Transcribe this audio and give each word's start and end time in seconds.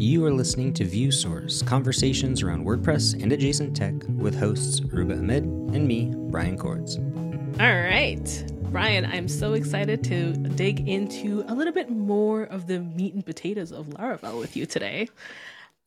You 0.00 0.24
are 0.24 0.32
listening 0.32 0.72
to 0.72 0.86
ViewSource, 0.86 1.62
conversations 1.66 2.42
around 2.42 2.64
WordPress 2.64 3.22
and 3.22 3.30
adjacent 3.32 3.76
tech 3.76 3.92
with 4.16 4.34
hosts 4.34 4.80
Aurooba 4.80 5.18
Ahmed 5.18 5.44
and 5.44 5.86
me, 5.86 6.10
Brian 6.30 6.56
Coords. 6.56 6.96
All 6.96 7.82
right. 7.82 8.44
Brian, 8.70 9.04
I'm 9.04 9.28
so 9.28 9.52
excited 9.52 10.02
to 10.04 10.32
dig 10.32 10.88
into 10.88 11.44
a 11.48 11.54
little 11.54 11.74
bit 11.74 11.90
more 11.90 12.44
of 12.44 12.66
the 12.66 12.80
meat 12.80 13.12
and 13.12 13.26
potatoes 13.26 13.72
of 13.72 13.88
Laravel 13.88 14.38
with 14.38 14.56
you 14.56 14.64
today. 14.64 15.10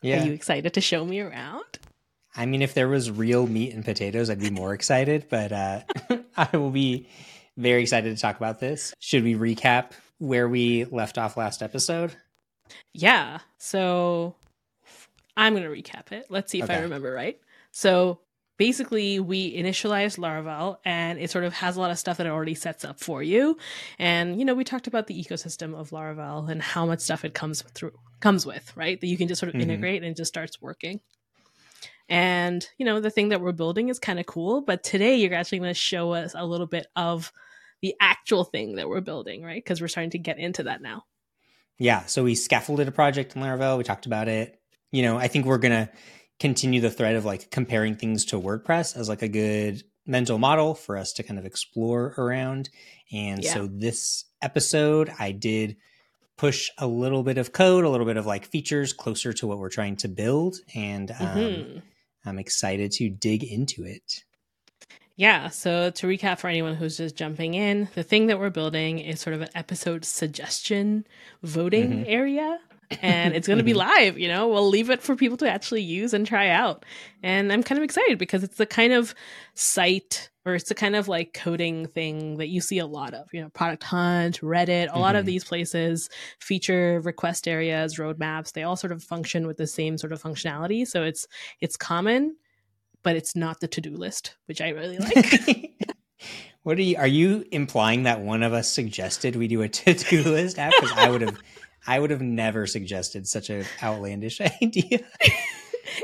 Yeah. 0.04 0.21
Are 0.21 0.27
you 0.27 0.34
excited 0.34 0.75
to 0.75 0.82
show 0.82 1.04
me 1.04 1.20
around? 1.20 1.80
I 2.36 2.45
mean, 2.45 2.61
if 2.61 2.75
there 2.75 2.89
was 2.89 3.09
real 3.09 3.48
meat 3.48 3.73
and 3.73 3.84
potatoes, 3.84 4.30
I'd 4.30 4.39
be 4.39 4.52
more 4.52 4.73
excited, 4.75 5.25
but 5.27 5.52
uh, 5.52 5.80
I 6.38 6.55
will 6.55 6.70
be 6.70 7.09
very 7.57 7.82
excited 7.82 8.16
to 8.16 8.21
talk 8.21 8.38
about 8.38 8.59
this. 8.59 8.93
Should 9.00 9.23
we 9.23 9.34
recap 9.34 9.93
where 10.20 10.48
we 10.48 10.86
left 10.86 11.18
off 11.18 11.36
last 11.36 11.64
episode? 11.64 12.16
Yeah. 12.94 13.40
So 13.58 14.36
I'm 15.36 15.54
going 15.54 15.64
to 15.64 15.70
recap 15.70 16.12
it. 16.12 16.27
Let's 16.30 16.52
see 16.52 16.59
if 16.59 16.66
okay. 16.66 16.76
I 16.76 16.81
remember 16.81 17.12
right. 17.12 17.40
So 17.72 18.20
basically, 18.58 19.20
we 19.20 19.55
initialize 19.58 20.18
Laravel 20.18 20.78
and 20.86 21.20
it 21.20 21.31
sort 21.31 21.44
of 21.44 21.54
has 21.54 21.76
a 21.76 21.80
lot 21.80 21.91
of 21.91 22.00
stuff 22.00 22.17
that 22.17 22.28
it 22.28 22.30
already 22.30 22.55
sets 22.55 22.86
up 22.86 23.00
for 23.00 23.23
you. 23.23 23.58
And, 23.98 24.40
you 24.40 24.45
know, 24.45 24.54
we 24.54 24.64
talked 24.64 24.88
about 24.88 25.08
the 25.08 25.22
ecosystem 25.22 25.76
of 25.76 25.90
Laravel 25.90 26.50
and 26.50 26.62
how 26.62 26.86
much 26.86 27.00
stuff 27.00 27.26
it 27.26 27.34
comes 27.34 27.62
through, 27.73 27.94
comes 28.20 28.45
with, 28.45 28.76
right? 28.78 29.00
That 29.00 29.08
you 29.08 29.17
can 29.17 29.28
just 29.28 29.40
sort 29.40 29.50
of 29.50 29.55
mm-hmm. 29.55 29.70
integrate 29.70 30.03
and 30.03 30.16
just 30.16 30.30
starts 30.30 30.62
working. 30.62 31.00
And, 32.09 32.67
you 32.78 32.86
know, 32.86 33.00
the 33.00 33.09
thing 33.09 33.30
that 33.30 33.42
we're 33.42 33.53
building 33.53 33.90
is 33.90 33.98
kind 33.98 34.20
of 34.20 34.26
cool. 34.26 34.62
But 34.62 34.84
today, 34.84 35.16
you're 35.16 35.34
actually 35.34 35.59
going 35.59 35.73
to 35.73 35.80
show 35.80 36.14
us 36.14 36.36
a 36.36 36.45
little 36.45 36.67
bit 36.67 36.88
of 36.95 37.31
the 37.81 37.95
actual 38.00 38.44
thing 38.44 38.76
that 38.76 38.88
we're 38.88 39.02
building, 39.02 39.44
right? 39.44 39.64
Because 39.64 39.81
we're 39.81 39.88
starting 39.88 40.12
to 40.12 40.20
get 40.20 40.38
into 40.38 40.64
that 40.64 40.81
now 40.81 41.05
yeah, 41.80 42.05
so 42.05 42.23
we 42.23 42.36
scaffolded 42.36 42.88
a 42.88 42.91
project 42.91 43.36
in 43.36 43.41
Laravel. 43.41 43.77
We 43.77 43.84
talked 43.84 44.05
about 44.05 44.27
it. 44.27 44.59
You 44.91 45.02
know, 45.02 45.18
I 45.18 45.27
think 45.27 45.45
we're 45.45 45.58
gonna 45.58 45.90
continue 46.40 46.81
the 46.81 46.91
thread 46.91 47.16
of 47.16 47.25
like 47.25 47.52
comparing 47.52 47.95
things 47.95 48.25
to 48.25 48.39
WordPress 48.39 48.97
as 48.97 49.09
like 49.09 49.22
a 49.22 49.28
good 49.28 49.84
mental 50.06 50.38
model 50.38 50.75
for 50.75 50.97
us 50.97 51.14
to 51.14 51.23
kind 51.23 51.39
of 51.39 51.45
explore 51.45 52.14
around. 52.17 52.70
And 53.12 53.44
yeah. 53.44 53.53
so 53.53 53.67
this 53.67 54.25
episode, 54.42 55.12
I 55.20 55.31
did 55.31 55.78
push 56.38 56.70
a 56.78 56.88
little 56.88 57.23
bit 57.23 57.38
of 57.38 57.53
code, 57.53 57.86
a 57.86 57.90
little 57.90 58.06
bit 58.06 58.17
of 58.17 58.25
like 58.25 58.45
features 58.45 58.92
closer 58.92 59.34
to 59.34 59.47
what 59.47 59.59
we're 59.59 59.69
trying 59.69 59.95
to 59.97 60.08
build, 60.08 60.58
and 60.75 61.12
um, 61.12 61.17
mm-hmm. 61.17 61.80
I'm 62.25 62.40
excited 62.40 62.92
to 62.94 63.09
dig 63.09 63.44
into 63.44 63.84
it. 63.84 64.23
Yeah, 65.16 65.50
so 65.50 65.92
to 65.92 66.08
recap 66.08 66.39
for 66.39 66.47
anyone 66.47 66.75
who's 66.75 66.97
just 66.97 67.16
jumping 67.16 67.53
in, 67.53 67.88
the 67.94 68.03
thing 68.03 68.28
that 68.28 68.39
we're 68.39 68.50
building 68.50 69.00
is 69.00 69.22
sort 69.22 69.36
of 69.36 69.42
an 69.42 69.50
episode 69.53 70.06
suggestion 70.06 71.06
voting 71.44 71.92
mm-hmm. 71.92 72.03
area. 72.08 72.59
And 73.02 73.34
it's 73.34 73.47
going 73.47 73.58
to 73.58 73.64
be 73.64 73.72
mm-hmm. 73.72 73.80
live, 73.80 74.19
you 74.19 74.28
know, 74.28 74.47
we'll 74.47 74.67
leave 74.67 74.91
it 74.91 75.02
for 75.02 75.16
people 75.16 75.38
to 75.38 75.50
actually 75.50 75.81
use 75.81 76.14
and 76.14 76.28
try 76.28 76.50
out. 76.50 76.86
And 77.23 77.52
I'm 77.52 77.64
kind 77.64 77.80
of 77.80 77.84
excited 77.84 78.19
because 78.19 78.44
it's 78.44 78.58
the 78.58 78.67
kind 78.67 78.94
of 78.94 79.16
site 79.56 80.30
or 80.45 80.53
it's 80.53 80.69
the 80.69 80.75
kind 80.75 80.95
of 80.95 81.08
like 81.08 81.34
coding 81.34 81.88
thing 81.88 82.38
that 82.38 82.50
you 82.50 82.61
see 82.61 82.78
a 82.78 82.86
lot 82.86 83.14
of, 83.14 83.28
you 83.34 83.41
know, 83.41 83.50
Product 83.50 83.81
Hunt, 83.84 84.41
Reddit, 84.41 84.86
a 84.86 84.88
mm-hmm. 84.88 85.00
lot 85.00 85.16
of 85.16 85.22
mm-hmm. 85.22 85.28
these 85.28 85.44
places 85.44 86.09
feature 86.39 87.00
request 87.02 87.47
areas, 87.47 87.97
roadmaps. 87.97 88.52
They 88.52 88.64
all 88.64 88.75
sort 88.75 88.91
of 88.91 89.02
function 89.02 89.47
with 89.47 89.58
the 89.58 89.67
same 89.67 89.97
sort 89.97 90.11
of 90.11 90.22
functionality. 90.22 90.86
So 90.86 91.03
it's 91.03 91.25
it's 91.61 91.78
common 91.78 92.36
but 93.04 93.16
it's 93.16 93.36
not 93.36 93.59
the 93.59 93.68
to-do 93.68 93.96
list, 93.96 94.36
which 94.46 94.62
I 94.62 94.70
really 94.70 94.98
like. 94.98 95.72
what 96.64 96.78
are 96.78 96.82
you 96.82 96.98
are 96.98 97.08
you 97.08 97.46
implying 97.52 98.04
that 98.04 98.22
one 98.22 98.44
of 98.44 98.54
us 98.54 98.72
suggested 98.72 99.36
we 99.36 99.48
do 99.48 99.62
a 99.62 99.70
to-do 99.70 100.23
list 100.23 100.58
app? 100.58 100.73
Because 100.80 100.98
I 100.98 101.09
would 101.09 101.22
have 101.22 101.38
I 101.86 102.00
would 102.00 102.12
have 102.12 102.22
never 102.22 102.66
suggested 102.66 103.28
such 103.28 103.50
an 103.50 103.66
outlandish 103.81 104.40
idea. 104.62 105.00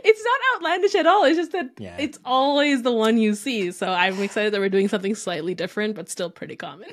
it's 0.03 0.23
not 0.23 0.39
outlandish 0.55 0.95
at 0.95 1.08
all. 1.08 1.23
It's 1.23 1.38
just 1.38 1.53
that 1.53 1.72
yeah. 1.77 1.95
it's 1.97 2.20
always 2.25 2.83
the 2.83 2.92
one 2.92 3.17
you 3.17 3.33
see. 3.33 3.72
So 3.72 3.92
I'm 3.92 4.22
excited 4.22 4.53
that 4.53 4.59
we're 4.59 4.70
doing 4.70 4.89
something 4.89 5.15
slightly 5.15 5.55
different, 5.55 5.95
but 5.95 6.09
still 6.09 6.30
pretty 6.30 6.58
common. 6.58 6.92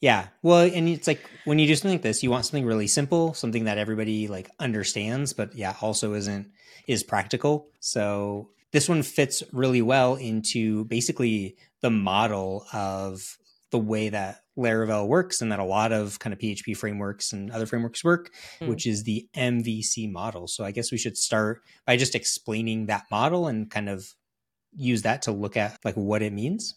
Yeah. 0.00 0.28
Well, 0.42 0.70
and 0.72 0.88
it's 0.88 1.08
like 1.08 1.28
when 1.44 1.58
you 1.58 1.66
do 1.66 1.74
something 1.74 1.94
like 1.94 2.02
this, 2.02 2.22
you 2.22 2.30
want 2.30 2.44
something 2.44 2.66
really 2.66 2.86
simple, 2.86 3.34
something 3.34 3.64
that 3.64 3.78
everybody 3.78 4.28
like 4.28 4.50
understands, 4.60 5.32
but 5.32 5.56
yeah, 5.56 5.74
also 5.80 6.14
isn't 6.14 6.52
is 6.86 7.02
practical. 7.02 7.68
So 7.80 8.50
this 8.72 8.88
one 8.88 9.02
fits 9.02 9.42
really 9.52 9.82
well 9.82 10.16
into 10.16 10.84
basically 10.84 11.56
the 11.80 11.90
model 11.90 12.66
of 12.72 13.38
the 13.70 13.78
way 13.78 14.08
that 14.08 14.40
Laravel 14.58 15.06
works 15.06 15.40
and 15.40 15.52
that 15.52 15.58
a 15.58 15.64
lot 15.64 15.92
of 15.92 16.18
kind 16.18 16.32
of 16.32 16.38
PHP 16.38 16.76
frameworks 16.76 17.32
and 17.32 17.50
other 17.50 17.66
frameworks 17.66 18.02
work, 18.02 18.30
mm. 18.60 18.68
which 18.68 18.86
is 18.86 19.04
the 19.04 19.28
MVC 19.36 20.10
model. 20.10 20.48
So 20.48 20.64
I 20.64 20.70
guess 20.70 20.90
we 20.90 20.98
should 20.98 21.16
start 21.16 21.62
by 21.86 21.96
just 21.96 22.14
explaining 22.14 22.86
that 22.86 23.04
model 23.10 23.46
and 23.46 23.70
kind 23.70 23.88
of 23.88 24.06
use 24.74 25.02
that 25.02 25.22
to 25.22 25.32
look 25.32 25.56
at 25.56 25.78
like 25.84 25.94
what 25.94 26.22
it 26.22 26.32
means. 26.32 26.76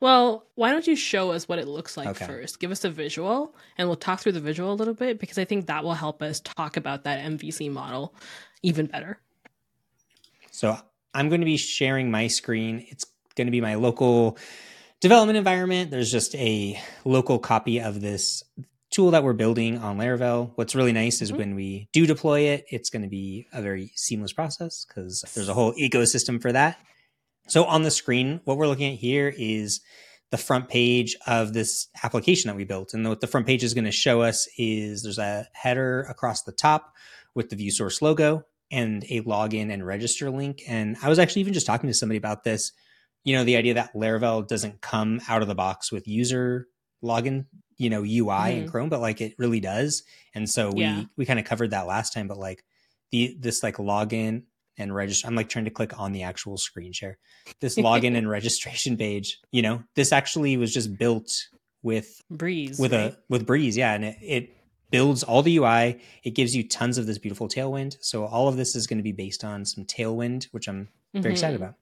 Well, 0.00 0.48
why 0.56 0.72
don't 0.72 0.86
you 0.86 0.96
show 0.96 1.30
us 1.30 1.48
what 1.48 1.60
it 1.60 1.68
looks 1.68 1.96
like 1.96 2.08
okay. 2.08 2.26
first? 2.26 2.58
Give 2.58 2.72
us 2.72 2.84
a 2.84 2.90
visual 2.90 3.54
and 3.78 3.86
we'll 3.86 3.96
talk 3.96 4.20
through 4.20 4.32
the 4.32 4.40
visual 4.40 4.72
a 4.72 4.74
little 4.74 4.94
bit 4.94 5.20
because 5.20 5.38
I 5.38 5.44
think 5.44 5.66
that 5.66 5.84
will 5.84 5.94
help 5.94 6.22
us 6.22 6.40
talk 6.40 6.76
about 6.76 7.04
that 7.04 7.24
MVC 7.24 7.70
model 7.70 8.14
even 8.62 8.86
better. 8.86 9.20
So 10.52 10.78
I'm 11.14 11.28
going 11.28 11.40
to 11.40 11.46
be 11.46 11.56
sharing 11.56 12.10
my 12.10 12.28
screen. 12.28 12.86
It's 12.88 13.06
going 13.34 13.46
to 13.46 13.52
be 13.52 13.60
my 13.60 13.74
local 13.74 14.38
development 15.00 15.36
environment. 15.36 15.90
There's 15.90 16.12
just 16.12 16.34
a 16.36 16.80
local 17.04 17.38
copy 17.38 17.80
of 17.80 18.00
this 18.00 18.44
tool 18.90 19.10
that 19.12 19.24
we're 19.24 19.32
building 19.32 19.78
on 19.78 19.98
Laravel. 19.98 20.52
What's 20.54 20.74
really 20.74 20.92
nice 20.92 21.22
is 21.22 21.30
mm-hmm. 21.30 21.38
when 21.38 21.54
we 21.54 21.88
do 21.92 22.06
deploy 22.06 22.40
it, 22.40 22.66
it's 22.70 22.90
going 22.90 23.02
to 23.02 23.08
be 23.08 23.46
a 23.52 23.62
very 23.62 23.90
seamless 23.96 24.32
process 24.32 24.84
because 24.84 25.24
there's 25.34 25.48
a 25.48 25.54
whole 25.54 25.72
ecosystem 25.74 26.40
for 26.40 26.52
that. 26.52 26.78
So 27.48 27.64
on 27.64 27.82
the 27.82 27.90
screen, 27.90 28.40
what 28.44 28.58
we're 28.58 28.68
looking 28.68 28.92
at 28.92 28.98
here 28.98 29.32
is 29.36 29.80
the 30.30 30.38
front 30.38 30.68
page 30.68 31.16
of 31.26 31.52
this 31.52 31.88
application 32.02 32.48
that 32.48 32.56
we 32.56 32.64
built. 32.64 32.94
And 32.94 33.06
what 33.08 33.20
the 33.20 33.26
front 33.26 33.46
page 33.46 33.64
is 33.64 33.74
going 33.74 33.84
to 33.84 33.90
show 33.90 34.22
us 34.22 34.46
is 34.56 35.02
there's 35.02 35.18
a 35.18 35.48
header 35.52 36.02
across 36.02 36.42
the 36.42 36.52
top 36.52 36.94
with 37.34 37.48
the 37.48 37.56
view 37.56 37.70
source 37.70 38.02
logo 38.02 38.44
and 38.72 39.04
a 39.10 39.20
login 39.20 39.70
and 39.72 39.86
register 39.86 40.30
link. 40.30 40.62
And 40.66 40.96
I 41.02 41.08
was 41.08 41.18
actually 41.18 41.42
even 41.42 41.52
just 41.52 41.66
talking 41.66 41.88
to 41.88 41.94
somebody 41.94 42.18
about 42.18 42.42
this. 42.42 42.72
You 43.22 43.36
know, 43.36 43.44
the 43.44 43.56
idea 43.56 43.74
that 43.74 43.94
Laravel 43.94 44.48
doesn't 44.48 44.80
come 44.80 45.20
out 45.28 45.42
of 45.42 45.48
the 45.48 45.54
box 45.54 45.92
with 45.92 46.08
user 46.08 46.66
login, 47.04 47.46
you 47.76 47.90
know, 47.90 48.00
UI 48.00 48.24
mm-hmm. 48.24 48.62
in 48.62 48.70
Chrome, 48.70 48.88
but 48.88 49.00
like 49.00 49.20
it 49.20 49.34
really 49.38 49.60
does. 49.60 50.02
And 50.34 50.48
so 50.48 50.72
we 50.72 50.82
yeah. 50.82 51.04
we 51.16 51.26
kind 51.26 51.38
of 51.38 51.44
covered 51.44 51.70
that 51.70 51.86
last 51.86 52.12
time, 52.12 52.26
but 52.26 52.38
like 52.38 52.64
the 53.12 53.36
this 53.38 53.62
like 53.62 53.76
login 53.76 54.44
and 54.78 54.94
register 54.94 55.28
I'm 55.28 55.34
like 55.34 55.50
trying 55.50 55.66
to 55.66 55.70
click 55.70 55.98
on 56.00 56.12
the 56.12 56.22
actual 56.22 56.56
screen 56.56 56.92
share. 56.92 57.18
This 57.60 57.76
login 57.76 58.16
and 58.16 58.28
registration 58.38 58.96
page, 58.96 59.38
you 59.52 59.62
know, 59.62 59.84
this 59.94 60.12
actually 60.12 60.56
was 60.56 60.72
just 60.72 60.96
built 60.96 61.48
with 61.82 62.20
Breeze. 62.30 62.78
With 62.78 62.92
right? 62.92 63.12
a 63.12 63.18
with 63.28 63.46
Breeze, 63.46 63.76
yeah. 63.76 63.92
And 63.92 64.04
it, 64.04 64.16
it 64.20 64.56
builds 64.92 65.24
all 65.24 65.42
the 65.42 65.56
UI. 65.56 66.00
It 66.22 66.30
gives 66.30 66.54
you 66.54 66.62
tons 66.62 66.98
of 66.98 67.06
this 67.06 67.18
beautiful 67.18 67.48
Tailwind. 67.48 67.96
So 68.00 68.24
all 68.24 68.46
of 68.46 68.56
this 68.56 68.76
is 68.76 68.86
going 68.86 68.98
to 68.98 69.02
be 69.02 69.12
based 69.12 69.42
on 69.42 69.64
some 69.64 69.84
Tailwind, 69.84 70.44
which 70.52 70.68
I'm 70.68 70.88
very 71.12 71.24
mm-hmm. 71.24 71.32
excited 71.32 71.56
about. 71.56 71.74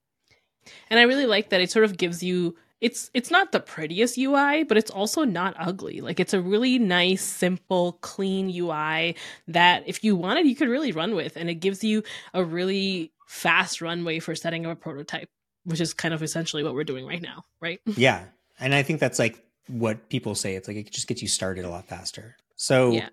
And 0.89 0.99
I 0.99 1.03
really 1.03 1.27
like 1.27 1.51
that 1.51 1.61
it 1.61 1.71
sort 1.71 1.85
of 1.85 1.97
gives 1.97 2.23
you 2.23 2.57
it's 2.81 3.11
it's 3.13 3.31
not 3.31 3.53
the 3.53 3.61
prettiest 3.61 4.17
UI, 4.17 4.65
but 4.65 4.79
it's 4.79 4.91
also 4.91 5.25
not 5.25 5.55
ugly. 5.59 6.01
Like 6.01 6.19
it's 6.19 6.33
a 6.33 6.41
really 6.41 6.79
nice, 6.79 7.23
simple, 7.23 7.99
clean 8.01 8.49
UI 8.49 9.17
that 9.49 9.83
if 9.87 10.03
you 10.03 10.17
wanted, 10.17 10.47
you 10.47 10.57
could 10.57 10.69
really 10.69 10.93
run 10.93 11.15
with, 11.15 11.37
and 11.37 11.51
it 11.51 11.57
gives 11.57 11.85
you 11.85 12.03
a 12.33 12.43
really 12.43 13.13
fast 13.27 13.83
runway 13.83 14.19
for 14.19 14.35
setting 14.35 14.65
up 14.65 14.73
a 14.73 14.77
prototype, 14.77 15.29
which 15.65 15.81
is 15.81 15.93
kind 15.93 16.15
of 16.15 16.23
essentially 16.23 16.65
what 16.65 16.75
we're 16.75 16.85
doing 16.85 17.07
right 17.07 17.21
now, 17.21 17.45
right? 17.61 17.81
Yeah, 17.85 18.25
and 18.59 18.75
I 18.75 18.83
think 18.83 18.99
that's 18.99 19.19
like 19.19 19.45
what 19.67 20.09
people 20.09 20.35
say. 20.35 20.55
It's 20.55 20.67
like 20.67 20.79
it 20.79 20.91
just 20.91 21.07
gets 21.07 21.21
you 21.21 21.29
started 21.29 21.67
a 21.67 21.71
lot 21.71 21.87
faster. 21.87 22.37
So 22.61 22.93
yeah. 22.93 23.09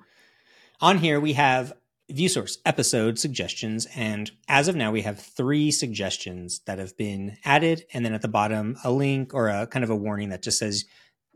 on 0.81 0.97
here 0.97 1.21
we 1.21 1.33
have 1.33 1.71
view 2.09 2.27
source 2.27 2.57
episode 2.65 3.17
suggestions. 3.17 3.87
And 3.95 4.29
as 4.49 4.67
of 4.67 4.75
now, 4.75 4.91
we 4.91 5.03
have 5.03 5.19
three 5.19 5.71
suggestions 5.71 6.59
that 6.65 6.79
have 6.79 6.97
been 6.97 7.37
added. 7.45 7.85
And 7.93 8.05
then 8.05 8.13
at 8.13 8.21
the 8.21 8.27
bottom, 8.27 8.77
a 8.83 8.91
link 8.91 9.33
or 9.33 9.47
a 9.47 9.65
kind 9.65 9.83
of 9.83 9.89
a 9.89 9.95
warning 9.95 10.29
that 10.29 10.43
just 10.43 10.59
says 10.59 10.83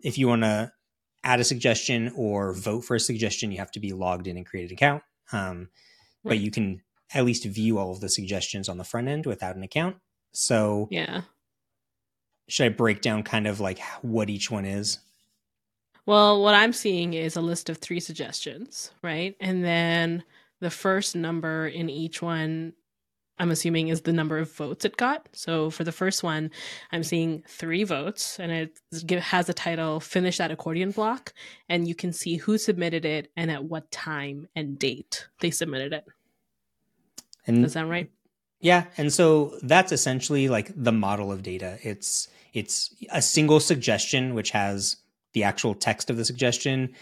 if 0.03 0.17
you 0.17 0.27
want 0.27 0.43
to 0.43 0.73
add 1.23 1.39
a 1.39 1.45
suggestion 1.45 2.11
or 2.15 2.53
vote 2.53 2.81
for 2.81 2.95
a 2.95 2.99
suggestion, 2.99 3.51
you 3.51 3.59
have 3.59 3.71
to 3.71 3.79
be 3.79 3.93
logged 3.93 4.27
in 4.27 4.35
and 4.35 4.45
create 4.45 4.69
an 4.69 4.73
account. 4.73 5.03
Um, 5.31 5.69
right. 6.23 6.31
But 6.31 6.39
you 6.39 6.51
can 6.51 6.81
at 7.13 7.23
least 7.23 7.45
view 7.45 7.77
all 7.77 7.91
of 7.91 8.01
the 8.01 8.09
suggestions 8.09 8.67
on 8.67 8.77
the 8.77 8.83
front 8.83 9.07
end 9.07 9.25
without 9.25 9.55
an 9.55 9.63
account. 9.63 9.95
So, 10.33 10.89
yeah. 10.91 11.21
Should 12.49 12.65
I 12.65 12.69
break 12.69 12.99
down 12.99 13.23
kind 13.23 13.47
of 13.47 13.61
like 13.61 13.79
what 14.01 14.29
each 14.29 14.51
one 14.51 14.65
is? 14.65 14.99
Well, 16.05 16.41
what 16.41 16.55
I'm 16.55 16.73
seeing 16.73 17.13
is 17.13 17.35
a 17.35 17.41
list 17.41 17.69
of 17.69 17.77
three 17.77 17.99
suggestions, 17.99 18.91
right? 19.01 19.35
And 19.39 19.63
then 19.63 20.23
the 20.59 20.69
first 20.69 21.15
number 21.15 21.67
in 21.67 21.89
each 21.89 22.21
one, 22.21 22.73
I'm 23.37 23.51
assuming, 23.51 23.89
is 23.89 24.01
the 24.01 24.13
number 24.13 24.37
of 24.37 24.51
votes 24.51 24.83
it 24.83 24.97
got. 24.97 25.29
So 25.33 25.69
for 25.69 25.83
the 25.83 25.91
first 25.91 26.23
one, 26.23 26.51
I'm 26.91 27.03
seeing 27.03 27.43
three 27.47 27.83
votes, 27.83 28.39
and 28.39 28.51
it 28.51 28.79
has 29.19 29.49
a 29.49 29.53
title 29.53 29.99
Finish 29.99 30.37
That 30.37 30.51
Accordion 30.51 30.91
Block. 30.91 31.33
And 31.69 31.87
you 31.87 31.95
can 31.95 32.13
see 32.13 32.37
who 32.37 32.57
submitted 32.57 33.05
it 33.05 33.31
and 33.37 33.51
at 33.51 33.63
what 33.63 33.91
time 33.91 34.47
and 34.55 34.77
date 34.77 35.27
they 35.39 35.51
submitted 35.51 35.93
it. 35.93 36.05
And 37.45 37.63
Does 37.63 37.73
that 37.73 37.87
right? 37.87 38.09
Yeah, 38.59 38.85
and 38.97 39.11
so 39.11 39.57
that's 39.63 39.91
essentially 39.91 40.47
like 40.47 40.71
the 40.75 40.91
model 40.91 41.31
of 41.31 41.41
data. 41.41 41.79
It's 41.81 42.27
it's 42.53 42.93
a 43.11 43.21
single 43.21 43.59
suggestion 43.59 44.35
which 44.35 44.51
has 44.51 44.97
the 45.33 45.43
actual 45.43 45.73
text 45.73 46.09
of 46.09 46.17
the 46.17 46.25
suggestion, 46.25 46.93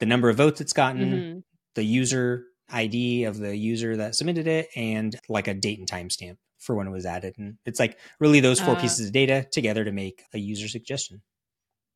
the 0.00 0.06
number 0.06 0.28
of 0.28 0.36
votes 0.36 0.60
it's 0.60 0.72
gotten, 0.72 1.12
mm-hmm. 1.12 1.38
the 1.74 1.84
user 1.84 2.44
ID 2.70 3.24
of 3.24 3.38
the 3.38 3.56
user 3.56 3.96
that 3.96 4.14
submitted 4.14 4.46
it, 4.46 4.68
and 4.76 5.18
like 5.28 5.48
a 5.48 5.54
date 5.54 5.78
and 5.78 5.88
timestamp 5.88 6.36
for 6.58 6.74
when 6.74 6.86
it 6.86 6.90
was 6.90 7.06
added. 7.06 7.34
And 7.38 7.56
it's 7.64 7.80
like 7.80 7.98
really 8.20 8.40
those 8.40 8.60
four 8.60 8.74
uh, 8.74 8.80
pieces 8.80 9.06
of 9.06 9.12
data 9.12 9.46
together 9.50 9.84
to 9.84 9.92
make 9.92 10.22
a 10.34 10.38
user 10.38 10.68
suggestion. 10.68 11.22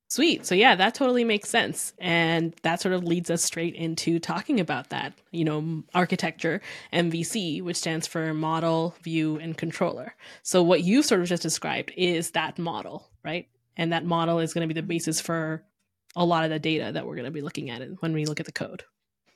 Sweet. 0.08 0.44
So 0.44 0.54
yeah, 0.54 0.74
that 0.74 0.94
totally 0.94 1.24
makes 1.24 1.48
sense. 1.48 1.94
And 1.98 2.54
that 2.64 2.82
sort 2.82 2.94
of 2.94 3.02
leads 3.02 3.30
us 3.30 3.42
straight 3.42 3.74
into 3.74 4.18
talking 4.18 4.60
about 4.60 4.90
that, 4.90 5.14
you 5.30 5.42
know, 5.42 5.84
architecture, 5.94 6.60
MVC, 6.92 7.62
which 7.62 7.78
stands 7.78 8.06
for 8.06 8.34
model, 8.34 8.94
view, 9.02 9.38
and 9.38 9.56
controller. 9.56 10.14
So 10.42 10.62
what 10.62 10.84
you 10.84 11.02
sort 11.02 11.22
of 11.22 11.28
just 11.28 11.42
described 11.42 11.94
is 11.96 12.32
that 12.32 12.58
model, 12.58 13.08
right? 13.24 13.48
And 13.78 13.94
that 13.94 14.04
model 14.04 14.38
is 14.38 14.52
going 14.52 14.68
to 14.68 14.74
be 14.74 14.78
the 14.78 14.86
basis 14.86 15.18
for 15.18 15.64
a 16.14 16.24
lot 16.24 16.44
of 16.44 16.50
the 16.50 16.58
data 16.58 16.92
that 16.92 17.06
we're 17.06 17.16
going 17.16 17.26
to 17.26 17.30
be 17.30 17.40
looking 17.40 17.70
at 17.70 17.82
when 18.00 18.12
we 18.12 18.26
look 18.26 18.40
at 18.40 18.46
the 18.46 18.52
code. 18.52 18.84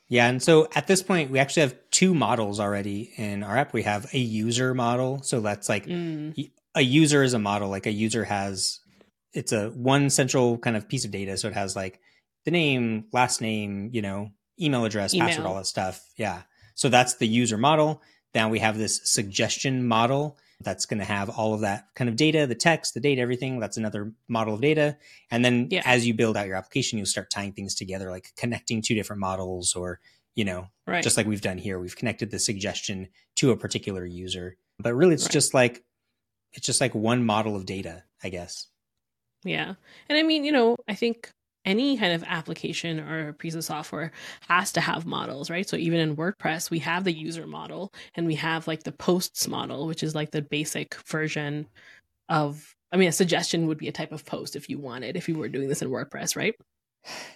Yeah, 0.08 0.28
and 0.28 0.40
so 0.40 0.68
at 0.74 0.86
this 0.86 1.02
point, 1.02 1.30
we 1.30 1.40
actually 1.40 1.62
have 1.62 1.76
two 1.90 2.14
models 2.14 2.60
already 2.60 3.12
in 3.16 3.42
our 3.42 3.56
app. 3.56 3.72
We 3.72 3.82
have 3.82 4.06
a 4.12 4.18
user 4.18 4.72
model, 4.72 5.22
so 5.22 5.40
that's 5.40 5.68
like 5.68 5.86
mm. 5.86 6.50
a 6.76 6.80
user 6.80 7.24
is 7.24 7.34
a 7.34 7.40
model. 7.40 7.70
Like 7.70 7.86
a 7.86 7.92
user 7.92 8.22
has 8.24 8.78
it's 9.32 9.52
a 9.52 9.68
one 9.70 10.10
central 10.10 10.58
kind 10.58 10.76
of 10.76 10.88
piece 10.88 11.04
of 11.04 11.10
data. 11.10 11.36
So 11.36 11.48
it 11.48 11.54
has 11.54 11.74
like 11.74 12.00
the 12.44 12.52
name, 12.52 13.06
last 13.12 13.40
name, 13.40 13.90
you 13.92 14.00
know, 14.00 14.30
email 14.60 14.84
address, 14.84 15.12
email. 15.12 15.28
password, 15.28 15.46
all 15.46 15.56
that 15.56 15.66
stuff. 15.66 16.02
Yeah. 16.16 16.42
So 16.74 16.88
that's 16.88 17.14
the 17.14 17.26
user 17.26 17.58
model. 17.58 18.00
Now 18.34 18.48
we 18.48 18.60
have 18.60 18.78
this 18.78 19.00
suggestion 19.04 19.86
model 19.86 20.38
that's 20.60 20.86
going 20.86 20.98
to 20.98 21.04
have 21.04 21.28
all 21.28 21.54
of 21.54 21.60
that 21.60 21.86
kind 21.94 22.08
of 22.08 22.16
data, 22.16 22.46
the 22.46 22.54
text, 22.54 22.94
the 22.94 23.00
date, 23.00 23.18
everything. 23.18 23.60
That's 23.60 23.76
another 23.76 24.12
model 24.28 24.54
of 24.54 24.60
data. 24.60 24.96
And 25.30 25.44
then 25.44 25.68
yeah. 25.70 25.82
as 25.84 26.06
you 26.06 26.14
build 26.14 26.36
out 26.36 26.46
your 26.46 26.56
application, 26.56 26.98
you'll 26.98 27.06
start 27.06 27.30
tying 27.30 27.52
things 27.52 27.74
together, 27.74 28.10
like 28.10 28.32
connecting 28.36 28.80
two 28.80 28.94
different 28.94 29.20
models 29.20 29.74
or, 29.74 30.00
you 30.34 30.44
know, 30.44 30.68
right. 30.86 31.02
just 31.02 31.16
like 31.16 31.26
we've 31.26 31.42
done 31.42 31.58
here, 31.58 31.78
we've 31.78 31.96
connected 31.96 32.30
the 32.30 32.38
suggestion 32.38 33.08
to 33.36 33.50
a 33.50 33.56
particular 33.56 34.06
user. 34.06 34.56
But 34.78 34.94
really 34.94 35.14
it's 35.14 35.24
right. 35.24 35.32
just 35.32 35.52
like, 35.54 35.84
it's 36.54 36.66
just 36.66 36.80
like 36.80 36.94
one 36.94 37.24
model 37.24 37.54
of 37.54 37.66
data, 37.66 38.04
I 38.24 38.30
guess. 38.30 38.66
Yeah. 39.44 39.74
And 40.08 40.18
I 40.18 40.22
mean, 40.22 40.44
you 40.44 40.52
know, 40.52 40.76
I 40.88 40.94
think 40.94 41.30
any 41.66 41.98
kind 41.98 42.14
of 42.14 42.24
application 42.24 43.00
or 43.00 43.32
piece 43.34 43.54
of 43.54 43.64
software 43.64 44.12
has 44.48 44.72
to 44.72 44.80
have 44.80 45.04
models, 45.04 45.50
right? 45.50 45.68
So 45.68 45.76
even 45.76 45.98
in 46.00 46.16
WordPress, 46.16 46.70
we 46.70 46.78
have 46.78 47.04
the 47.04 47.12
user 47.12 47.46
model 47.46 47.92
and 48.14 48.26
we 48.26 48.36
have 48.36 48.66
like 48.66 48.84
the 48.84 48.92
posts 48.92 49.48
model, 49.48 49.86
which 49.86 50.02
is 50.02 50.14
like 50.14 50.30
the 50.30 50.42
basic 50.42 50.94
version 51.06 51.66
of 52.28 52.72
I 52.92 52.96
mean, 52.96 53.08
a 53.08 53.12
suggestion 53.12 53.66
would 53.66 53.78
be 53.78 53.88
a 53.88 53.92
type 53.92 54.12
of 54.12 54.24
post 54.24 54.54
if 54.54 54.70
you 54.70 54.78
wanted, 54.78 55.16
if 55.16 55.28
you 55.28 55.36
were 55.36 55.48
doing 55.48 55.68
this 55.68 55.82
in 55.82 55.90
WordPress, 55.90 56.36
right? 56.36 56.54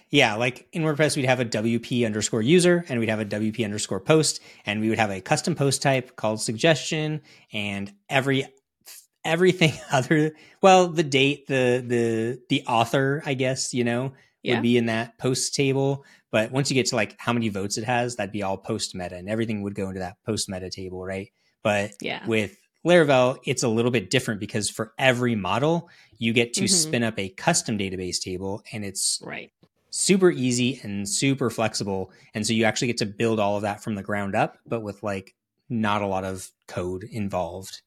Yeah, 0.09 0.35
like 0.35 0.67
in 0.73 0.81
WordPress, 0.83 1.15
we'd 1.15 1.25
have 1.25 1.39
a 1.39 1.45
WP 1.45 2.05
underscore 2.05 2.41
user 2.41 2.85
and 2.89 2.99
we'd 2.99 3.09
have 3.09 3.19
a 3.19 3.25
WP 3.25 3.63
underscore 3.63 3.99
post, 3.99 4.41
and 4.65 4.81
we 4.81 4.89
would 4.89 4.97
have 4.97 5.11
a 5.11 5.21
custom 5.21 5.55
post 5.55 5.81
type 5.81 6.15
called 6.15 6.41
suggestion, 6.41 7.21
and 7.53 7.93
every 8.09 8.45
everything 9.23 9.73
other 9.91 10.33
well 10.61 10.87
the 10.87 11.03
date 11.03 11.47
the 11.47 11.83
the 11.85 12.41
the 12.49 12.63
author 12.67 13.21
i 13.25 13.33
guess 13.33 13.73
you 13.73 13.83
know 13.83 14.11
yeah. 14.43 14.55
would 14.55 14.63
be 14.63 14.77
in 14.77 14.87
that 14.87 15.17
post 15.17 15.53
table. 15.55 16.05
But 16.31 16.51
once 16.51 16.69
you 16.69 16.75
get 16.75 16.87
to 16.87 16.95
like 16.95 17.15
how 17.19 17.33
many 17.33 17.49
votes 17.49 17.77
it 17.77 17.83
has 17.83 18.15
that'd 18.15 18.31
be 18.31 18.43
all 18.43 18.57
post 18.57 18.95
meta 18.95 19.15
and 19.15 19.29
everything 19.29 19.61
would 19.63 19.75
go 19.75 19.87
into 19.87 19.99
that 19.99 20.17
post 20.25 20.49
meta 20.49 20.69
table 20.69 21.05
right? 21.05 21.31
But 21.63 21.93
yeah. 22.01 22.25
with 22.25 22.57
laravel 22.85 23.37
it's 23.45 23.61
a 23.63 23.67
little 23.67 23.91
bit 23.91 24.09
different 24.09 24.39
because 24.39 24.69
for 24.69 24.93
every 24.97 25.35
model 25.35 25.87
you 26.17 26.33
get 26.33 26.53
to 26.53 26.61
mm-hmm. 26.61 26.73
spin 26.73 27.03
up 27.03 27.19
a 27.19 27.29
custom 27.29 27.77
database 27.77 28.19
table 28.19 28.63
and 28.73 28.83
it's 28.83 29.21
right. 29.23 29.51
super 29.91 30.31
easy 30.31 30.79
and 30.83 31.07
super 31.07 31.49
flexible. 31.49 32.11
And 32.33 32.45
so 32.45 32.53
you 32.53 32.63
actually 32.63 32.87
get 32.87 32.97
to 32.97 33.05
build 33.05 33.39
all 33.39 33.57
of 33.57 33.63
that 33.63 33.83
from 33.83 33.95
the 33.95 34.03
ground 34.03 34.35
up 34.35 34.57
but 34.65 34.81
with 34.81 35.03
like 35.03 35.35
not 35.69 36.01
a 36.01 36.07
lot 36.07 36.23
of 36.23 36.49
code 36.67 37.03
involved 37.03 37.81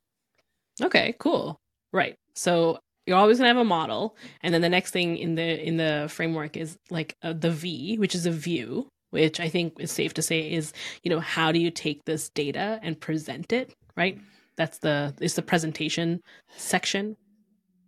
Okay, 0.83 1.15
cool. 1.19 1.57
Right. 1.93 2.17
So 2.35 2.79
you're 3.07 3.19
always 3.19 3.39
gonna 3.39 3.49
have 3.49 3.57
a 3.57 3.65
model, 3.65 4.17
and 4.43 4.55
then 4.55 4.63
the 4.63 4.69
next 4.69 4.91
thing 4.91 5.17
in 5.17 5.35
the 5.35 5.67
in 5.67 5.77
the 5.77 6.07
framework 6.11 6.57
is 6.57 6.79
like 6.91 7.17
uh, 7.23 7.33
the 7.33 7.51
V, 7.51 7.99
which 7.99 8.15
is 8.15 8.27
a 8.27 8.31
view, 8.31 8.89
which 9.11 9.41
I 9.41 9.49
think 9.49 9.75
is 9.79 9.93
safe 9.93 10.15
to 10.15 10.23
say 10.23 10.51
is 10.51 10.73
you 11.03 11.11
know 11.11 11.21
how 11.21 11.53
do 11.53 11.59
you 11.59 11.71
take 11.71 12.05
this 12.05 12.29
data 12.31 12.81
and 12.83 12.99
present 12.99 13.53
it, 13.53 13.75
right? 13.97 14.19
That's 14.57 14.79
the 14.79 15.15
is 15.21 15.35
the 15.35 15.43
presentation 15.43 16.23
section. 16.57 17.17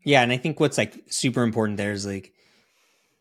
Yeah, 0.04 0.22
and 0.22 0.30
I 0.30 0.36
think 0.36 0.60
what's 0.60 0.78
like 0.78 1.02
super 1.08 1.42
important 1.42 1.78
there 1.78 1.92
is 1.92 2.06
like 2.06 2.32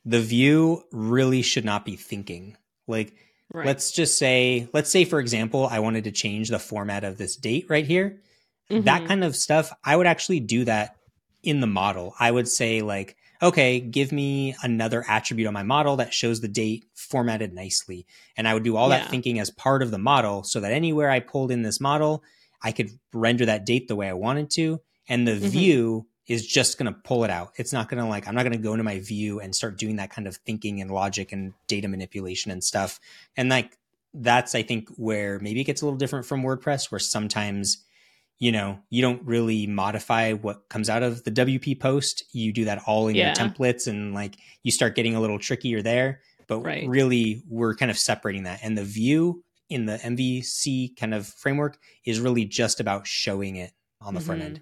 the 0.03 0.21
view 0.21 0.83
really 0.91 1.41
should 1.41 1.65
not 1.65 1.85
be 1.85 1.95
thinking. 1.95 2.57
Like 2.87 3.15
right. 3.53 3.65
let's 3.65 3.91
just 3.91 4.17
say 4.17 4.67
let's 4.73 4.91
say 4.91 5.05
for 5.05 5.19
example 5.19 5.65
I 5.65 5.79
wanted 5.79 6.03
to 6.03 6.11
change 6.11 6.49
the 6.49 6.59
format 6.59 7.03
of 7.03 7.17
this 7.17 7.35
date 7.35 7.65
right 7.69 7.87
here 7.87 8.19
Mm-hmm. 8.69 8.85
That 8.85 9.07
kind 9.07 9.23
of 9.23 9.35
stuff, 9.35 9.71
I 9.83 9.95
would 9.95 10.07
actually 10.07 10.39
do 10.39 10.65
that 10.65 10.97
in 11.43 11.59
the 11.59 11.67
model. 11.67 12.15
I 12.19 12.31
would 12.31 12.47
say, 12.47 12.81
like, 12.81 13.15
okay, 13.41 13.79
give 13.79 14.11
me 14.11 14.55
another 14.63 15.05
attribute 15.07 15.47
on 15.47 15.53
my 15.53 15.63
model 15.63 15.97
that 15.97 16.13
shows 16.13 16.41
the 16.41 16.47
date 16.47 16.85
formatted 16.95 17.53
nicely. 17.53 18.05
And 18.37 18.47
I 18.47 18.53
would 18.53 18.63
do 18.63 18.75
all 18.75 18.89
yeah. 18.89 18.99
that 18.99 19.09
thinking 19.09 19.39
as 19.39 19.51
part 19.51 19.83
of 19.83 19.91
the 19.91 19.97
model 19.97 20.43
so 20.43 20.59
that 20.61 20.71
anywhere 20.71 21.11
I 21.11 21.19
pulled 21.19 21.51
in 21.51 21.61
this 21.61 21.79
model, 21.79 22.23
I 22.63 22.71
could 22.71 22.89
render 23.13 23.45
that 23.45 23.65
date 23.65 23.87
the 23.87 23.95
way 23.95 24.09
I 24.09 24.13
wanted 24.13 24.49
to. 24.51 24.81
And 25.07 25.27
the 25.27 25.33
mm-hmm. 25.33 25.47
view 25.47 26.07
is 26.25 26.47
just 26.47 26.79
going 26.79 26.91
to 26.91 26.99
pull 27.03 27.23
it 27.23 27.29
out. 27.29 27.51
It's 27.57 27.71
not 27.71 27.87
going 27.87 28.01
to 28.01 28.09
like, 28.09 28.27
I'm 28.27 28.33
not 28.33 28.43
going 28.43 28.53
to 28.53 28.57
go 28.57 28.71
into 28.71 28.83
my 28.83 28.99
view 28.99 29.39
and 29.39 29.55
start 29.55 29.77
doing 29.77 29.97
that 29.97 30.09
kind 30.09 30.27
of 30.27 30.37
thinking 30.37 30.81
and 30.81 30.89
logic 30.89 31.31
and 31.31 31.53
data 31.67 31.87
manipulation 31.87 32.49
and 32.51 32.63
stuff. 32.63 32.99
And 33.37 33.49
like, 33.49 33.77
that's, 34.13 34.55
I 34.55 34.63
think, 34.63 34.89
where 34.95 35.39
maybe 35.39 35.61
it 35.61 35.65
gets 35.65 35.83
a 35.83 35.85
little 35.85 35.99
different 35.99 36.25
from 36.25 36.41
WordPress, 36.41 36.89
where 36.89 36.99
sometimes 36.99 37.83
you 38.39 38.51
know, 38.51 38.79
you 38.89 39.01
don't 39.01 39.23
really 39.23 39.65
modify 39.65 40.33
what 40.33 40.67
comes 40.69 40.89
out 40.89 41.03
of 41.03 41.23
the 41.23 41.31
WP 41.31 41.79
post. 41.79 42.23
You 42.33 42.51
do 42.51 42.65
that 42.65 42.81
all 42.85 43.07
in 43.07 43.15
yeah. 43.15 43.27
your 43.27 43.35
templates 43.35 43.87
and 43.87 44.13
like 44.13 44.35
you 44.63 44.71
start 44.71 44.95
getting 44.95 45.15
a 45.15 45.21
little 45.21 45.39
trickier 45.39 45.81
there. 45.81 46.21
But 46.47 46.59
right. 46.59 46.87
really, 46.87 47.43
we're 47.49 47.75
kind 47.75 47.89
of 47.89 47.97
separating 47.97 48.43
that. 48.43 48.59
And 48.61 48.77
the 48.77 48.83
view 48.83 49.43
in 49.69 49.85
the 49.85 49.97
MVC 49.97 50.95
kind 50.97 51.13
of 51.13 51.27
framework 51.27 51.77
is 52.05 52.19
really 52.19 52.45
just 52.45 52.79
about 52.79 53.07
showing 53.07 53.55
it 53.55 53.71
on 54.01 54.13
the 54.13 54.19
mm-hmm. 54.19 54.27
front 54.27 54.41
end. 54.41 54.61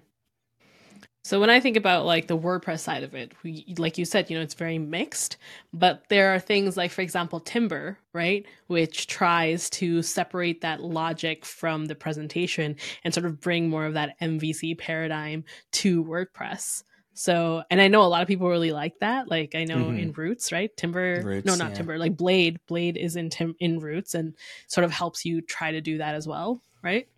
So 1.24 1.40
when 1.40 1.48
I 1.48 1.58
think 1.58 1.78
about 1.78 2.04
like 2.04 2.26
the 2.26 2.36
WordPress 2.36 2.80
side 2.80 3.02
of 3.02 3.14
it, 3.14 3.32
we, 3.42 3.74
like 3.78 3.96
you 3.96 4.04
said, 4.04 4.28
you 4.28 4.36
know, 4.36 4.42
it's 4.42 4.52
very 4.52 4.78
mixed, 4.78 5.38
but 5.72 6.02
there 6.10 6.34
are 6.34 6.38
things 6.38 6.76
like, 6.76 6.90
for 6.90 7.00
example, 7.00 7.40
Timber, 7.40 7.98
right, 8.12 8.44
which 8.66 9.06
tries 9.06 9.70
to 9.70 10.02
separate 10.02 10.60
that 10.60 10.82
logic 10.82 11.46
from 11.46 11.86
the 11.86 11.94
presentation 11.94 12.76
and 13.04 13.14
sort 13.14 13.24
of 13.24 13.40
bring 13.40 13.70
more 13.70 13.86
of 13.86 13.94
that 13.94 14.20
MVC 14.20 14.76
paradigm 14.76 15.44
to 15.72 16.04
WordPress. 16.04 16.82
So, 17.14 17.62
and 17.70 17.80
I 17.80 17.88
know 17.88 18.02
a 18.02 18.04
lot 18.04 18.20
of 18.20 18.28
people 18.28 18.50
really 18.50 18.72
like 18.72 18.98
that. 19.00 19.30
Like 19.30 19.54
I 19.54 19.64
know 19.64 19.76
mm-hmm. 19.76 19.98
in 19.98 20.12
Roots, 20.12 20.52
right? 20.52 20.76
Timber, 20.76 21.22
Roots, 21.24 21.46
no, 21.46 21.54
not 21.54 21.70
yeah. 21.70 21.76
Timber, 21.76 21.96
like 21.96 22.18
Blade. 22.18 22.58
Blade 22.66 22.98
is 22.98 23.16
in 23.16 23.30
Tim 23.30 23.54
in 23.60 23.78
Roots 23.78 24.12
and 24.12 24.36
sort 24.66 24.84
of 24.84 24.90
helps 24.90 25.24
you 25.24 25.40
try 25.40 25.70
to 25.70 25.80
do 25.80 25.98
that 25.98 26.16
as 26.16 26.28
well, 26.28 26.60
right? 26.82 27.08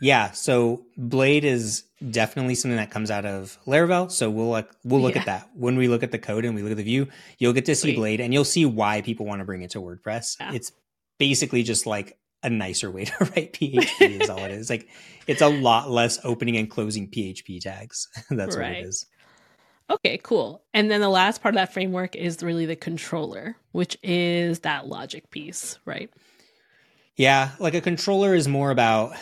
Yeah, 0.00 0.30
so 0.30 0.84
Blade 0.96 1.44
is 1.44 1.85
definitely 2.10 2.54
something 2.54 2.76
that 2.76 2.90
comes 2.90 3.10
out 3.10 3.24
of 3.24 3.58
Laravel. 3.66 4.10
So 4.10 4.30
we'll 4.30 4.48
like 4.48 4.70
we'll 4.84 5.00
look 5.00 5.14
yeah. 5.14 5.20
at 5.20 5.26
that 5.26 5.50
when 5.54 5.76
we 5.76 5.88
look 5.88 6.02
at 6.02 6.12
the 6.12 6.18
code 6.18 6.44
and 6.44 6.54
we 6.54 6.62
look 6.62 6.72
at 6.72 6.76
the 6.76 6.82
view. 6.82 7.08
You'll 7.38 7.52
get 7.52 7.64
to 7.66 7.74
see 7.74 7.92
Sweet. 7.92 7.96
Blade, 7.96 8.20
and 8.20 8.32
you'll 8.32 8.44
see 8.44 8.64
why 8.64 9.02
people 9.02 9.26
want 9.26 9.40
to 9.40 9.44
bring 9.44 9.62
it 9.62 9.70
to 9.70 9.80
WordPress. 9.80 10.36
Yeah. 10.40 10.52
It's 10.52 10.72
basically 11.18 11.62
just 11.62 11.86
like 11.86 12.18
a 12.42 12.50
nicer 12.50 12.90
way 12.90 13.04
to 13.06 13.14
write 13.20 13.52
PHP 13.52 14.20
is 14.20 14.30
all 14.30 14.44
it 14.44 14.50
is. 14.50 14.70
Like 14.70 14.88
it's 15.26 15.42
a 15.42 15.48
lot 15.48 15.90
less 15.90 16.18
opening 16.24 16.56
and 16.56 16.70
closing 16.70 17.10
PHP 17.10 17.60
tags. 17.60 18.08
That's 18.30 18.56
right. 18.56 18.68
what 18.68 18.76
it 18.78 18.86
is. 18.86 19.06
Okay, 19.88 20.18
cool. 20.18 20.64
And 20.74 20.90
then 20.90 21.00
the 21.00 21.08
last 21.08 21.42
part 21.42 21.54
of 21.54 21.58
that 21.58 21.72
framework 21.72 22.16
is 22.16 22.42
really 22.42 22.66
the 22.66 22.74
controller, 22.74 23.56
which 23.70 23.96
is 24.02 24.60
that 24.60 24.88
logic 24.88 25.30
piece, 25.30 25.78
right? 25.84 26.10
Yeah, 27.14 27.52
like 27.60 27.74
a 27.74 27.80
controller 27.80 28.34
is 28.34 28.48
more 28.48 28.70
about 28.70 29.14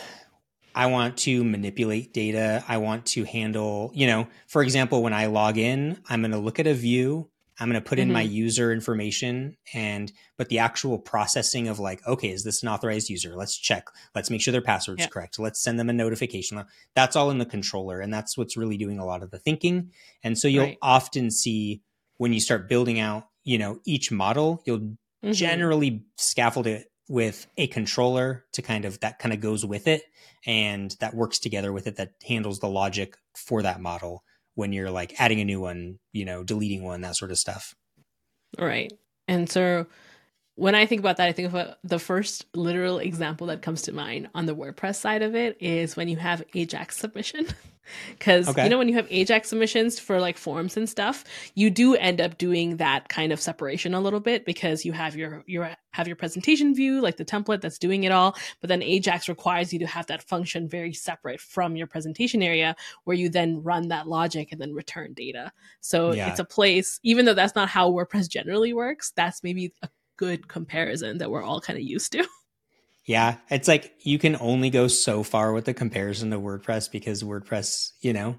I 0.75 0.87
want 0.87 1.17
to 1.19 1.43
manipulate 1.45 2.13
data. 2.13 2.63
I 2.67 2.77
want 2.77 3.05
to 3.07 3.23
handle, 3.23 3.91
you 3.95 4.07
know, 4.07 4.27
for 4.47 4.61
example, 4.61 5.01
when 5.01 5.13
I 5.13 5.27
log 5.27 5.57
in, 5.57 5.97
I'm 6.09 6.21
going 6.21 6.31
to 6.31 6.37
look 6.37 6.59
at 6.59 6.67
a 6.67 6.73
view. 6.73 7.29
I'm 7.57 7.69
going 7.69 7.81
to 7.81 7.87
put 7.87 7.97
in 7.97 8.09
mm-hmm. 8.09 8.15
my 8.15 8.21
user 8.21 8.73
information 8.73 9.55
and, 9.73 10.11
but 10.37 10.49
the 10.49 10.59
actual 10.59 10.99
processing 10.99 11.69
of 11.69 11.79
like, 11.79 12.05
okay, 12.05 12.29
is 12.29 12.43
this 12.43 12.61
an 12.61 12.67
authorized 12.67 13.09
user? 13.09 13.33
Let's 13.33 13.57
check. 13.57 13.87
Let's 14.13 14.29
make 14.29 14.41
sure 14.41 14.51
their 14.51 14.61
password's 14.61 15.03
yeah. 15.03 15.07
correct. 15.07 15.39
Let's 15.39 15.63
send 15.63 15.79
them 15.79 15.89
a 15.89 15.93
notification. 15.93 16.61
That's 16.93 17.15
all 17.15 17.31
in 17.31 17.37
the 17.37 17.45
controller. 17.45 18.01
And 18.01 18.13
that's 18.13 18.37
what's 18.37 18.57
really 18.57 18.75
doing 18.75 18.99
a 18.99 19.05
lot 19.05 19.23
of 19.23 19.31
the 19.31 19.39
thinking. 19.39 19.91
And 20.21 20.37
so 20.37 20.49
you'll 20.49 20.65
right. 20.65 20.77
often 20.81 21.31
see 21.31 21.81
when 22.17 22.33
you 22.33 22.41
start 22.41 22.67
building 22.67 22.99
out, 22.99 23.29
you 23.45 23.57
know, 23.57 23.79
each 23.85 24.11
model, 24.11 24.61
you'll 24.65 24.79
mm-hmm. 24.79 25.31
generally 25.31 26.03
scaffold 26.17 26.67
it 26.67 26.91
with 27.07 27.47
a 27.57 27.67
controller 27.67 28.45
to 28.53 28.61
kind 28.61 28.85
of 28.85 28.99
that 29.01 29.19
kind 29.19 29.33
of 29.33 29.39
goes 29.39 29.65
with 29.65 29.87
it 29.87 30.03
and 30.45 30.95
that 30.99 31.13
works 31.13 31.39
together 31.39 31.71
with 31.71 31.87
it 31.87 31.97
that 31.97 32.11
handles 32.27 32.59
the 32.59 32.67
logic 32.67 33.15
for 33.35 33.61
that 33.61 33.79
model 33.79 34.23
when 34.55 34.73
you're 34.73 34.91
like 34.91 35.19
adding 35.19 35.39
a 35.39 35.45
new 35.45 35.59
one, 35.59 35.99
you 36.13 36.25
know, 36.25 36.43
deleting 36.43 36.83
one, 36.83 37.01
that 37.01 37.15
sort 37.15 37.31
of 37.31 37.37
stuff. 37.37 37.75
Right. 38.57 38.91
And 39.27 39.49
so 39.49 39.85
when 40.55 40.73
I 40.73 40.85
think 40.85 40.99
about 40.99 41.17
that, 41.17 41.27
I 41.27 41.31
think 41.33 41.49
of 41.49 41.55
uh, 41.55 41.75
the 41.83 41.99
first 41.99 42.45
literal 42.55 42.99
example 42.99 43.47
that 43.47 43.61
comes 43.61 43.83
to 43.83 43.91
mind 43.91 44.29
on 44.33 44.45
the 44.45 44.55
WordPress 44.55 44.95
side 44.95 45.21
of 45.21 45.35
it 45.35 45.57
is 45.59 45.95
when 45.95 46.07
you 46.07 46.17
have 46.17 46.43
Ajax 46.53 46.97
submission. 46.97 47.47
Because 48.09 48.47
okay. 48.47 48.63
you 48.63 48.69
know 48.71 48.79
when 48.79 48.89
you 48.89 48.95
have 48.95 49.07
Ajax 49.11 49.49
submissions 49.49 49.99
for 49.99 50.19
like 50.19 50.39
forms 50.39 50.75
and 50.75 50.89
stuff, 50.89 51.23
you 51.53 51.69
do 51.69 51.93
end 51.93 52.19
up 52.19 52.39
doing 52.39 52.77
that 52.77 53.09
kind 53.09 53.31
of 53.31 53.39
separation 53.39 53.93
a 53.93 54.01
little 54.01 54.19
bit 54.19 54.43
because 54.43 54.85
you 54.85 54.91
have 54.91 55.15
your 55.15 55.43
your 55.45 55.69
have 55.91 56.07
your 56.07 56.15
presentation 56.15 56.73
view 56.73 56.99
like 56.99 57.17
the 57.17 57.23
template 57.23 57.61
that's 57.61 57.77
doing 57.77 58.03
it 58.03 58.11
all, 58.11 58.35
but 58.59 58.69
then 58.69 58.81
Ajax 58.81 59.29
requires 59.29 59.71
you 59.71 59.77
to 59.77 59.85
have 59.85 60.07
that 60.07 60.23
function 60.23 60.67
very 60.67 60.93
separate 60.93 61.39
from 61.39 61.75
your 61.75 61.85
presentation 61.85 62.41
area 62.41 62.75
where 63.03 63.15
you 63.15 63.29
then 63.29 63.61
run 63.61 63.89
that 63.89 64.07
logic 64.07 64.51
and 64.51 64.59
then 64.59 64.73
return 64.73 65.13
data. 65.13 65.51
So 65.79 66.11
yeah. 66.11 66.31
it's 66.31 66.39
a 66.39 66.43
place, 66.43 66.99
even 67.03 67.25
though 67.25 67.35
that's 67.35 67.53
not 67.53 67.69
how 67.69 67.91
WordPress 67.91 68.29
generally 68.29 68.73
works, 68.73 69.11
that's 69.15 69.43
maybe 69.43 69.73
a 69.83 69.89
good 70.17 70.47
comparison 70.47 71.17
that 71.19 71.29
we're 71.29 71.43
all 71.43 71.61
kind 71.61 71.77
of 71.77 71.83
used 71.83 72.11
to. 72.13 72.25
Yeah, 73.07 73.35
it's 73.51 73.67
like 73.67 73.93
you 73.99 74.17
can 74.17 74.35
only 74.39 74.71
go 74.71 74.87
so 74.87 75.21
far 75.21 75.53
with 75.53 75.65
the 75.65 75.75
comparison 75.75 76.31
to 76.31 76.39
WordPress 76.39 76.91
because 76.91 77.21
WordPress, 77.21 77.91
you 78.01 78.13
know, 78.13 78.35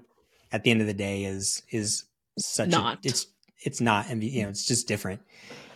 at 0.51 0.63
the 0.63 0.71
end 0.71 0.81
of 0.81 0.87
the 0.87 0.93
day 0.93 1.23
is 1.23 1.63
is 1.71 2.03
such 2.37 2.67
not. 2.67 2.97
a 2.97 3.07
it's 3.07 3.27
it's 3.63 3.79
not 3.79 4.09
and 4.09 4.21
you 4.21 4.43
know 4.43 4.49
it's 4.49 4.65
just 4.65 4.85
different. 4.85 5.21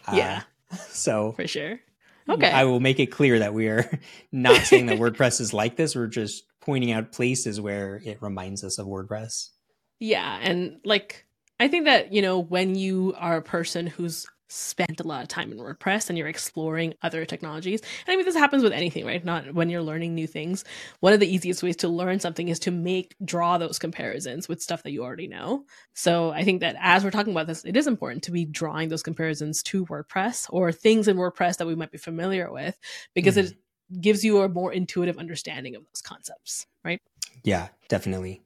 Uh, 0.06 0.16
yeah. 0.18 0.42
Uh, 0.70 0.76
so 0.90 1.32
for 1.32 1.48
sure. 1.48 1.80
Okay. 2.28 2.52
I 2.52 2.66
will 2.66 2.82
make 2.82 3.00
it 3.00 3.08
clear 3.08 3.40
that 3.40 3.54
we 3.54 3.70
are 3.70 3.90
not 4.34 4.62
saying 4.64 4.88
that 4.88 5.00
WordPress 5.00 5.40
is 5.40 5.54
like 5.54 5.78
this. 5.78 5.96
We're 5.96 6.08
just 6.08 6.44
pointing 6.60 6.92
out 6.92 7.14
places 7.14 7.62
where 7.62 8.02
it 8.04 8.22
reminds 8.22 8.62
us 8.62 8.78
of 8.78 8.88
WordPress. 8.88 9.52
Yeah, 10.00 10.38
and 10.42 10.82
like 10.84 11.26
I 11.62 11.68
think 11.68 11.86
that, 11.86 12.12
you 12.12 12.24
know, 12.24 12.40
when 12.40 12.74
you 12.74 13.14
are 13.20 13.38
a 13.38 13.42
person 13.44 13.86
who's 13.86 14.26
spent 14.52 15.00
a 15.00 15.08
lot 15.08 15.22
of 15.22 15.30
time 15.30 15.52
in 15.52 15.58
WordPress 15.58 16.10
and 16.10 16.18
you're 16.18 16.28
exploring 16.28 16.94
other 17.02 17.26
technologies. 17.26 17.82
And 18.06 18.14
I 18.14 18.16
mean, 18.18 18.26
this 18.26 18.36
happens 18.36 18.64
with 18.64 18.74
anything, 18.74 19.06
right? 19.06 19.24
Not 19.24 19.54
when 19.54 19.70
you're 19.70 19.82
learning 19.82 20.14
new 20.14 20.28
things. 20.28 20.66
One 21.00 21.14
of 21.14 21.20
the 21.20 21.34
easiest 21.34 21.64
ways 21.64 21.78
to 21.78 21.88
learn 21.88 22.20
something 22.20 22.50
is 22.50 22.60
to 22.60 22.72
make, 22.72 23.16
draw 23.24 23.58
those 23.58 23.80
comparisons 23.80 24.50
with 24.50 24.62
stuff 24.62 24.84
that 24.84 24.92
you 24.92 25.04
already 25.04 25.28
know. 25.28 25.66
So 25.94 26.32
I 26.32 26.44
think 26.44 26.62
that 26.62 26.76
as 26.80 27.04
we're 27.04 27.12
talking 27.12 27.34
about 27.34 27.48
this, 27.48 27.64
it 27.64 27.78
is 27.78 27.88
important 27.88 28.24
to 28.24 28.32
be 28.32 28.46
drawing 28.46 28.90
those 28.90 29.04
comparisons 29.04 29.64
to 29.64 29.86
WordPress 29.86 30.48
or 30.50 30.72
things 30.72 31.08
in 31.08 31.18
WordPress 31.18 31.58
that 31.58 31.68
we 31.68 31.76
might 31.76 31.92
be 31.92 31.98
familiar 31.98 32.52
with 32.52 32.78
because 33.16 33.38
mm-hmm. 33.38 33.48
it 33.48 34.02
gives 34.02 34.24
you 34.24 34.42
a 34.42 34.50
more 34.50 34.74
intuitive 34.74 35.18
understanding 35.18 35.76
of 35.76 35.84
those 35.84 36.02
concepts, 36.02 36.68
right? 36.84 37.00
Yeah, 37.44 37.70
definitely. 37.88 38.42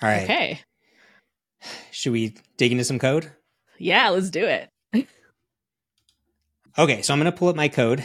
All 0.00 0.08
right. 0.08 0.24
Okay. 0.24 0.60
Should 1.90 2.12
we 2.12 2.36
dig 2.56 2.72
into 2.72 2.84
some 2.84 2.98
code? 2.98 3.30
Yeah, 3.78 4.08
let's 4.10 4.30
do 4.30 4.44
it. 4.44 4.68
Okay, 6.78 7.02
so 7.02 7.12
I'm 7.12 7.20
going 7.20 7.30
to 7.30 7.36
pull 7.36 7.48
up 7.48 7.56
my 7.56 7.68
code 7.68 8.02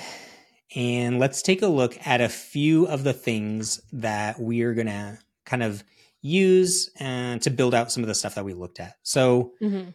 and 0.76 1.20
let's 1.20 1.42
take 1.42 1.62
a 1.62 1.68
look 1.68 1.98
at 2.06 2.20
a 2.20 2.28
few 2.28 2.86
of 2.86 3.06
the 3.06 3.14
things 3.14 3.80
that 3.94 4.42
we 4.42 4.62
are 4.64 4.74
going 4.74 4.88
to 4.88 5.18
kind 5.46 5.64
of 5.64 5.86
use 6.22 6.90
uh, 7.00 7.38
to 7.38 7.50
build 7.50 7.74
out 7.74 7.94
some 7.94 8.04
of 8.04 8.08
the 8.08 8.16
stuff 8.16 8.36
that 8.36 8.44
we 8.44 8.54
looked 8.54 8.82
at. 8.82 8.96
So, 9.04 9.54
mm-hmm. 9.62 9.92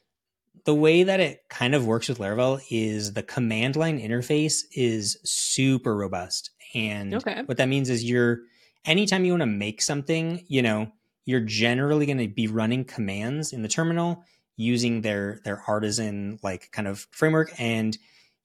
the 0.64 0.74
way 0.74 1.02
that 1.02 1.20
it 1.20 1.42
kind 1.50 1.74
of 1.74 1.86
works 1.86 2.08
with 2.08 2.18
Laravel 2.18 2.62
is 2.70 3.12
the 3.12 3.22
command 3.22 3.76
line 3.76 4.00
interface 4.00 4.62
is 4.74 5.18
super 5.22 5.94
robust. 5.94 6.50
And 6.74 7.14
okay. 7.16 7.42
what 7.44 7.58
that 7.58 7.68
means 7.68 7.90
is 7.90 8.02
you're, 8.02 8.38
anytime 8.86 9.26
you 9.26 9.32
want 9.32 9.42
to 9.42 9.46
make 9.46 9.82
something, 9.82 10.46
you 10.48 10.62
know, 10.62 10.90
you're 11.26 11.40
generally 11.40 12.06
going 12.06 12.18
to 12.18 12.28
be 12.28 12.46
running 12.46 12.86
commands 12.86 13.52
in 13.52 13.60
the 13.60 13.68
terminal 13.68 14.24
using 14.56 15.02
their 15.02 15.40
their 15.44 15.62
artisan 15.66 16.38
like 16.42 16.70
kind 16.72 16.88
of 16.88 17.06
framework 17.10 17.52
and 17.58 17.96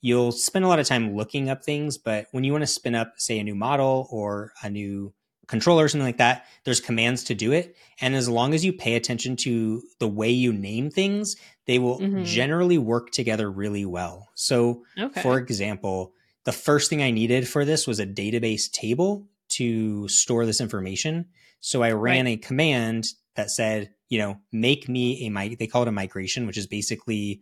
you'll 0.01 0.32
spend 0.32 0.66
a 0.66 0.68
lot 0.68 0.80
of 0.80 0.88
time 0.88 1.16
looking 1.16 1.50
up 1.50 1.63
things, 1.63 1.98
but 1.98 2.27
when 2.32 2.44
you 2.44 2.51
want 2.51 2.62
to 2.63 2.68
spin 2.68 2.96
up, 2.96 3.13
say, 3.18 3.39
a 3.39 3.44
new 3.44 3.56
model 3.56 4.08
or 4.12 4.54
a 4.63 4.70
new 4.70 5.13
controller 5.48 5.86
or 5.86 5.88
something 5.88 6.06
like 6.06 6.18
that, 6.18 6.46
there's 6.66 6.80
commands 6.80 7.24
to 7.25 7.36
do 7.36 7.51
it. 7.51 7.75
And 8.01 8.16
as 8.16 8.30
long 8.30 8.54
as 8.54 8.63
you 8.63 8.74
pay 8.74 8.96
attention 8.96 9.36
to 9.38 9.82
the 10.00 10.08
way 10.08 10.30
you 10.30 10.54
name 10.54 10.89
things, 10.89 11.36
they 11.66 11.80
will 11.80 12.00
mm-hmm. 12.00 12.24
generally 12.24 12.77
work 12.77 13.12
together 13.12 13.50
really 13.50 13.86
well. 13.86 14.30
So, 14.36 14.84
okay. 15.00 15.22
for 15.22 15.38
example, 15.38 16.13
the 16.44 16.51
first 16.51 16.89
thing 16.89 17.01
I 17.01 17.12
needed 17.12 17.48
for 17.48 17.66
this 17.66 17.88
was 17.88 18.00
a 18.00 18.06
database 18.06 18.72
table 18.72 19.27
to 19.50 20.08
store 20.08 20.46
this 20.46 20.62
information. 20.62 21.25
So 21.60 21.82
I 21.82 21.92
ran 21.92 22.25
right. 22.25 22.32
a 22.32 22.38
command 22.38 23.08
that 23.36 23.50
said, 23.50 23.92
you 24.10 24.20
know, 24.20 24.38
make 24.51 24.88
me 24.88 25.27
a 25.27 25.56
they 25.56 25.68
call 25.68 25.82
it 25.84 25.88
a 25.88 25.94
migration, 25.94 26.48
which 26.48 26.58
is 26.58 26.68
basically 26.68 27.42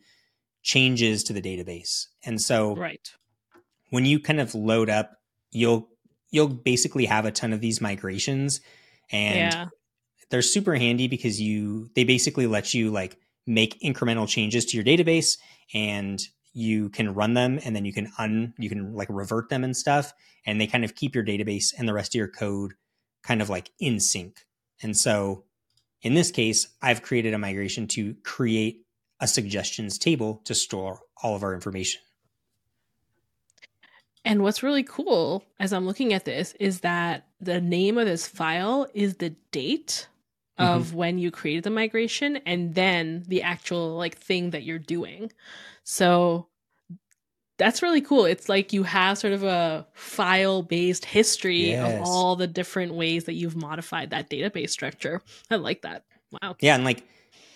changes 0.66 1.24
to 1.24 1.34
the 1.34 1.42
database. 1.42 2.08
And 2.26 2.42
so 2.42 2.76
right. 2.76 3.10
when 3.92 4.04
you 4.04 4.20
kind 4.20 4.42
of 4.42 4.56
load 4.56 4.90
up, 4.90 5.12
you'll 5.52 5.88
you'll 6.32 6.50
basically 6.50 7.06
have 7.06 7.26
a 7.26 7.32
ton 7.32 7.54
of 7.54 7.62
these 7.62 7.80
migrations 7.80 8.60
and 9.12 9.54
yeah. 9.54 9.66
they're 10.30 10.42
super 10.42 10.76
handy 10.76 11.08
because 11.08 11.40
you 11.40 11.90
they 11.96 12.04
basically 12.04 12.48
let 12.48 12.74
you 12.74 12.90
like 12.90 13.18
make 13.46 13.80
incremental 13.80 14.28
changes 14.28 14.66
to 14.66 14.76
your 14.76 14.84
database 14.84 15.38
and 15.74 16.28
you 16.52 16.90
can 16.90 17.14
run 17.14 17.36
them 17.36 17.60
and 17.64 17.76
then 17.76 17.86
you 17.86 17.94
can 17.94 18.12
un 18.18 18.54
you 18.58 18.68
can 18.68 18.94
like 18.96 19.08
revert 19.10 19.50
them 19.50 19.64
and 19.64 19.78
stuff 19.78 20.14
and 20.48 20.60
they 20.60 20.68
kind 20.68 20.84
of 20.84 20.96
keep 20.96 21.14
your 21.14 21.24
database 21.24 21.74
and 21.78 21.88
the 21.88 21.94
rest 21.94 22.16
of 22.16 22.18
your 22.18 22.28
code 22.28 22.74
kind 23.24 23.42
of 23.42 23.50
like 23.50 23.72
in 23.80 24.00
sync. 24.00 24.46
And 24.82 24.98
so 24.98 25.44
in 26.02 26.16
this 26.16 26.32
case, 26.32 26.68
I've 26.82 27.02
created 27.02 27.34
a 27.34 27.38
migration 27.38 27.88
to 27.90 28.16
create 28.24 28.85
a 29.20 29.28
suggestions 29.28 29.98
table 29.98 30.42
to 30.46 30.54
store 30.54 31.02
all 31.24 31.36
of 31.36 31.44
our 31.44 31.54
information. 31.54 32.02
And 34.26 34.42
what's 34.42 34.64
really 34.64 34.84
cool 34.84 35.46
as 35.60 35.72
I'm 35.72 35.86
looking 35.86 36.12
at 36.14 36.26
this 36.26 36.54
is 36.60 36.80
that 36.80 37.28
the 37.40 37.62
name 37.62 37.98
of 37.98 38.08
this 38.08 38.28
file 38.28 38.88
is 38.94 39.18
the 39.18 39.36
date 39.52 40.08
of 40.58 40.88
mm-hmm. 40.88 40.98
when 40.98 41.18
you 41.20 41.32
created 41.32 41.64
the 41.64 41.70
migration 41.70 42.38
and 42.46 42.74
then 42.74 43.24
the 43.28 43.44
actual 43.44 43.96
like 43.96 44.18
thing 44.18 44.50
that 44.52 44.64
you're 44.64 44.80
doing. 44.80 45.32
So 45.84 46.48
that's 47.58 47.84
really 47.84 48.02
cool. 48.02 48.26
It's 48.26 48.50
like 48.50 48.74
you 48.74 48.84
have 48.84 49.18
sort 49.18 49.34
of 49.34 49.44
a 49.44 49.86
file 49.94 50.64
based 50.64 51.06
history 51.06 51.70
yes. 51.70 52.02
of 52.02 52.08
all 52.08 52.36
the 52.36 52.48
different 52.48 52.96
ways 52.96 53.26
that 53.26 53.34
you've 53.34 53.56
modified 53.56 54.10
that 54.10 54.30
database 54.30 54.72
structure. 54.72 55.22
I 55.52 55.56
like 55.56 55.84
that. 55.84 56.04
Wow. 56.42 56.56
Yeah. 56.60 56.76
And 56.76 56.84
like 56.84 57.04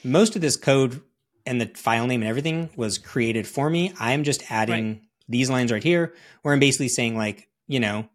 most 0.03 0.35
of 0.35 0.41
this 0.41 0.55
code 0.55 1.01
and 1.49 1.59
the 1.59 1.71
file 1.73 2.05
name 2.05 2.21
and 2.21 2.29
everything 2.29 2.69
was 2.75 2.99
created 2.99 3.47
for 3.47 3.71
me. 3.71 3.91
I'm 3.99 4.23
just 4.23 4.51
adding 4.51 4.87
right. 4.87 5.01
these 5.27 5.49
lines 5.49 5.71
right 5.71 5.83
here 5.83 6.13
where 6.43 6.53
I'm 6.53 6.59
basically 6.59 6.89
saying 6.89 7.17
like, 7.17 7.49
you 7.67 7.79
know, 7.79 8.07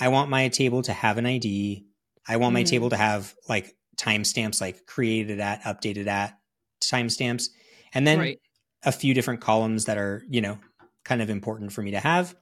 I 0.00 0.08
want 0.08 0.30
my 0.30 0.48
table 0.48 0.80
to 0.82 0.92
have 0.94 1.18
an 1.18 1.26
ID. 1.26 1.84
I 2.26 2.38
want 2.38 2.48
mm-hmm. 2.48 2.54
my 2.54 2.62
table 2.62 2.88
to 2.88 2.96
have 2.96 3.34
like 3.46 3.76
timestamps, 3.98 4.62
like 4.62 4.86
created 4.86 5.38
at, 5.38 5.62
updated 5.64 6.06
at 6.06 6.38
timestamps, 6.82 7.50
and 7.92 8.06
then 8.06 8.18
right. 8.18 8.40
a 8.84 8.90
few 8.90 9.12
different 9.12 9.42
columns 9.42 9.84
that 9.84 9.98
are, 9.98 10.24
you 10.30 10.40
know, 10.40 10.58
kind 11.04 11.20
of 11.20 11.28
important 11.28 11.74
for 11.74 11.82
me 11.82 11.90
to 11.90 12.00
have. 12.00 12.34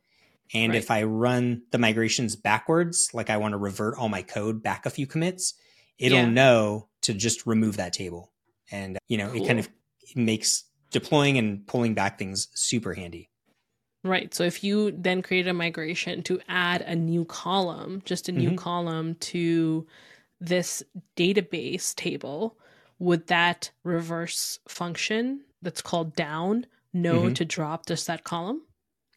And 0.55 0.71
right. 0.71 0.79
if 0.79 0.93
I 0.93 1.03
run 1.03 1.63
the 1.73 1.79
migrations 1.79 2.37
backwards, 2.37 3.11
like 3.13 3.31
I 3.31 3.39
want 3.39 3.53
to 3.53 3.59
revert 3.59 3.99
all 3.99 4.09
my 4.09 4.23
code 4.23 4.63
back 4.63 4.87
a 4.87 4.91
few 4.91 5.09
commits, 5.09 5.55
it'll 5.99 6.19
yeah. 6.19 6.31
know 6.31 6.89
to 7.03 7.15
just 7.15 7.47
remove 7.47 7.79
that 7.79 7.93
table. 7.93 8.31
And, 8.71 8.97
you 9.09 9.19
know, 9.19 9.33
cool. 9.33 9.43
it 9.43 9.47
kind 9.49 9.59
of 9.59 9.69
makes 10.17 10.65
deploying 10.91 11.39
and 11.39 11.67
pulling 11.67 11.95
back 11.95 12.19
things 12.19 12.49
super 12.55 12.95
handy. 12.95 13.31
Right. 14.03 14.33
So 14.33 14.45
if 14.45 14.65
you 14.65 14.93
then 14.93 15.23
create 15.23 15.47
a 15.47 15.53
migration 15.53 16.23
to 16.25 16.41
add 16.49 16.83
a 16.83 16.97
new 16.97 17.25
column, 17.25 18.03
just 18.05 18.29
a 18.29 18.33
new 18.33 18.49
mm-hmm. 18.51 18.57
column 18.57 19.15
to 19.17 19.87
this 20.41 20.83
database 21.17 21.95
table, 21.95 22.59
would 22.99 23.27
that 23.27 23.71
reverse 23.85 24.59
function 24.69 25.43
that's 25.61 25.83
called 25.83 26.17
down 26.17 26.67
know 26.95 27.23
mm-hmm. 27.23 27.35
to 27.35 27.45
drop 27.45 27.87
just 27.87 28.07
that 28.07 28.25
column? 28.25 28.63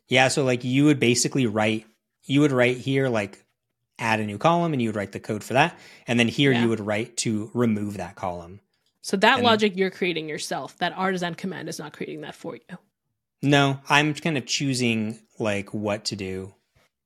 Yeah. 0.10 0.28
So 0.28 0.44
like 0.44 0.66
you 0.66 0.86
would 0.86 1.00
basically 1.00 1.48
write, 1.48 1.86
you 2.26 2.42
would 2.42 2.52
write 2.52 2.78
here 2.78 3.08
like 3.08 3.46
add 4.00 4.20
a 4.20 4.26
new 4.26 4.38
column 4.38 4.74
and 4.74 4.82
you 4.82 4.90
would 4.90 4.98
write 4.98 5.14
the 5.14 5.20
code 5.20 5.46
for 5.46 5.54
that. 5.54 5.80
And 6.08 6.20
then 6.20 6.28
here 6.28 6.52
yeah. 6.52 6.62
you 6.62 6.70
would 6.70 6.82
write 6.82 7.16
to 7.18 7.50
remove 7.54 7.98
that 7.98 8.16
column. 8.16 8.60
So 9.04 9.18
that 9.18 9.36
and, 9.36 9.44
logic 9.44 9.74
you're 9.76 9.92
creating 9.92 10.30
yourself. 10.30 10.78
That 10.78 10.94
artisan 10.96 11.36
command 11.36 11.68
is 11.70 11.78
not 11.78 11.94
creating 11.94 12.22
that 12.22 12.36
for 12.36 12.56
you. 12.56 12.78
No, 13.42 13.80
I'm 13.90 14.14
kind 14.14 14.38
of 14.38 14.46
choosing 14.46 15.20
like 15.38 15.74
what 15.74 16.06
to 16.06 16.16
do 16.16 16.56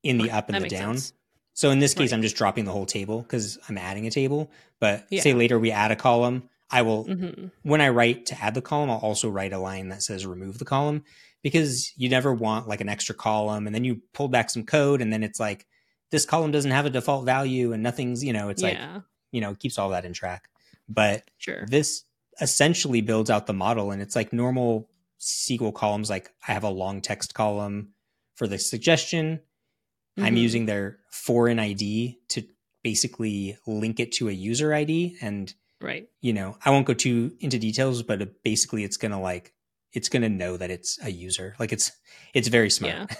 in 0.04 0.16
the 0.18 0.30
up 0.30 0.48
and 0.48 0.54
that 0.54 0.62
the 0.62 0.68
down. 0.68 0.96
Sense. 0.96 1.12
So 1.54 1.70
in 1.70 1.80
this 1.80 1.94
case, 1.94 2.12
right. 2.12 2.16
I'm 2.16 2.22
just 2.22 2.36
dropping 2.36 2.64
the 2.64 2.70
whole 2.70 2.86
table 2.86 3.20
because 3.22 3.58
I'm 3.68 3.76
adding 3.76 4.06
a 4.06 4.12
table. 4.12 4.48
But 4.78 5.08
yeah. 5.10 5.22
say 5.22 5.34
later 5.34 5.58
we 5.58 5.72
add 5.72 5.90
a 5.90 5.96
column, 5.96 6.48
I 6.70 6.82
will 6.82 7.04
mm-hmm. 7.04 7.48
when 7.62 7.80
I 7.80 7.88
write 7.88 8.26
to 8.26 8.40
add 8.40 8.54
the 8.54 8.62
column, 8.62 8.90
I'll 8.90 8.98
also 8.98 9.28
write 9.28 9.52
a 9.52 9.58
line 9.58 9.88
that 9.88 10.04
says 10.04 10.24
remove 10.24 10.58
the 10.58 10.64
column 10.64 11.02
because 11.42 11.92
you 11.96 12.08
never 12.08 12.32
want 12.32 12.68
like 12.68 12.80
an 12.80 12.88
extra 12.88 13.14
column 13.16 13.66
and 13.66 13.74
then 13.74 13.82
you 13.82 14.02
pull 14.14 14.28
back 14.28 14.50
some 14.50 14.64
code 14.64 15.00
and 15.00 15.12
then 15.12 15.24
it's 15.24 15.40
like 15.40 15.66
this 16.12 16.24
column 16.24 16.52
doesn't 16.52 16.70
have 16.70 16.86
a 16.86 16.90
default 16.90 17.24
value 17.24 17.72
and 17.72 17.82
nothing's, 17.82 18.22
you 18.22 18.32
know, 18.32 18.50
it's 18.50 18.62
yeah. 18.62 18.92
like, 18.94 19.02
you 19.32 19.40
know, 19.40 19.50
it 19.50 19.58
keeps 19.58 19.78
all 19.78 19.90
that 19.90 20.04
in 20.04 20.12
track. 20.12 20.48
But 20.88 21.30
sure. 21.38 21.66
this 21.66 22.04
essentially 22.40 23.00
builds 23.00 23.30
out 23.30 23.46
the 23.46 23.52
model 23.52 23.90
and 23.90 24.00
it's 24.00 24.16
like 24.16 24.32
normal 24.32 24.88
SQL 25.20 25.74
columns. 25.74 26.10
Like 26.10 26.30
I 26.46 26.52
have 26.52 26.64
a 26.64 26.70
long 26.70 27.00
text 27.00 27.34
column 27.34 27.90
for 28.36 28.46
the 28.46 28.58
suggestion. 28.58 29.40
Mm-hmm. 30.16 30.24
I'm 30.24 30.36
using 30.36 30.66
their 30.66 30.98
foreign 31.10 31.58
ID 31.58 32.18
to 32.28 32.44
basically 32.82 33.56
link 33.66 34.00
it 34.00 34.12
to 34.12 34.28
a 34.28 34.32
user 34.32 34.72
ID. 34.72 35.16
And, 35.20 35.52
right. 35.80 36.08
You 36.20 36.32
know, 36.32 36.56
I 36.64 36.70
won't 36.70 36.86
go 36.86 36.94
too 36.94 37.32
into 37.40 37.58
details, 37.58 38.02
but 38.02 38.42
basically 38.42 38.84
it's 38.84 38.96
going 38.96 39.12
to 39.12 39.18
like, 39.18 39.52
it's 39.92 40.08
going 40.08 40.22
to 40.22 40.28
know 40.28 40.56
that 40.56 40.70
it's 40.70 40.98
a 41.02 41.10
user. 41.10 41.54
Like 41.58 41.72
it's, 41.72 41.92
it's 42.34 42.48
very 42.48 42.70
smart. 42.70 42.94
Yeah. 42.94 43.06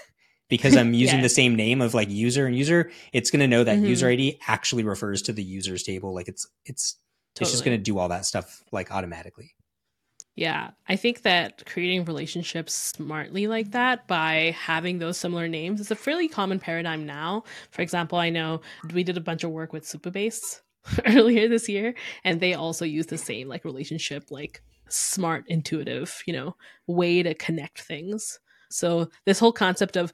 because 0.49 0.75
I'm 0.75 0.93
using 0.93 1.17
yeah. 1.17 1.23
the 1.23 1.29
same 1.29 1.55
name 1.55 1.81
of 1.81 1.93
like 1.93 2.09
user 2.09 2.45
and 2.45 2.55
user, 2.55 2.91
it's 3.13 3.31
going 3.31 3.41
to 3.41 3.47
know 3.47 3.63
that 3.63 3.77
mm-hmm. 3.77 3.85
user 3.85 4.07
ID 4.07 4.39
actually 4.47 4.83
refers 4.83 5.21
to 5.23 5.33
the 5.33 5.43
users 5.43 5.83
table. 5.83 6.13
Like 6.13 6.27
it's 6.27 6.47
it's 6.65 6.97
totally. 7.35 7.45
it's 7.45 7.51
just 7.51 7.65
going 7.65 7.77
to 7.77 7.83
do 7.83 7.97
all 7.97 8.09
that 8.09 8.25
stuff 8.25 8.63
like 8.71 8.91
automatically. 8.91 9.55
Yeah, 10.35 10.69
I 10.87 10.95
think 10.95 11.23
that 11.23 11.65
creating 11.65 12.05
relationships 12.05 12.73
smartly 12.73 13.47
like 13.47 13.71
that 13.71 14.07
by 14.07 14.55
having 14.57 14.99
those 14.99 15.17
similar 15.17 15.49
names 15.49 15.81
is 15.81 15.91
a 15.91 15.95
fairly 15.95 16.29
common 16.29 16.59
paradigm 16.59 17.05
now. 17.05 17.43
For 17.71 17.81
example, 17.81 18.17
I 18.17 18.29
know 18.29 18.61
we 18.93 19.03
did 19.03 19.17
a 19.17 19.21
bunch 19.21 19.43
of 19.43 19.51
work 19.51 19.73
with 19.73 19.83
Supabase 19.83 20.61
earlier 21.05 21.49
this 21.49 21.67
year, 21.67 21.93
and 22.23 22.39
they 22.39 22.53
also 22.53 22.85
use 22.85 23.07
the 23.07 23.17
same 23.17 23.49
like 23.49 23.65
relationship, 23.65 24.31
like 24.31 24.61
smart, 24.87 25.43
intuitive, 25.47 26.23
you 26.25 26.31
know, 26.31 26.55
way 26.87 27.21
to 27.21 27.33
connect 27.33 27.81
things. 27.81 28.39
So 28.69 29.09
this 29.25 29.39
whole 29.39 29.51
concept 29.51 29.97
of 29.97 30.13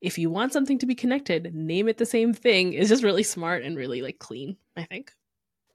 if 0.00 0.16
you 0.16 0.30
want 0.30 0.52
something 0.52 0.78
to 0.78 0.86
be 0.86 0.94
connected, 0.94 1.54
name 1.54 1.88
it 1.88 1.98
the 1.98 2.06
same 2.06 2.32
thing 2.32 2.72
is 2.72 2.88
just 2.88 3.02
really 3.02 3.22
smart 3.22 3.62
and 3.62 3.76
really 3.76 4.00
like 4.00 4.18
clean, 4.18 4.56
I 4.76 4.84
think. 4.84 5.12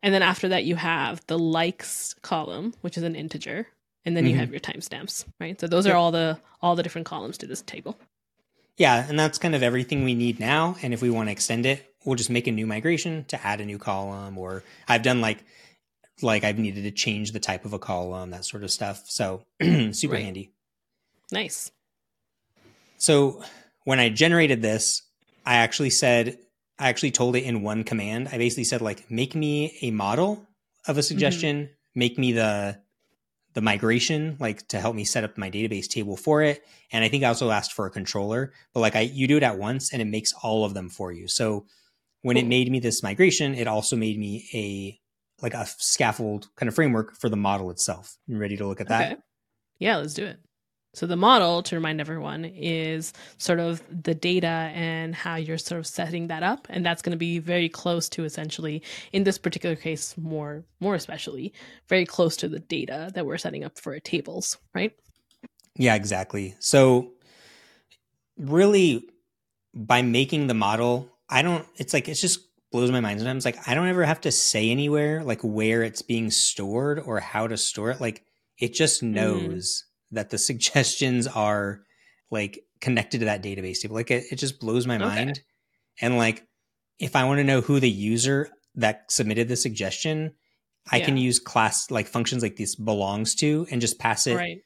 And 0.02 0.14
then 0.14 0.22
after 0.22 0.50
that, 0.50 0.64
you 0.64 0.76
have 0.76 1.26
the 1.28 1.38
likes 1.38 2.16
column, 2.22 2.74
which 2.82 2.98
is 2.98 3.04
an 3.04 3.16
integer, 3.16 3.68
and 4.06 4.16
then 4.16 4.24
mm-hmm. 4.24 4.32
you 4.32 4.38
have 4.38 4.52
your 4.52 4.60
timestamps, 4.60 5.26
right? 5.40 5.60
So 5.60 5.68
those 5.68 5.86
are 5.86 5.96
all 5.96 6.12
the 6.12 6.40
all 6.62 6.76
the 6.76 6.84
different 6.84 7.08
columns 7.08 7.38
to 7.40 7.48
this 7.48 7.62
table. 7.62 8.00
Yeah, 8.78 9.06
and 9.08 9.20
that's 9.20 9.38
kind 9.38 9.56
of 9.56 9.64
everything 9.64 10.06
we 10.06 10.16
need 10.16 10.40
now. 10.40 10.78
And 10.82 10.94
if 10.94 11.02
we 11.02 11.10
want 11.10 11.28
to 11.28 11.32
extend 11.32 11.66
it, 11.66 11.94
we'll 12.06 12.16
just 12.16 12.30
make 12.30 12.48
a 12.48 12.52
new 12.52 12.66
migration 12.66 13.26
to 13.26 13.46
add 13.46 13.60
a 13.60 13.66
new 13.66 13.78
column. 13.78 14.38
Or 14.38 14.64
I've 14.88 15.04
done 15.04 15.20
like 15.20 15.44
like 16.22 16.44
I've 16.44 16.60
needed 16.60 16.84
to 16.84 16.92
change 16.92 17.32
the 17.32 17.40
type 17.40 17.66
of 17.66 17.74
a 17.74 17.80
column, 17.80 18.32
that 18.32 18.46
sort 18.46 18.64
of 18.64 18.72
stuff. 18.72 19.04
So 19.08 19.44
super 19.62 20.14
right. 20.14 20.24
handy. 20.24 20.52
Nice. 21.32 21.72
So 22.98 23.44
when 23.84 24.00
I 24.00 24.10
generated 24.10 24.62
this, 24.62 25.02
I 25.46 25.58
actually 25.58 25.90
said, 25.90 26.38
I 26.80 26.88
actually 26.90 27.12
told 27.12 27.36
it 27.36 27.44
in 27.44 27.62
one 27.62 27.84
command. 27.84 28.30
I 28.32 28.38
basically 28.38 28.64
said 28.64 28.82
like, 28.82 29.12
make 29.12 29.36
me 29.36 29.78
a 29.82 29.92
model 29.92 30.48
of 30.88 30.98
a 30.98 31.04
suggestion, 31.04 31.64
mm-hmm. 31.64 31.74
make 32.00 32.18
me 32.18 32.32
the 32.32 32.80
the 33.54 33.62
migration, 33.62 34.38
like 34.40 34.68
to 34.70 34.80
help 34.80 34.96
me 34.96 35.04
set 35.04 35.24
up 35.24 35.38
my 35.38 35.50
database 35.50 35.88
table 35.88 36.16
for 36.16 36.42
it. 36.44 36.64
And 36.92 37.04
I 37.04 37.10
think 37.10 37.24
I 37.24 37.28
also 37.28 37.50
asked 37.50 37.74
for 37.74 37.88
a 37.88 37.92
controller, 37.92 38.54
but 38.74 38.80
like 38.80 38.96
I 38.96 39.02
you 39.02 39.28
do 39.28 39.38
it 39.38 39.44
at 39.44 39.58
once 39.58 39.92
and 39.92 40.02
it 40.02 40.06
makes 40.06 40.34
all 40.44 40.66
of 40.66 40.74
them 40.74 40.90
for 40.90 41.12
you. 41.12 41.28
So 41.28 41.66
when 42.22 42.36
cool. 42.36 42.46
it 42.46 42.48
made 42.48 42.72
me 42.72 42.80
this 42.80 43.04
migration, 43.04 43.56
it 43.56 43.68
also 43.68 43.96
made 43.96 44.18
me 44.18 44.48
a 44.54 45.00
like 45.44 45.54
a 45.54 45.66
scaffold 45.66 46.48
kind 46.56 46.68
of 46.68 46.76
framework 46.76 47.16
for 47.16 47.30
the 47.30 47.38
model 47.38 47.72
itself. 47.72 48.18
You 48.28 48.38
ready 48.38 48.58
to 48.58 48.68
look 48.68 48.82
at 48.82 48.88
that? 48.90 49.14
Okay. 49.14 49.22
Yeah, 49.80 49.98
let's 49.98 50.14
do 50.14 50.26
it. 50.26 50.40
So 50.94 51.06
the 51.06 51.16
model, 51.16 51.62
to 51.64 51.76
remind 51.76 52.02
everyone, 52.02 52.46
is 52.46 53.14
sort 53.38 53.60
of 53.60 53.84
the 53.90 54.16
data 54.16 54.72
and 54.74 55.14
how 55.14 55.36
you're 55.36 55.60
sort 55.60 55.80
of 55.80 55.86
setting 55.86 56.28
that 56.28 56.42
up, 56.42 56.66
and 56.70 56.84
that's 56.84 57.04
going 57.04 57.12
to 57.12 57.18
be 57.18 57.38
very 57.38 57.70
close 57.70 58.10
to 58.10 58.24
essentially, 58.24 58.82
in 59.14 59.24
this 59.24 59.38
particular 59.38 59.76
case, 59.76 60.18
more 60.18 60.64
more 60.80 60.96
especially, 60.96 61.54
very 61.88 62.06
close 62.06 62.36
to 62.38 62.50
the 62.50 62.60
data 62.60 63.12
that 63.14 63.26
we're 63.26 63.38
setting 63.38 63.64
up 63.64 63.78
for 63.78 64.00
tables, 64.00 64.58
right? 64.74 64.94
Yeah, 65.76 65.94
exactly. 65.94 66.56
So 66.60 67.12
really, 68.38 69.08
by 69.76 70.02
making 70.02 70.48
the 70.48 70.56
model, 70.56 71.08
I 71.30 71.44
don't. 71.44 71.68
It's 71.76 71.94
like 71.94 72.10
it's 72.10 72.22
just 72.22 72.40
blows 72.72 72.92
my 72.92 73.00
mind 73.00 73.20
sometimes. 73.20 73.46
Like 73.46 73.68
I 73.68 73.76
don't 73.76 73.88
ever 73.88 74.06
have 74.06 74.22
to 74.22 74.32
say 74.32 74.72
anywhere 74.72 75.24
like 75.24 75.42
where 75.42 75.84
it's 75.84 76.02
being 76.02 76.32
stored 76.32 77.00
or 77.00 77.20
how 77.20 77.48
to 77.48 77.58
store 77.58 77.92
it. 77.92 78.02
Like 78.02 78.24
it 78.58 78.74
just 78.74 79.04
mm-hmm. 79.04 79.14
knows. 79.14 79.84
Mm 79.84 79.89
that 80.12 80.30
the 80.30 80.38
suggestions 80.50 81.28
are 81.28 81.82
like 82.32 82.64
connected 82.82 83.20
to 83.20 83.26
that 83.26 83.44
database 83.44 83.82
table. 83.82 83.96
Like 83.96 84.12
it, 84.12 84.26
it 84.32 84.36
just 84.36 84.60
blows 84.60 84.88
my 84.88 84.96
okay. 84.96 85.06
mind. 85.06 85.42
And 86.02 86.18
like 86.18 86.46
if 87.00 87.16
I 87.16 87.26
want 87.26 87.40
to 87.40 87.44
know 87.44 87.62
who 87.62 87.80
the 87.80 87.90
user 87.90 88.50
that 88.76 89.12
submitted 89.12 89.48
the 89.48 89.56
suggestion, 89.56 90.34
I 90.92 90.98
yeah. 90.98 91.06
can 91.06 91.18
use 91.18 91.40
class 91.40 91.92
like 91.92 92.08
functions 92.08 92.44
like 92.44 92.56
this 92.56 92.76
belongs 92.76 93.36
to 93.36 93.68
and 93.72 93.82
just 93.82 94.00
pass 94.00 94.28
it 94.28 94.36
right. 94.36 94.62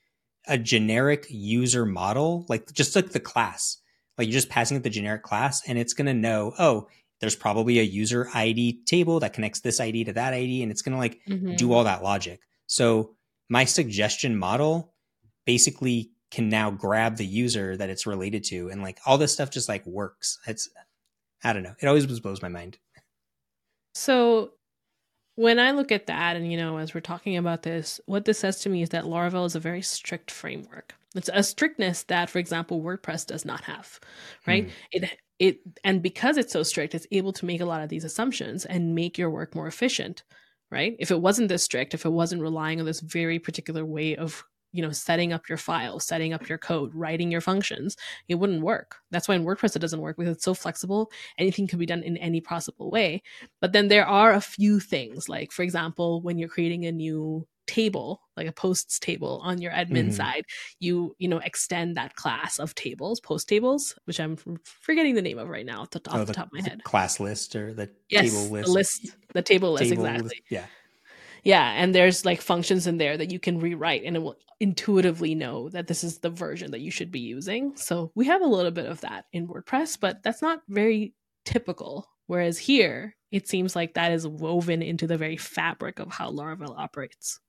a 0.48 0.58
generic 0.58 1.26
user 1.30 1.86
model, 1.86 2.46
like 2.50 2.72
just 2.74 2.96
like 2.96 3.10
the 3.10 3.20
class. 3.20 3.78
Like 4.18 4.28
you're 4.28 4.34
just 4.34 4.50
passing 4.50 4.78
it 4.78 4.84
the 4.84 4.90
generic 4.90 5.24
class 5.24 5.68
and 5.68 5.78
it's 5.78 5.94
gonna 5.94 6.14
know, 6.14 6.54
oh, 6.60 6.88
there's 7.20 7.36
probably 7.36 7.80
a 7.80 7.84
user 7.84 8.28
ID 8.34 8.84
table 8.86 9.22
that 9.22 9.34
connects 9.34 9.62
this 9.62 9.80
ID 9.80 10.04
to 10.06 10.14
that 10.14 10.34
ID, 10.34 10.62
and 10.62 10.72
it's 10.72 10.82
gonna 10.82 10.98
like 10.98 11.22
mm-hmm. 11.28 11.56
do 11.56 11.72
all 11.72 11.86
that 11.86 12.04
logic. 12.04 12.42
So 12.68 13.16
my 13.50 13.66
suggestion 13.66 14.38
model 14.38 14.93
basically 15.46 16.12
can 16.34 16.50
now 16.50 16.72
grab 16.72 17.18
the 17.18 17.26
user 17.26 17.78
that 17.78 17.92
it's 17.92 18.08
related 18.08 18.44
to 18.44 18.70
and 18.70 18.82
like 18.82 19.00
all 19.06 19.20
this 19.20 19.32
stuff 19.32 19.52
just 19.52 19.70
like 19.70 19.86
works. 19.86 20.40
It's 20.48 20.68
i 21.44 21.54
don't 21.54 21.64
know. 21.64 21.76
It 21.80 21.88
always 21.88 22.06
blows 22.20 22.42
my 22.42 22.50
mind. 22.50 22.80
So 23.94 24.54
when 25.36 25.60
i 25.60 25.72
look 25.72 25.92
at 25.92 26.08
that 26.08 26.36
and 26.36 26.52
you 26.52 26.58
know 26.58 26.78
as 26.78 26.94
we're 26.94 27.02
talking 27.02 27.38
about 27.38 27.64
this 27.64 28.00
what 28.06 28.26
this 28.26 28.38
says 28.40 28.60
to 28.62 28.70
me 28.70 28.84
is 28.84 28.90
that 28.90 29.04
laravel 29.04 29.46
is 29.46 29.56
a 29.56 29.60
very 29.60 29.82
strict 29.82 30.32
framework. 30.32 30.96
It's 31.16 31.30
a 31.32 31.44
strictness 31.44 32.04
that 32.04 32.30
for 32.30 32.40
example 32.40 32.82
wordpress 32.82 33.28
does 33.28 33.46
not 33.46 33.62
have 33.66 34.00
right? 34.48 34.68
Mm. 34.68 34.72
it 34.92 35.20
it 35.40 35.60
and 35.84 36.02
because 36.02 36.38
it's 36.38 36.54
so 36.54 36.64
strict 36.64 36.96
it's 36.96 37.08
able 37.12 37.34
to 37.34 37.46
make 37.46 37.62
a 37.62 37.66
lot 37.66 37.82
of 37.82 37.90
these 37.90 38.04
assumptions 38.04 38.66
and 38.66 38.96
make 38.96 39.18
your 39.18 39.30
work 39.30 39.56
more 39.56 39.68
efficient 39.68 40.24
right? 40.72 40.96
If 40.98 41.12
it 41.12 41.22
wasn't 41.22 41.50
this 41.50 41.64
strict 41.64 41.94
if 41.94 42.06
it 42.06 42.10
wasn't 42.10 42.42
relying 42.42 42.80
on 42.80 42.88
this 42.88 43.02
very 43.02 43.38
particular 43.38 43.86
way 43.86 44.16
of 44.16 44.44
you 44.74 44.82
know 44.82 44.92
setting 44.92 45.32
up 45.32 45.48
your 45.48 45.58
file 45.58 46.00
setting 46.00 46.34
up 46.34 46.50
your 46.50 46.58
code 46.58 46.94
writing 46.94 47.32
your 47.32 47.42
functions 47.42 47.96
it 48.28 48.36
wouldn't 48.36 48.62
work. 48.62 48.98
That's 49.12 49.28
why 49.28 49.36
in 49.36 49.46
wordpress 49.46 49.76
it 49.76 49.80
doesn't 49.80 50.02
work 50.02 50.18
because 50.18 50.36
it's 50.36 50.46
so 50.46 50.54
flexible. 50.54 51.12
Anything 51.38 51.68
can 51.68 51.80
be 51.80 51.86
done 51.86 52.04
in 52.04 52.18
any 52.18 52.42
possible 52.42 52.90
way. 52.90 53.22
But 53.62 53.74
then 53.74 53.88
there 53.88 54.06
are 54.06 54.34
a 54.34 54.42
few 54.42 54.80
things 54.80 55.30
like 55.30 55.52
for 55.52 55.64
example 55.64 56.22
when 56.22 56.38
you're 56.38 56.50
creating 56.50 56.86
a 56.86 56.92
new 56.92 57.48
table 57.66 58.20
like 58.36 58.46
a 58.46 58.52
posts 58.52 59.00
table 59.00 59.40
on 59.42 59.62
your 59.62 59.72
admin 59.72 60.08
mm-hmm. 60.08 60.12
side 60.12 60.44
you 60.82 61.16
you 61.18 61.30
know 61.30 61.38
extend 61.38 61.96
that 61.96 62.14
class 62.14 62.60
of 62.60 62.76
tables 62.76 63.22
post 63.22 63.48
tables 63.48 63.96
which 64.04 64.20
i'm 64.20 64.36
forgetting 64.66 65.16
the 65.16 65.22
name 65.22 65.40
of 65.40 65.48
right 65.48 65.66
now 65.66 65.80
off 65.80 65.90
the, 65.92 66.00
off 66.10 66.16
oh, 66.16 66.20
the, 66.20 66.26
the 66.26 66.34
top 66.34 66.48
of 66.48 66.52
my 66.52 66.60
head. 66.60 66.84
class 66.84 67.22
list 67.22 67.56
or 67.56 67.74
the 67.74 67.90
yes, 68.10 68.26
table 68.26 68.52
list? 68.52 68.66
the 68.66 68.72
list 68.74 69.16
the 69.34 69.42
table 69.42 69.72
list 69.72 69.92
table 69.92 70.04
exactly. 70.04 70.28
list. 70.28 70.42
yeah 70.50 70.66
yeah 71.44 71.74
and 71.76 71.94
there's 71.94 72.26
like 72.26 72.42
functions 72.42 72.88
in 72.88 72.98
there 72.98 73.18
that 73.18 73.32
you 73.32 73.40
can 73.40 73.60
rewrite 73.60 74.04
and 74.04 74.16
it 74.16 74.20
will 74.20 74.38
intuitively 74.60 75.36
know 75.36 75.70
that 75.70 75.88
this 75.88 76.04
is 76.04 76.20
the 76.20 76.30
version 76.30 76.72
that 76.72 76.80
you 76.80 76.90
should 76.90 77.12
be 77.12 77.20
using. 77.20 77.76
So 77.76 78.12
we 78.16 78.28
have 78.28 78.42
a 78.42 78.48
little 78.48 78.72
bit 78.72 78.86
of 78.86 79.02
that 79.02 79.26
in 79.34 79.48
wordpress 79.48 80.00
but 80.00 80.24
that's 80.24 80.42
not 80.42 80.62
very 80.70 81.14
typical. 81.46 82.08
Whereas 82.28 82.58
here 82.58 83.16
it 83.32 83.48
seems 83.48 83.76
like 83.76 83.96
that 83.96 84.12
is 84.12 84.28
woven 84.28 84.82
into 84.82 85.08
the 85.08 85.18
very 85.18 85.38
fabric 85.38 86.00
of 86.00 86.12
how 86.12 86.32
laravel 86.32 86.78
operates. 86.78 87.40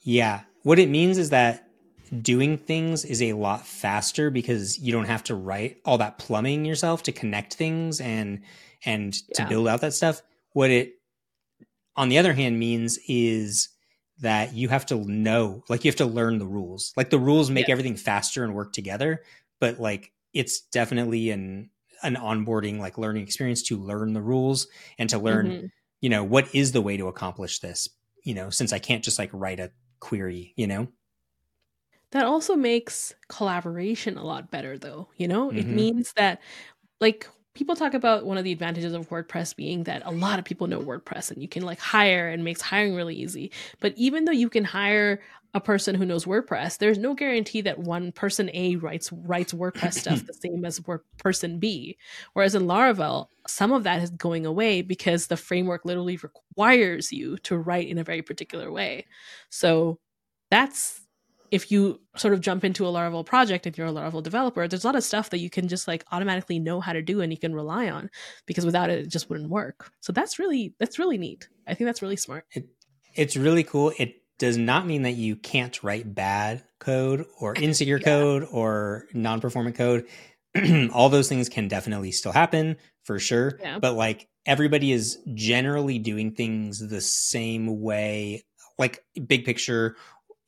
Yeah. 0.00 0.42
What 0.62 0.78
it 0.78 0.88
means 0.88 1.18
is 1.18 1.30
that 1.30 1.68
doing 2.22 2.58
things 2.58 3.04
is 3.04 3.20
a 3.22 3.32
lot 3.32 3.66
faster 3.66 4.30
because 4.30 4.78
you 4.78 4.92
don't 4.92 5.06
have 5.06 5.24
to 5.24 5.34
write 5.34 5.78
all 5.84 5.98
that 5.98 6.18
plumbing 6.18 6.64
yourself 6.64 7.02
to 7.02 7.12
connect 7.12 7.54
things 7.54 8.00
and 8.00 8.42
and 8.84 9.14
to 9.34 9.46
build 9.46 9.66
out 9.66 9.80
that 9.80 9.94
stuff. 9.94 10.22
What 10.52 10.70
it 10.70 10.94
on 11.96 12.08
the 12.08 12.18
other 12.18 12.32
hand 12.32 12.58
means 12.58 12.98
is 13.08 13.68
that 14.20 14.54
you 14.54 14.68
have 14.68 14.86
to 14.86 14.96
know 14.96 15.62
like 15.68 15.84
you 15.84 15.90
have 15.90 15.96
to 15.96 16.06
learn 16.06 16.38
the 16.38 16.46
rules 16.46 16.92
like 16.96 17.10
the 17.10 17.18
rules 17.18 17.50
make 17.50 17.68
yeah. 17.68 17.72
everything 17.72 17.96
faster 17.96 18.44
and 18.44 18.54
work 18.54 18.72
together 18.72 19.22
but 19.60 19.80
like 19.80 20.12
it's 20.32 20.60
definitely 20.60 21.30
an 21.30 21.70
an 22.02 22.16
onboarding 22.16 22.78
like 22.78 22.98
learning 22.98 23.22
experience 23.22 23.62
to 23.62 23.76
learn 23.76 24.12
the 24.12 24.22
rules 24.22 24.66
and 24.98 25.10
to 25.10 25.18
learn 25.18 25.46
mm-hmm. 25.46 25.66
you 26.00 26.08
know 26.08 26.22
what 26.22 26.52
is 26.54 26.72
the 26.72 26.82
way 26.82 26.96
to 26.96 27.08
accomplish 27.08 27.58
this 27.58 27.88
you 28.22 28.34
know 28.34 28.50
since 28.50 28.72
i 28.72 28.78
can't 28.78 29.04
just 29.04 29.18
like 29.18 29.30
write 29.32 29.60
a 29.60 29.70
query 30.00 30.52
you 30.56 30.66
know 30.66 30.86
that 32.10 32.24
also 32.24 32.54
makes 32.54 33.12
collaboration 33.28 34.16
a 34.16 34.24
lot 34.24 34.50
better 34.50 34.78
though 34.78 35.08
you 35.16 35.26
know 35.26 35.48
mm-hmm. 35.48 35.58
it 35.58 35.66
means 35.66 36.12
that 36.12 36.40
like 37.00 37.28
people 37.54 37.76
talk 37.76 37.94
about 37.94 38.26
one 38.26 38.36
of 38.36 38.44
the 38.44 38.52
advantages 38.52 38.92
of 38.92 39.08
WordPress 39.08 39.54
being 39.54 39.84
that 39.84 40.02
a 40.04 40.10
lot 40.10 40.38
of 40.38 40.44
people 40.44 40.66
know 40.66 40.80
WordPress 40.80 41.30
and 41.30 41.40
you 41.40 41.48
can 41.48 41.62
like 41.62 41.78
hire 41.78 42.28
and 42.28 42.44
makes 42.44 42.60
hiring 42.60 42.94
really 42.94 43.14
easy. 43.14 43.52
But 43.80 43.94
even 43.96 44.24
though 44.24 44.32
you 44.32 44.48
can 44.48 44.64
hire 44.64 45.20
a 45.54 45.60
person 45.60 45.94
who 45.94 46.04
knows 46.04 46.24
WordPress, 46.24 46.78
there's 46.78 46.98
no 46.98 47.14
guarantee 47.14 47.60
that 47.60 47.78
one 47.78 48.10
person 48.10 48.50
A 48.52 48.74
writes 48.76 49.12
writes 49.12 49.52
WordPress 49.52 49.94
stuff 49.94 50.26
the 50.26 50.34
same 50.34 50.64
as 50.64 50.80
person 51.18 51.60
B. 51.60 51.96
Whereas 52.32 52.56
in 52.56 52.64
Laravel, 52.64 53.28
some 53.46 53.72
of 53.72 53.84
that 53.84 54.02
is 54.02 54.10
going 54.10 54.46
away 54.46 54.82
because 54.82 55.28
the 55.28 55.36
framework 55.36 55.84
literally 55.84 56.16
requires 56.16 57.12
you 57.12 57.36
to 57.38 57.56
write 57.56 57.88
in 57.88 57.98
a 57.98 58.04
very 58.04 58.22
particular 58.22 58.72
way. 58.72 59.06
So 59.48 60.00
that's 60.50 61.03
if 61.50 61.70
you 61.70 62.00
sort 62.16 62.34
of 62.34 62.40
jump 62.40 62.64
into 62.64 62.86
a 62.86 62.90
Laravel 62.90 63.24
project 63.24 63.66
and 63.66 63.76
you're 63.76 63.86
a 63.86 63.92
Laravel 63.92 64.22
developer, 64.22 64.66
there's 64.66 64.84
a 64.84 64.86
lot 64.86 64.96
of 64.96 65.04
stuff 65.04 65.30
that 65.30 65.38
you 65.38 65.50
can 65.50 65.68
just 65.68 65.86
like 65.86 66.04
automatically 66.12 66.58
know 66.58 66.80
how 66.80 66.92
to 66.92 67.02
do 67.02 67.20
and 67.20 67.32
you 67.32 67.38
can 67.38 67.54
rely 67.54 67.88
on 67.88 68.10
because 68.46 68.64
without 68.64 68.90
it, 68.90 69.00
it 69.00 69.08
just 69.08 69.28
wouldn't 69.30 69.50
work. 69.50 69.90
So 70.00 70.12
that's 70.12 70.38
really 70.38 70.74
that's 70.78 70.98
really 70.98 71.18
neat. 71.18 71.48
I 71.66 71.74
think 71.74 71.86
that's 71.86 72.02
really 72.02 72.16
smart. 72.16 72.44
It, 72.52 72.68
it's 73.14 73.36
really 73.36 73.64
cool. 73.64 73.92
It 73.98 74.22
does 74.38 74.56
not 74.56 74.86
mean 74.86 75.02
that 75.02 75.12
you 75.12 75.36
can't 75.36 75.82
write 75.82 76.14
bad 76.14 76.64
code 76.80 77.26
or 77.38 77.54
insecure 77.54 77.98
yeah. 77.98 78.04
code 78.04 78.48
or 78.50 79.06
non-performant 79.14 79.76
code. 79.76 80.06
All 80.92 81.08
those 81.08 81.28
things 81.28 81.48
can 81.48 81.68
definitely 81.68 82.12
still 82.12 82.32
happen 82.32 82.76
for 83.04 83.18
sure. 83.18 83.58
Yeah. 83.60 83.78
But 83.78 83.94
like 83.94 84.28
everybody 84.46 84.92
is 84.92 85.18
generally 85.34 85.98
doing 85.98 86.32
things 86.32 86.80
the 86.80 87.00
same 87.00 87.80
way, 87.80 88.44
like 88.78 89.04
big 89.26 89.44
picture 89.44 89.96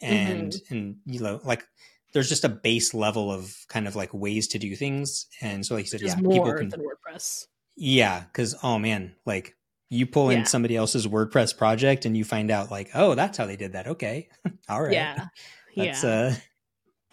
and 0.00 0.52
mm-hmm. 0.52 0.74
and 0.74 0.96
you 1.06 1.20
know 1.20 1.40
like 1.44 1.64
there's 2.12 2.28
just 2.28 2.44
a 2.44 2.48
base 2.48 2.94
level 2.94 3.30
of 3.30 3.54
kind 3.68 3.86
of 3.86 3.94
like 3.96 4.12
ways 4.14 4.48
to 4.48 4.58
do 4.58 4.74
things. 4.74 5.26
And 5.42 5.64
so 5.64 5.74
like 5.74 5.84
you 5.84 5.90
said 5.90 6.00
yeah 6.00 6.14
people 6.14 6.54
can 6.54 6.70
wordpress. 6.70 7.46
Yeah 7.76 8.24
because 8.24 8.54
oh 8.62 8.78
man 8.78 9.14
like 9.26 9.54
you 9.90 10.06
pull 10.06 10.30
in 10.30 10.46
somebody 10.46 10.76
else's 10.76 11.06
wordpress 11.06 11.56
project 11.56 12.06
and 12.06 12.16
you 12.16 12.24
find 12.24 12.50
out 12.50 12.70
like 12.70 12.90
oh 12.94 13.14
that's 13.14 13.38
how 13.38 13.46
they 13.46 13.56
did 13.56 13.72
that. 13.72 13.86
Okay. 13.86 14.28
All 14.68 14.82
right. 14.82 14.92
Yeah. 14.92 15.26
That's 15.76 16.04
yeah. 16.04 16.10
uh 16.10 16.34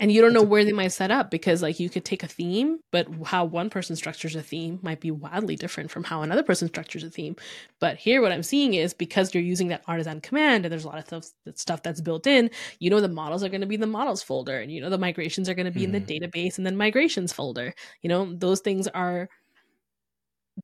and 0.04 0.12
you 0.12 0.22
don't 0.22 0.34
know 0.34 0.44
where 0.44 0.66
they 0.66 0.74
might 0.74 0.92
set 0.92 1.12
up 1.12 1.32
because 1.32 1.62
like 1.62 1.80
you 1.80 1.90
could 1.90 2.04
take 2.04 2.24
a 2.24 2.28
theme 2.28 2.80
but 2.92 3.08
how 3.24 3.46
one 3.46 3.70
person 3.70 3.96
structures 3.96 4.36
a 4.36 4.42
theme 4.42 4.78
might 4.82 5.00
be 5.00 5.12
wildly 5.12 5.56
different 5.56 5.90
from 5.90 6.04
how 6.04 6.22
another 6.22 6.44
person 6.44 6.68
structures 6.68 7.06
a 7.06 7.10
theme 7.10 7.38
but 7.80 7.96
here 7.96 8.22
what 8.22 8.34
i'm 8.34 8.44
seeing 8.44 8.74
is 8.74 8.94
because 8.94 9.34
you're 9.34 9.42
using 9.42 9.70
that 9.70 9.82
artisan 9.88 10.20
command 10.20 10.66
and 10.66 10.72
there's 10.72 10.84
a 10.84 10.88
lot 10.90 10.98
of 10.98 11.06
stuff, 11.06 11.56
stuff 11.56 11.82
that's 11.82 12.02
built 12.02 12.28
in 12.28 12.52
you 12.80 12.90
know 12.90 13.00
the 13.00 13.08
models 13.08 13.46
are 13.46 13.50
going 13.50 13.62
to 13.62 13.68
be 13.68 13.76
in 13.76 13.82
the 13.82 13.88
models 13.88 14.22
folder 14.22 14.60
and 14.60 14.74
you 14.74 14.82
know 14.82 14.90
the 14.90 14.98
migrations 14.98 15.48
are 15.48 15.54
going 15.54 15.66
to 15.66 15.72
be 15.72 15.82
mm. 15.82 15.86
in 15.86 15.92
the 15.94 16.02
mm-hmm. 16.02 16.26
database 16.26 16.58
and 16.58 16.66
then 16.66 16.76
migrations 16.76 17.32
folder 17.32 17.74
you 18.02 18.10
know 18.10 18.34
those 18.36 18.60
things 18.60 18.90
are 18.90 19.30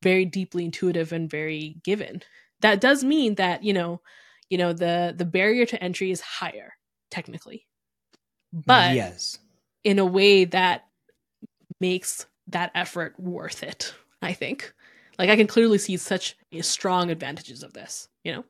very 0.03 0.25
deeply 0.25 0.65
intuitive 0.65 1.13
and 1.13 1.29
very 1.29 1.77
given 1.85 2.21
that 2.59 2.81
does 2.81 3.05
mean 3.05 3.35
that 3.35 3.63
you 3.63 3.71
know 3.71 4.01
you 4.49 4.57
know 4.57 4.73
the 4.73 5.13
the 5.17 5.23
barrier 5.23 5.65
to 5.65 5.81
entry 5.81 6.11
is 6.11 6.19
higher 6.19 6.73
technically 7.09 7.65
but 8.51 8.95
yes. 8.95 9.39
in 9.83 9.99
a 9.99 10.05
way 10.05 10.45
that 10.45 10.85
makes 11.79 12.25
that 12.47 12.71
effort 12.75 13.19
worth 13.19 13.63
it 13.63 13.93
i 14.21 14.33
think. 14.33 14.73
Like 15.17 15.29
i 15.29 15.35
can 15.35 15.47
clearly 15.47 15.77
see 15.77 15.97
such 15.97 16.37
strong 16.61 17.11
advantages 17.11 17.63
of 17.63 17.73
this 17.73 18.07
you 18.23 18.33
know? 18.33 18.45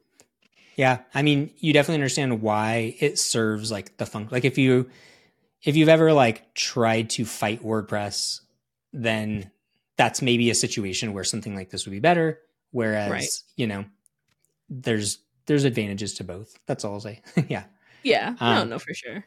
Yeah 0.76 1.00
i 1.14 1.22
mean 1.22 1.52
you 1.58 1.74
definitely 1.74 1.96
understand 1.96 2.42
why 2.42 2.96
it 3.00 3.20
serves 3.20 3.72
like 3.72 3.98
the 3.98 4.06
function 4.06 4.32
like 4.32 4.46
if 4.46 4.58
you 4.58 4.90
if 5.64 5.76
you've 5.76 5.90
ever 5.90 6.14
like 6.14 6.54
tried 6.54 7.10
to 7.12 7.26
fight 7.26 7.64
wordpress 7.64 8.42
then 8.94 9.52
that's 9.98 10.22
maybe 10.22 10.50
a 10.50 10.56
situation 10.56 11.14
where 11.14 11.24
something 11.24 11.56
like 11.56 11.70
this 11.70 11.86
would 11.86 11.92
be 11.92 12.00
better 12.00 12.40
whereas 12.72 13.12
right. 13.12 13.42
you 13.56 13.68
know 13.68 13.84
there's 14.70 15.20
there's 15.46 15.64
advantages 15.64 16.14
to 16.16 16.24
both. 16.24 16.58
That's 16.68 16.86
all 16.86 16.94
i'll 16.94 17.00
say. 17.00 17.22
Yeah. 17.48 17.64
Yeah. 18.04 18.36
Um, 18.40 18.56
no 18.56 18.64
no 18.66 18.80
for 18.80 18.94
sure 18.94 19.26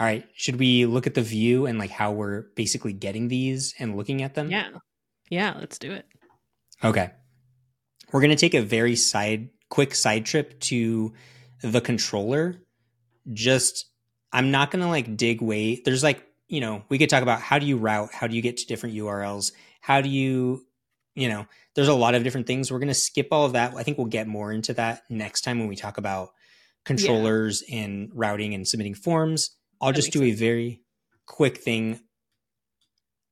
all 0.00 0.06
right, 0.06 0.26
should 0.34 0.58
we 0.58 0.86
look 0.86 1.06
at 1.06 1.14
the 1.14 1.22
view 1.22 1.66
and 1.66 1.78
like 1.78 1.90
how 1.90 2.12
we're 2.12 2.46
basically 2.56 2.92
getting 2.92 3.28
these 3.28 3.74
and 3.78 3.96
looking 3.96 4.22
at 4.22 4.34
them? 4.34 4.50
Yeah. 4.50 4.70
Yeah, 5.30 5.54
let's 5.58 5.78
do 5.78 5.92
it. 5.92 6.06
Okay. 6.82 7.10
We're 8.12 8.20
going 8.20 8.30
to 8.30 8.36
take 8.36 8.54
a 8.54 8.62
very 8.62 8.96
side 8.96 9.50
quick 9.70 9.94
side 9.94 10.26
trip 10.26 10.60
to 10.60 11.12
the 11.62 11.80
controller. 11.80 12.56
Just 13.32 13.86
I'm 14.32 14.50
not 14.50 14.70
going 14.70 14.82
to 14.82 14.88
like 14.88 15.16
dig 15.16 15.40
way 15.40 15.80
there's 15.84 16.02
like, 16.02 16.26
you 16.48 16.60
know, 16.60 16.84
we 16.88 16.98
could 16.98 17.08
talk 17.08 17.22
about 17.22 17.40
how 17.40 17.58
do 17.58 17.66
you 17.66 17.76
route, 17.76 18.10
how 18.12 18.26
do 18.26 18.34
you 18.34 18.42
get 18.42 18.58
to 18.58 18.66
different 18.66 18.96
URLs? 18.96 19.52
How 19.80 20.00
do 20.00 20.08
you 20.08 20.66
you 21.14 21.28
know, 21.28 21.46
there's 21.74 21.88
a 21.88 21.94
lot 21.94 22.14
of 22.14 22.24
different 22.24 22.46
things. 22.46 22.70
We're 22.70 22.78
going 22.78 22.88
to 22.88 22.94
skip 22.94 23.28
all 23.32 23.44
of 23.44 23.52
that. 23.52 23.74
I 23.74 23.82
think 23.82 23.98
we'll 23.98 24.06
get 24.06 24.26
more 24.26 24.50
into 24.50 24.72
that 24.74 25.02
next 25.10 25.42
time 25.42 25.58
when 25.58 25.68
we 25.68 25.76
talk 25.76 25.98
about 25.98 26.30
controllers 26.84 27.62
yeah. 27.68 27.80
and 27.80 28.10
routing 28.14 28.54
and 28.54 28.66
submitting 28.66 28.94
forms. 28.94 29.50
I'll 29.82 29.90
that 29.90 29.96
just 29.96 30.12
do 30.12 30.20
sense. 30.20 30.34
a 30.34 30.38
very 30.38 30.80
quick 31.26 31.58
thing. 31.58 32.00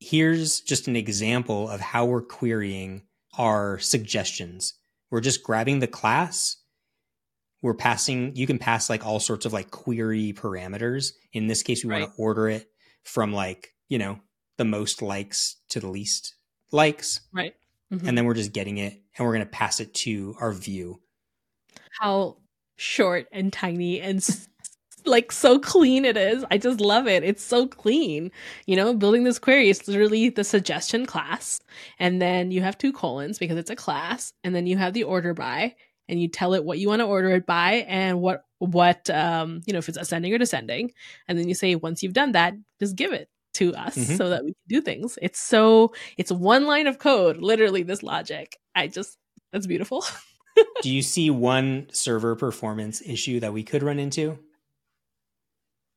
Here's 0.00 0.60
just 0.60 0.88
an 0.88 0.96
example 0.96 1.68
of 1.68 1.80
how 1.80 2.06
we're 2.06 2.22
querying 2.22 3.02
our 3.38 3.78
suggestions. 3.78 4.74
We're 5.10 5.20
just 5.20 5.42
grabbing 5.42 5.78
the 5.78 5.86
class. 5.86 6.56
We're 7.62 7.74
passing, 7.74 8.34
you 8.36 8.46
can 8.46 8.58
pass 8.58 8.90
like 8.90 9.06
all 9.06 9.20
sorts 9.20 9.46
of 9.46 9.52
like 9.52 9.70
query 9.70 10.32
parameters. 10.36 11.12
In 11.32 11.46
this 11.46 11.62
case, 11.62 11.84
we 11.84 11.90
right. 11.90 12.00
want 12.00 12.16
to 12.16 12.22
order 12.22 12.48
it 12.48 12.68
from 13.04 13.32
like, 13.32 13.74
you 13.88 13.98
know, 13.98 14.18
the 14.56 14.64
most 14.64 15.02
likes 15.02 15.56
to 15.68 15.80
the 15.80 15.88
least 15.88 16.34
likes. 16.72 17.20
Right. 17.32 17.54
Mm-hmm. 17.92 18.08
And 18.08 18.16
then 18.16 18.24
we're 18.24 18.34
just 18.34 18.52
getting 18.52 18.78
it 18.78 18.94
and 19.16 19.26
we're 19.26 19.34
going 19.34 19.44
to 19.44 19.50
pass 19.50 19.80
it 19.80 19.94
to 19.94 20.36
our 20.40 20.52
view. 20.52 21.00
How 22.00 22.38
short 22.76 23.26
and 23.30 23.52
tiny 23.52 24.00
and 24.00 24.22
like 25.06 25.32
so 25.32 25.58
clean 25.58 26.04
it 26.04 26.16
is. 26.16 26.44
I 26.50 26.58
just 26.58 26.80
love 26.80 27.06
it. 27.06 27.22
It's 27.22 27.42
so 27.42 27.66
clean. 27.66 28.30
You 28.66 28.76
know, 28.76 28.94
building 28.94 29.24
this 29.24 29.38
query 29.38 29.68
is 29.68 29.86
literally 29.86 30.30
the 30.30 30.44
suggestion 30.44 31.06
class. 31.06 31.60
And 31.98 32.20
then 32.20 32.50
you 32.50 32.62
have 32.62 32.78
two 32.78 32.92
colons 32.92 33.38
because 33.38 33.58
it's 33.58 33.70
a 33.70 33.76
class. 33.76 34.32
And 34.44 34.54
then 34.54 34.66
you 34.66 34.76
have 34.76 34.92
the 34.92 35.04
order 35.04 35.34
by 35.34 35.74
and 36.08 36.20
you 36.20 36.28
tell 36.28 36.54
it 36.54 36.64
what 36.64 36.78
you 36.78 36.88
want 36.88 37.00
to 37.00 37.06
order 37.06 37.30
it 37.30 37.46
by 37.46 37.86
and 37.88 38.20
what 38.20 38.44
what 38.58 39.08
um 39.10 39.62
you 39.66 39.72
know 39.72 39.78
if 39.78 39.88
it's 39.88 39.96
ascending 39.96 40.34
or 40.34 40.38
descending. 40.38 40.92
And 41.28 41.38
then 41.38 41.48
you 41.48 41.54
say 41.54 41.74
once 41.76 42.02
you've 42.02 42.12
done 42.12 42.32
that, 42.32 42.54
just 42.80 42.96
give 42.96 43.12
it 43.12 43.28
to 43.54 43.74
us 43.74 43.96
mm-hmm. 43.96 44.16
so 44.16 44.28
that 44.30 44.44
we 44.44 44.52
can 44.52 44.68
do 44.68 44.80
things. 44.80 45.18
It's 45.22 45.40
so 45.40 45.92
it's 46.16 46.32
one 46.32 46.66
line 46.66 46.86
of 46.86 46.98
code, 46.98 47.38
literally 47.38 47.82
this 47.82 48.02
logic. 48.02 48.58
I 48.74 48.88
just 48.88 49.16
that's 49.52 49.66
beautiful. 49.66 50.04
do 50.82 50.90
you 50.90 51.02
see 51.02 51.30
one 51.30 51.86
server 51.92 52.36
performance 52.36 53.02
issue 53.04 53.40
that 53.40 53.52
we 53.52 53.62
could 53.62 53.82
run 53.82 53.98
into? 53.98 54.38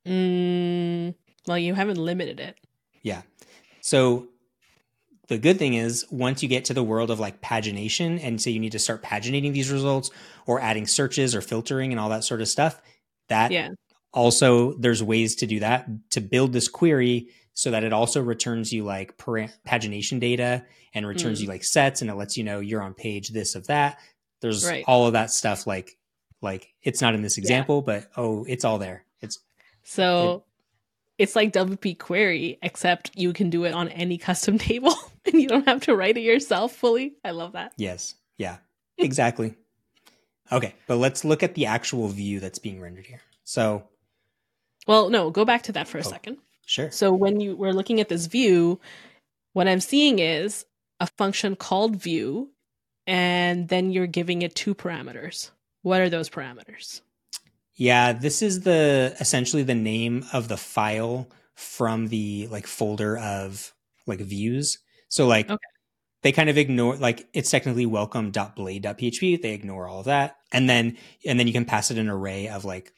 Mm, 0.08 1.16
well, 1.48 1.58
you 1.58 1.74
haven't 1.74 1.98
limited 1.98 2.40
it. 2.40 2.58
Yeah. 3.02 3.22
So 3.82 4.28
the 5.28 5.38
good 5.38 5.58
thing 5.58 5.74
is 5.74 6.06
once 6.12 6.44
you 6.44 6.50
get 6.50 6.66
to 6.66 6.74
the 6.74 6.84
world 6.84 7.10
of 7.10 7.20
like 7.20 7.42
pagination 7.42 8.24
and 8.24 8.42
say 8.42 8.52
you 8.52 8.60
need 8.60 8.74
to 8.74 8.80
start 8.80 9.04
paginating 9.04 9.54
these 9.54 9.72
results 9.72 10.12
or 10.46 10.60
adding 10.60 10.88
searches 10.88 11.36
or 11.36 11.42
filtering 11.42 11.92
and 11.92 12.00
all 12.00 12.10
that 12.10 12.24
sort 12.24 12.42
of 12.42 12.48
stuff, 12.48 12.82
that 13.30 13.52
yeah. 13.52 13.70
also 14.14 14.74
there's 14.74 15.02
ways 15.02 15.36
to 15.36 15.48
do 15.48 15.60
that 15.62 15.88
to 16.12 16.22
build 16.22 16.54
this 16.54 16.68
query 16.68 17.30
so 17.54 17.72
that 17.72 17.84
it 17.84 17.94
also 17.94 18.22
returns 18.22 18.74
you 18.74 18.84
like 18.84 19.18
pagination 19.18 20.20
data 20.20 20.66
and 20.94 21.08
returns 21.08 21.40
mm. 21.40 21.44
you 21.44 21.48
like 21.48 21.64
sets 21.64 22.02
and 22.02 22.10
it 22.10 22.16
lets 22.16 22.38
you 22.38 22.44
know 22.44 22.60
you're 22.60 22.82
on 22.82 22.94
page 22.94 23.30
this 23.30 23.56
of 23.56 23.68
that. 23.68 24.00
There's 24.42 24.66
right. 24.66 24.84
all 24.88 25.08
of 25.08 25.14
that 25.14 25.32
stuff 25.32 25.66
like 25.66 25.98
like 26.42 26.74
it's 26.82 27.02
not 27.02 27.16
in 27.16 27.22
this 27.22 27.38
example, 27.38 27.84
yeah. 27.88 28.00
but 28.00 28.12
oh, 28.18 28.46
it's 28.48 28.66
all 28.66 28.78
there. 28.78 29.06
So 29.84 30.44
it, 31.18 31.24
it's 31.24 31.36
like 31.36 31.54
WP 31.54 32.00
query, 32.00 32.58
except 32.62 33.12
you 33.16 33.34
can 33.34 33.50
do 33.50 33.66
it 33.66 33.74
on 33.74 33.90
any 33.90 34.18
custom 34.18 34.58
table 34.70 34.96
and 35.26 35.42
you 35.42 35.48
don't 35.48 35.68
have 35.68 35.82
to 35.82 35.96
write 35.96 36.18
it 36.18 36.22
yourself 36.22 36.74
fully. 36.74 37.16
I 37.24 37.32
love 37.32 37.54
that. 37.54 37.74
Yes. 37.78 38.16
Yeah. 38.38 38.58
Exactly. 38.98 39.56
okay, 40.52 40.76
but 40.88 40.98
let's 40.98 41.26
look 41.26 41.42
at 41.44 41.56
the 41.56 41.66
actual 41.66 42.08
view 42.08 42.40
that's 42.40 42.60
being 42.60 42.80
rendered 42.80 43.08
here. 43.08 43.22
So 43.44 43.84
Well, 44.88 45.10
no, 45.10 45.30
go 45.30 45.46
back 45.46 45.64
to 45.64 45.72
that 45.74 45.88
for 45.88 45.98
a 45.98 46.02
oh, 46.02 46.10
second. 46.10 46.38
Sure. 46.66 46.92
So 46.92 47.12
when 47.12 47.40
you 47.40 47.56
were 47.56 47.74
looking 47.74 48.00
at 48.00 48.10
this 48.10 48.28
view, 48.28 48.80
what 49.54 49.68
I'm 49.68 49.80
seeing 49.80 50.20
is 50.20 50.66
a 51.00 51.08
function 51.08 51.56
called 51.56 51.96
view, 51.96 52.52
and 53.06 53.68
then 53.68 53.92
you're 53.92 54.08
giving 54.08 54.42
it 54.42 54.56
two 54.56 54.74
parameters. 54.74 55.52
What 55.82 56.02
are 56.02 56.10
those 56.10 56.30
parameters? 56.30 57.02
Yeah, 57.76 58.14
this 58.14 58.42
is 58.42 58.62
the 58.62 59.16
essentially 59.20 59.64
the 59.64 59.76
name 59.76 60.26
of 60.34 60.48
the 60.48 60.58
file 60.58 61.30
from 61.56 62.08
the 62.08 62.48
like 62.52 62.68
folder 62.68 63.18
of 63.18 63.74
like 64.06 64.20
views. 64.20 64.80
So 65.10 65.28
like 65.28 65.50
okay. 65.50 65.66
they 66.22 66.32
kind 66.32 66.50
of 66.50 66.58
ignore 66.58 66.96
like 66.98 67.28
it's 67.34 67.50
technically 67.52 67.86
welcome.blade.php. 67.86 69.42
They 69.42 69.54
ignore 69.54 69.88
all 69.88 70.00
of 70.00 70.06
that. 70.06 70.38
And 70.52 70.70
then 70.70 70.98
and 71.26 71.40
then 71.40 71.48
you 71.48 71.54
can 71.54 71.66
pass 71.66 71.92
it 71.92 71.98
an 71.98 72.10
array 72.10 72.48
of 72.48 72.66
like 72.66 72.94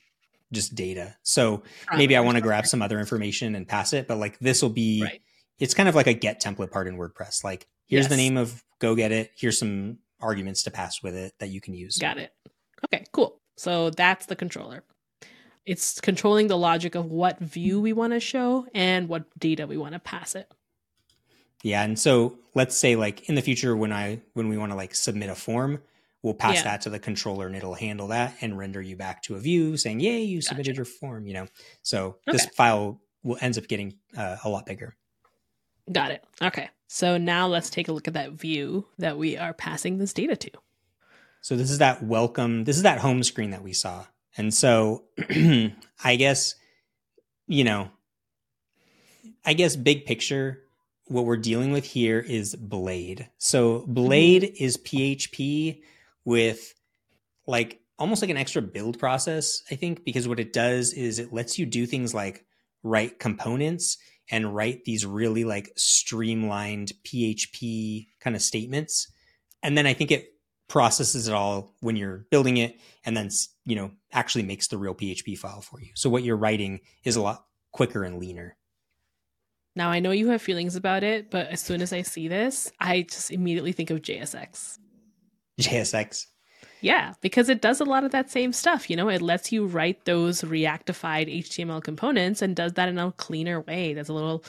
just 0.52 0.76
data. 0.76 1.16
So 1.24 1.64
maybe 1.96 2.16
I 2.16 2.22
want 2.22 2.36
to 2.36 2.42
grab 2.42 2.66
some 2.68 2.82
other 2.82 3.00
information 3.00 3.56
and 3.56 3.68
pass 3.68 3.94
it, 3.94 4.08
but 4.08 4.18
like 4.18 4.40
this 4.40 4.62
will 4.62 4.70
be 4.70 5.04
right. 5.04 5.22
it's 5.60 5.74
kind 5.74 5.90
of 5.90 5.96
like 5.96 6.08
a 6.08 6.14
get 6.14 6.42
template 6.42 6.72
part 6.72 6.88
in 6.88 6.98
WordPress. 6.98 7.44
Like 7.44 7.68
Here's 7.88 8.08
the 8.08 8.18
name 8.18 8.38
of 8.38 8.64
go 8.80 8.96
get 8.96 9.12
it. 9.12 9.32
Here's 9.36 9.60
some 9.60 10.00
arguments 10.20 10.64
to 10.64 10.72
pass 10.72 11.04
with 11.04 11.16
it 11.16 11.34
that 11.40 11.50
you 11.50 11.62
can 11.62 11.74
use. 11.74 11.98
Got 11.98 12.18
it. 12.18 12.32
Okay, 12.86 13.06
cool. 13.12 13.40
So 13.56 13.89
that's 13.89 14.26
the 14.26 14.36
controller. 14.36 14.84
It's 15.65 16.00
controlling 16.00 16.48
the 16.48 16.58
logic 16.58 16.94
of 16.96 17.06
what 17.06 17.39
view 17.39 17.82
we 17.82 17.94
want 17.94 18.13
to 18.13 18.20
show 18.20 18.68
and 18.74 19.10
what 19.10 19.26
data 19.39 19.65
we 19.65 19.78
want 19.78 19.94
to 19.94 20.00
pass 20.00 20.36
it. 20.36 20.52
Yeah, 21.63 21.84
and 21.84 21.98
so 21.98 22.38
let's 22.54 22.78
say 22.78 22.96
like 22.96 23.28
in 23.28 23.36
the 23.36 23.41
future 23.41 23.76
when 23.76 23.91
I 23.91 24.22
when 24.34 24.50
we 24.50 24.58
want 24.58 24.72
to 24.72 24.76
like 24.76 24.94
submit 24.94 25.30
a 25.30 25.36
form, 25.36 25.82
we'll 26.22 26.36
pass 26.36 26.58
Yeah. 26.58 26.63
that 26.63 26.82
to 26.82 26.91
the 26.91 27.00
controller 27.00 27.48
and 27.48 27.56
it'll 27.56 27.74
handle 27.74 28.10
that 28.10 28.36
and 28.41 28.56
render 28.58 28.82
you 28.82 28.96
back 28.96 29.24
to 29.24 29.36
a 29.36 29.39
view 29.39 29.76
saying, 29.76 30.00
"Yay, 30.02 30.22
you 30.22 30.41
submitted 30.41 30.76
your 30.76 30.86
form." 30.86 31.26
You 31.26 31.34
know, 31.34 31.48
so 31.82 32.18
this 32.28 32.46
file 32.46 33.02
will 33.24 33.38
ends 33.41 33.58
up 33.58 33.68
getting 33.68 33.96
uh, 34.15 34.38
a 34.44 34.50
lot 34.50 34.68
bigger. 34.68 34.96
Got 35.91 36.12
it. 36.12 36.24
Okay. 36.41 36.70
So 36.88 37.18
now 37.18 37.48
let's 37.48 37.72
take 37.72 37.88
a 37.88 37.91
look 37.91 38.08
at 38.08 38.13
that 38.13 38.34
view 38.34 38.86
that 39.00 39.18
we 39.18 39.38
are 39.38 39.54
passing 39.54 39.98
this 39.98 40.13
data 40.13 40.36
to. 40.36 40.52
So 41.46 41.56
this 41.56 41.70
is 41.70 41.78
that 41.78 42.02
welcome. 42.02 42.64
This 42.64 42.76
is 42.76 42.82
that 42.82 42.98
home 42.98 43.22
screen 43.22 43.52
that 43.52 43.62
we 43.62 43.72
saw, 43.72 44.08
and 44.36 44.52
so 44.52 45.04
I 46.04 46.16
guess 46.16 46.56
you 47.46 47.64
know, 47.64 47.92
I 49.46 49.54
guess 49.54 49.76
big 49.76 50.06
picture, 50.06 50.64
what 51.06 51.26
we're 51.26 51.38
dealing 51.38 51.72
with 51.72 51.86
here 51.86 52.20
is 52.20 52.56
Blade. 52.56 53.30
So 53.38 53.86
Blade 53.88 54.42
mm-hmm. 54.42 54.64
is 54.64 54.78
PHP 54.78 55.84
with 56.26 56.74
like 57.46 57.80
almost 58.00 58.24
like 58.24 58.32
an 58.32 58.38
extra 58.38 58.64
build 58.64 58.98
process, 58.98 59.62
I 59.70 59.76
think, 59.76 60.04
because 60.04 60.28
what 60.28 60.40
it 60.40 60.52
does 60.52 60.94
is 60.94 61.20
it 61.20 61.32
lets 61.32 61.60
you 61.60 61.68
do 61.68 61.86
things 61.86 62.12
like 62.12 62.44
write 62.82 63.20
components 63.20 64.00
and 64.32 64.56
write 64.56 64.86
these 64.86 65.06
really 65.06 65.44
like 65.44 65.70
streamlined 65.76 66.94
PHP 67.04 68.08
kind 68.20 68.36
of 68.36 68.42
statements. 68.42 69.12
And 69.62 69.78
then 69.78 69.86
I 69.86 69.94
think 69.94 70.10
it 70.10 70.32
processes 70.67 71.28
it 71.28 71.34
all 71.34 71.73
when 71.82 71.95
you're 71.95 72.25
building 72.32 72.58
it 72.58 72.80
and 73.06 73.15
then, 73.15 73.30
you 73.65 73.75
know, 73.75 73.91
actually 74.12 74.43
makes 74.43 74.67
the 74.67 74.78
real 74.78 74.95
PHP 74.95 75.38
file 75.38 75.62
for 75.62 75.80
you. 75.80 75.91
So 75.95 76.10
what 76.10 76.23
you're 76.23 76.38
writing 76.38 76.80
is 77.04 77.15
a 77.15 77.21
lot 77.21 77.45
quicker 77.71 78.04
and 78.04 78.17
leaner. 78.19 78.58
Now 79.75 79.89
I 79.89 79.99
know 79.99 80.12
you 80.12 80.30
have 80.30 80.41
feelings 80.41 80.75
about 80.75 81.04
it, 81.04 81.30
but 81.30 81.47
as 81.47 81.62
soon 81.62 81.82
as 81.82 81.91
I 81.91 82.01
see 82.01 82.28
this, 82.28 82.71
I 82.80 83.01
just 83.04 83.30
immediately 83.32 83.73
think 83.73 83.89
of 83.89 84.01
JSX. 84.01 84.80
JSX. 85.60 86.25
Yeah, 86.82 87.13
because 87.21 87.49
it 87.49 87.62
does 87.62 87.80
a 87.82 87.86
lot 87.86 88.04
of 88.04 88.12
that 88.12 88.30
same 88.30 88.54
stuff. 88.54 88.89
You 88.89 88.95
know, 88.95 89.10
it 89.10 89.21
lets 89.21 89.51
you 89.51 89.65
write 89.65 90.06
those 90.06 90.41
reactified 90.41 91.34
HTML 91.39 91.82
components 91.84 92.41
and 92.41 92.56
does 92.56 92.73
that 92.73 92.89
in 92.89 92.97
a 92.99 93.12
cleaner 93.13 93.62
way. 93.62 93.93
That's 93.93 94.10
a 94.10 94.13
little, 94.13 94.43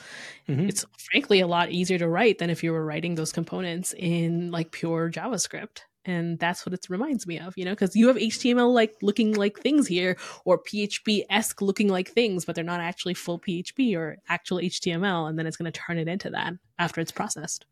Mhm. 0.47 0.69
it's 0.69 0.85
frankly 1.11 1.39
a 1.39 1.47
lot 1.47 1.71
easier 1.71 1.97
to 1.97 2.07
write 2.07 2.37
than 2.37 2.49
if 2.49 2.63
you 2.63 2.71
were 2.71 2.85
writing 2.85 3.15
those 3.15 3.31
components 3.31 3.93
in 3.97 4.51
like 4.51 4.71
pure 4.71 5.09
JavaScript. 5.09 5.79
And 6.07 6.39
that's 6.39 6.65
what 6.65 6.73
it 6.73 6.87
reminds 6.89 7.27
me 7.27 7.37
of, 7.37 7.57
you 7.57 7.65
know, 7.65 7.71
because 7.71 7.95
you 7.95 8.07
have 8.07 8.15
HTML 8.15 8.73
like 8.73 8.95
looking 9.01 9.33
like 9.35 9.59
things 9.59 9.87
here 9.87 10.17
or 10.45 10.57
PHP 10.57 11.25
esque 11.29 11.61
looking 11.61 11.89
like 11.89 12.09
things, 12.09 12.45
but 12.45 12.55
they're 12.55 12.63
not 12.63 12.79
actually 12.79 13.13
full 13.13 13.37
PHP 13.39 13.95
or 13.95 14.17
actual 14.29 14.57
HTML. 14.59 15.29
And 15.29 15.37
then 15.37 15.45
it's 15.45 15.57
going 15.57 15.71
to 15.71 15.77
turn 15.79 15.99
it 15.99 16.07
into 16.07 16.29
that 16.31 16.53
after 16.79 17.01
it's 17.01 17.11
processed. 17.11 17.65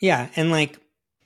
Yeah, 0.00 0.28
and 0.36 0.50
like 0.50 0.78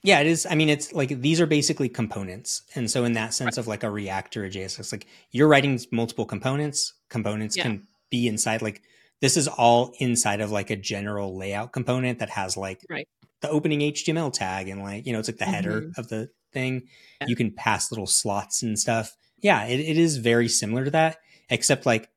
yeah, 0.04 0.18
it 0.20 0.26
is. 0.26 0.46
I 0.50 0.56
mean, 0.56 0.68
it's 0.68 0.92
like 0.92 1.20
these 1.20 1.40
are 1.40 1.46
basically 1.46 1.88
components, 1.88 2.62
and 2.74 2.90
so 2.90 3.04
in 3.04 3.12
that 3.12 3.34
sense 3.34 3.56
of 3.56 3.68
like 3.68 3.84
a 3.84 3.90
React 3.90 4.36
or 4.38 4.44
a 4.46 4.50
JSX, 4.50 4.90
like 4.90 5.06
you're 5.30 5.46
writing 5.46 5.78
multiple 5.92 6.24
components. 6.24 6.94
Components 7.08 7.56
Yeah. 7.56 7.64
can 7.64 7.86
be 8.10 8.26
inside 8.26 8.62
like 8.62 8.82
this 9.20 9.36
is 9.36 9.46
all 9.46 9.92
inside 10.00 10.40
of 10.40 10.50
like 10.50 10.70
a 10.70 10.76
general 10.76 11.36
layout 11.36 11.72
component 11.72 12.18
that 12.18 12.30
has 12.30 12.56
like 12.56 12.80
Right. 12.90 13.06
The 13.42 13.50
opening 13.50 13.80
HTML 13.80 14.32
tag 14.32 14.68
and 14.68 14.82
like 14.82 15.06
you 15.06 15.12
know 15.12 15.18
it's 15.18 15.28
like 15.28 15.38
the 15.38 15.44
header 15.44 15.82
mm-hmm. 15.82 16.00
of 16.00 16.08
the 16.08 16.30
thing. 16.52 16.88
Yeah. 17.20 17.26
You 17.28 17.36
can 17.36 17.52
pass 17.52 17.90
little 17.92 18.06
slots 18.06 18.62
and 18.62 18.78
stuff. 18.78 19.14
Yeah, 19.40 19.64
it, 19.64 19.80
it 19.80 19.98
is 19.98 20.16
very 20.16 20.48
similar 20.48 20.84
to 20.84 20.90
that, 20.92 21.18
except 21.50 21.84
like 21.84 22.08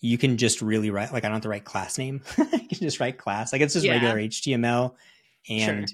you 0.00 0.18
can 0.18 0.36
just 0.36 0.60
really 0.60 0.90
write 0.90 1.12
like 1.12 1.24
I 1.24 1.28
don't 1.28 1.36
have 1.36 1.42
to 1.42 1.48
write 1.48 1.64
class 1.64 1.96
name. 1.98 2.22
you 2.38 2.44
can 2.68 2.80
just 2.80 3.00
write 3.00 3.18
class. 3.18 3.52
Like 3.52 3.62
it's 3.62 3.74
just 3.74 3.86
Yeah. 3.86 3.92
regular 3.92 4.16
HTML. 4.16 4.94
And 5.48 5.90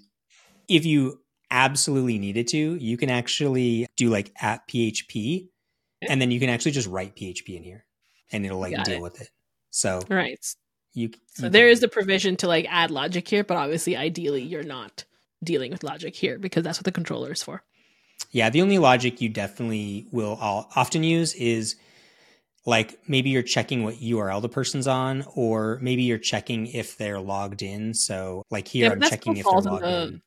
if 0.68 0.86
you 0.86 1.20
absolutely 1.50 2.18
needed 2.18 2.48
to, 2.48 2.74
you 2.76 2.96
can 2.96 3.10
actually 3.10 3.86
do 3.96 4.08
like 4.08 4.32
at 4.40 4.66
PHP 4.66 5.48
and 6.08 6.20
then 6.20 6.30
you 6.30 6.40
can 6.40 6.48
actually 6.48 6.72
just 6.72 6.88
write 6.88 7.14
PHP 7.14 7.56
in 7.56 7.62
here 7.62 7.84
and 8.32 8.44
it'll 8.46 8.58
like 8.58 8.74
Got 8.74 8.86
deal 8.86 8.96
it. 8.96 9.02
with 9.02 9.20
it. 9.20 9.28
So 9.70 10.00
Right. 10.08 10.44
You 10.94 11.10
So 11.34 11.44
you 11.46 11.50
there 11.50 11.66
can- 11.66 11.72
is 11.72 11.80
the 11.80 11.88
provision 11.88 12.36
to 12.38 12.48
like 12.48 12.66
add 12.68 12.90
logic 12.90 13.28
here, 13.28 13.44
but 13.44 13.56
obviously, 13.56 13.96
ideally, 13.96 14.42
you're 14.42 14.62
not 14.64 15.04
dealing 15.42 15.72
with 15.72 15.82
logic 15.82 16.14
here 16.14 16.38
because 16.38 16.62
that's 16.64 16.78
what 16.78 16.84
the 16.84 16.92
controller 16.92 17.32
is 17.32 17.42
for. 17.42 17.62
Yeah, 18.30 18.50
the 18.50 18.62
only 18.62 18.78
logic 18.78 19.20
you 19.20 19.28
definitely 19.28 20.06
will 20.12 20.38
all, 20.40 20.68
often 20.76 21.02
use 21.02 21.34
is 21.34 21.76
like 22.64 22.96
maybe 23.08 23.30
you're 23.30 23.42
checking 23.42 23.82
what 23.82 23.96
URL 23.96 24.40
the 24.40 24.48
person's 24.48 24.86
on, 24.86 25.24
or 25.34 25.78
maybe 25.82 26.02
you're 26.04 26.18
checking 26.18 26.68
if 26.68 26.96
they're 26.96 27.18
logged 27.20 27.62
in. 27.62 27.92
So 27.94 28.44
like 28.50 28.68
here, 28.68 28.86
Yeah, 28.86 28.92
I'm 28.92 29.00
checking 29.00 29.36
if 29.36 29.44
they're 29.44 29.52
falls 29.52 29.66
in 29.66 29.72
logged 29.72 29.84
the- 29.84 30.02
in. 30.02 30.22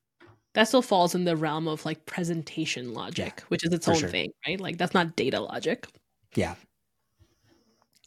That 0.54 0.70
still 0.70 0.82
falls 0.82 1.16
in 1.16 1.26
the 1.26 1.36
realm 1.36 1.68
of 1.68 1.86
like 1.86 2.06
presentation 2.06 2.94
logic, 2.94 3.42
which 3.50 3.66
is 3.66 3.74
its 3.74 3.88
own 3.90 3.96
sure. 3.98 4.08
thing, 4.10 4.32
right? 4.48 4.60
Like 4.60 4.78
that's 4.78 4.94
not 4.94 5.16
data 5.18 5.40
logic. 5.42 5.86
Yeah. 6.34 6.56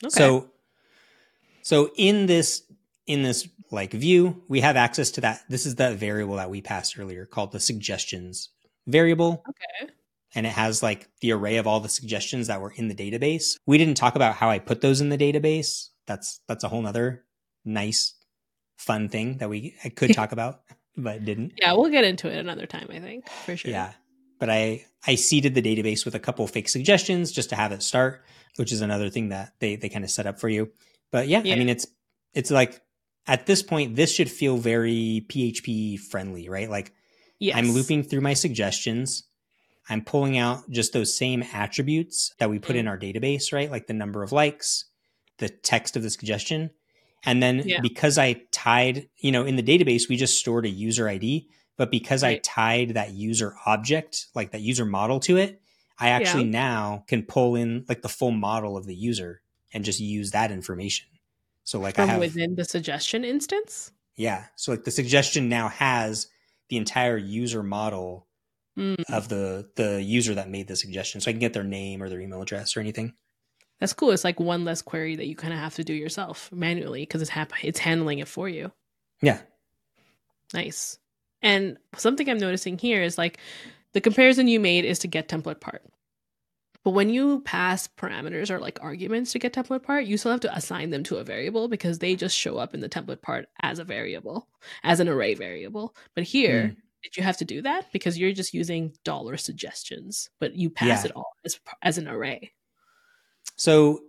Okay. 0.03 0.11
So 0.11 0.51
so 1.69 1.91
in 1.97 2.25
this 2.25 2.63
in 3.07 3.23
this 3.23 3.47
like 3.71 3.93
view, 3.93 4.43
we 4.49 4.63
have 4.63 4.75
access 4.77 5.11
to 5.11 5.21
that. 5.21 5.43
This 5.51 5.67
is 5.67 5.75
the 5.75 5.95
variable 5.95 6.37
that 6.37 6.49
we 6.49 6.63
passed 6.63 6.99
earlier 6.99 7.27
called 7.27 7.53
the 7.53 7.61
suggestions 7.61 8.49
variable. 8.87 9.45
okay. 9.47 9.93
and 10.35 10.47
it 10.47 10.53
has 10.53 10.83
like 10.83 11.11
the 11.21 11.33
array 11.33 11.59
of 11.59 11.67
all 11.67 11.81
the 11.81 11.91
suggestions 11.91 12.47
that 12.47 12.63
were 12.63 12.73
in 12.77 12.89
the 12.89 12.95
database. 12.95 13.57
We 13.67 13.77
didn't 13.77 13.99
talk 13.99 14.17
about 14.17 14.35
how 14.35 14.49
I 14.49 14.61
put 14.61 14.81
those 14.81 15.03
in 15.03 15.11
the 15.11 15.19
database. 15.19 15.89
That's 16.07 16.41
that's 16.49 16.65
a 16.65 16.69
whole 16.69 16.81
nother 16.81 17.27
nice 17.67 18.15
fun 18.79 19.11
thing 19.11 19.37
that 19.37 19.51
we 19.51 19.75
I 19.85 19.91
could 19.91 20.15
talk 20.15 20.33
about, 20.33 20.63
but 20.97 21.23
didn't. 21.27 21.53
Yeah, 21.59 21.75
we'll 21.75 21.91
get 21.91 22.05
into 22.05 22.33
it 22.33 22.39
another 22.39 22.65
time, 22.65 22.89
I 22.91 22.99
think, 22.99 23.29
for 23.45 23.59
sure. 23.59 23.71
Yeah. 23.71 23.93
But 24.39 24.49
I 24.49 24.87
I 25.07 25.17
seeded 25.17 25.55
the 25.55 25.61
database 25.61 26.07
with 26.07 26.15
a 26.15 26.19
couple 26.19 26.47
fake 26.47 26.71
suggestions 26.71 27.31
just 27.31 27.51
to 27.51 27.57
have 27.57 27.73
it 27.73 27.83
start, 27.83 28.25
which 28.57 28.73
is 28.73 28.81
another 28.81 29.11
thing 29.11 29.29
that 29.29 29.53
they 29.59 29.77
they 29.77 29.91
kind 29.91 30.05
of 30.05 30.11
set 30.11 30.27
up 30.27 30.41
for 30.41 30.49
you. 30.49 30.73
But 31.11 31.29
yeah, 31.29 31.43
Yeah. 31.45 31.55
I 31.55 31.59
mean 31.59 31.69
it's 31.69 31.87
it's 32.35 32.51
like 32.51 32.81
at 33.27 33.47
this 33.47 33.63
point 33.63 33.97
this 33.97 34.13
should 34.13 34.31
feel 34.31 34.57
very 34.57 35.25
PHP 35.29 35.99
friendly, 35.99 36.49
right? 36.49 36.69
Like 36.71 36.93
Yes. 37.41 37.57
I'm 37.57 37.71
looping 37.71 38.03
through 38.03 38.21
my 38.23 38.35
suggestions. 38.35 39.23
I'm 39.89 40.03
pulling 40.05 40.37
out 40.37 40.69
just 40.71 40.93
those 40.93 41.17
same 41.17 41.45
attributes 41.53 42.35
that 42.39 42.51
we 42.51 42.59
put 42.59 42.75
Mm. 42.75 42.81
in 42.81 42.89
our 42.89 42.99
database, 42.99 43.53
right? 43.53 43.71
Like 43.71 43.87
the 43.87 43.95
number 43.95 44.23
of 44.23 44.33
likes, 44.33 44.87
the 45.39 45.49
text 45.49 45.97
of 45.97 46.03
the 46.03 46.11
suggestion. 46.11 46.71
And 47.25 47.43
then 47.43 47.63
Yeah. 47.65 47.81
because 47.81 48.19
I 48.19 48.43
tied, 48.53 49.09
you 49.19 49.31
know, 49.33 49.45
in 49.45 49.57
the 49.57 49.63
database, 49.63 50.09
we 50.09 50.17
just 50.17 50.39
stored 50.39 50.67
a 50.67 50.69
user 50.69 51.09
ID. 51.09 51.49
But 51.77 51.93
because 51.93 52.25
I 52.25 52.39
tied 52.39 52.95
that 52.95 53.13
user 53.15 53.55
object, 53.65 54.27
like 54.35 54.51
that 54.51 54.61
user 54.61 54.85
model 54.85 55.21
to 55.21 55.37
it, 55.37 55.61
I 55.97 56.09
actually 56.11 56.45
now 56.45 57.05
can 57.07 57.23
pull 57.23 57.55
in 57.55 57.85
like 57.89 58.03
the 58.03 58.09
full 58.09 58.33
model 58.33 58.77
of 58.77 58.85
the 58.87 58.97
user 58.97 59.43
and 59.73 59.85
just 59.85 60.01
use 60.01 60.31
that 60.33 60.51
information. 60.51 61.07
So 61.65 61.79
like 61.81 61.99
I 61.99 62.03
From 62.03 62.09
have 62.11 62.21
within 62.21 62.55
the 62.55 62.65
suggestion 62.65 63.25
instance. 63.25 63.93
yeah. 64.17 64.45
So 64.57 64.73
like 64.73 64.85
the 64.85 64.91
suggestion 64.91 65.49
now 65.49 65.69
has 65.69 66.29
the 66.69 66.77
entire 66.77 67.17
user 67.17 67.63
model 67.63 68.27
Mm, 68.77 69.03
of 69.13 69.29
the 69.29 69.69
the 69.75 70.01
user 70.01 70.35
that 70.37 70.49
made 70.49 70.69
the 70.69 70.77
suggestion. 70.77 71.21
So 71.21 71.29
I 71.31 71.33
can 71.33 71.41
get 71.41 71.53
their 71.53 71.65
name 71.65 72.01
or 72.01 72.09
their 72.09 72.21
email 72.21 72.41
address 72.41 72.77
or 72.77 72.81
anything. 72.81 73.13
that's 73.81 73.93
cool. 73.93 74.13
It's 74.13 74.23
like 74.23 74.39
one 74.39 74.65
less 74.65 74.83
query 74.83 75.17
that 75.17 75.27
you 75.27 75.35
kind 75.35 75.53
of 75.53 75.59
have 75.59 75.75
to 75.75 75.83
do 75.85 75.93
yourself 75.93 76.49
manually 76.53 77.03
because 77.03 77.21
it's 77.21 77.31
hap- 77.31 77.65
it's 77.65 77.81
handling 77.81 78.21
it 78.21 78.29
for 78.29 78.49
you. 78.49 78.71
Yeah. 79.21 79.41
Nice. 80.55 80.99
And 81.43 81.77
something 81.97 82.29
I'm 82.31 82.39
noticing 82.39 82.79
here 82.79 83.03
is 83.03 83.19
like 83.19 83.39
the 83.95 84.01
comparison 84.01 84.47
you 84.49 84.61
made 84.61 84.85
is 84.85 85.01
to 85.01 85.09
get 85.09 85.29
template 85.29 85.59
part. 85.61 85.83
But 86.85 86.93
when 86.93 87.11
you 87.11 87.41
pass 87.41 87.89
parameters 87.89 88.51
or 88.51 88.59
like 88.61 88.79
arguments 88.81 89.33
to 89.33 89.39
get 89.39 89.53
template 89.53 89.83
part, 89.83 90.05
you 90.05 90.17
still 90.17 90.31
have 90.31 90.41
to 90.41 90.57
assign 90.57 90.91
them 90.91 91.03
to 91.05 91.17
a 91.17 91.25
variable 91.25 91.69
because 91.69 91.99
they 91.99 92.15
just 92.15 92.37
show 92.37 92.57
up 92.57 92.73
in 92.73 92.81
the 92.81 92.89
template 92.89 93.21
part 93.21 93.49
as 93.61 93.79
a 93.79 93.85
variable, 93.85 94.49
as 94.85 95.01
an 95.01 95.09
array 95.09 95.35
variable. 95.35 95.95
But 96.15 96.25
here, 96.25 96.63
mm. 96.63 96.77
did 97.03 97.17
you 97.17 97.23
have 97.23 97.37
to 97.39 97.45
do 97.45 97.63
that? 97.63 97.93
Because 97.93 98.17
you're 98.19 98.33
just 98.33 98.55
using 98.55 98.93
dollar 99.05 99.37
suggestions, 99.37 100.31
but 100.39 100.55
you 100.55 100.71
pass 100.71 101.05
Yeah. 101.05 101.11
it 101.11 101.17
all 101.17 101.33
as, 101.45 101.59
as 101.83 101.99
an 101.99 102.09
array. 102.09 102.53
So 103.57 104.03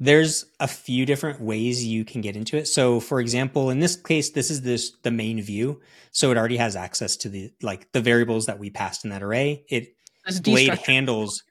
there's 0.00 0.46
a 0.60 0.68
few 0.68 1.06
different 1.06 1.40
ways 1.40 1.84
you 1.84 2.04
can 2.04 2.20
get 2.20 2.36
into 2.36 2.56
it. 2.56 2.66
So 2.68 3.00
for 3.00 3.20
example, 3.20 3.70
in 3.70 3.80
this 3.80 3.96
case, 3.96 4.30
this 4.30 4.50
is 4.50 4.62
this 4.62 4.92
the 5.02 5.10
main 5.10 5.40
view. 5.42 5.80
So 6.10 6.30
it 6.30 6.36
already 6.36 6.56
has 6.56 6.76
access 6.76 7.16
to 7.18 7.28
the 7.28 7.52
like 7.62 7.90
the 7.92 8.00
variables 8.00 8.46
that 8.46 8.58
we 8.58 8.70
passed 8.70 9.04
in 9.04 9.10
that 9.10 9.22
array. 9.22 9.64
It 9.68 9.96
Blade 10.42 10.74
handles 10.86 11.42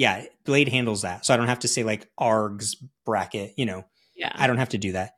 yeah, 0.00 0.24
Blade 0.46 0.68
handles 0.68 1.02
that. 1.02 1.26
So 1.26 1.34
I 1.34 1.36
don't 1.36 1.48
have 1.48 1.58
to 1.58 1.68
say 1.68 1.84
like 1.84 2.08
args 2.18 2.74
bracket, 3.04 3.52
you 3.58 3.66
know. 3.66 3.84
Yeah. 4.16 4.32
I 4.34 4.46
don't 4.46 4.56
have 4.56 4.70
to 4.70 4.78
do 4.78 4.92
that. 4.92 5.12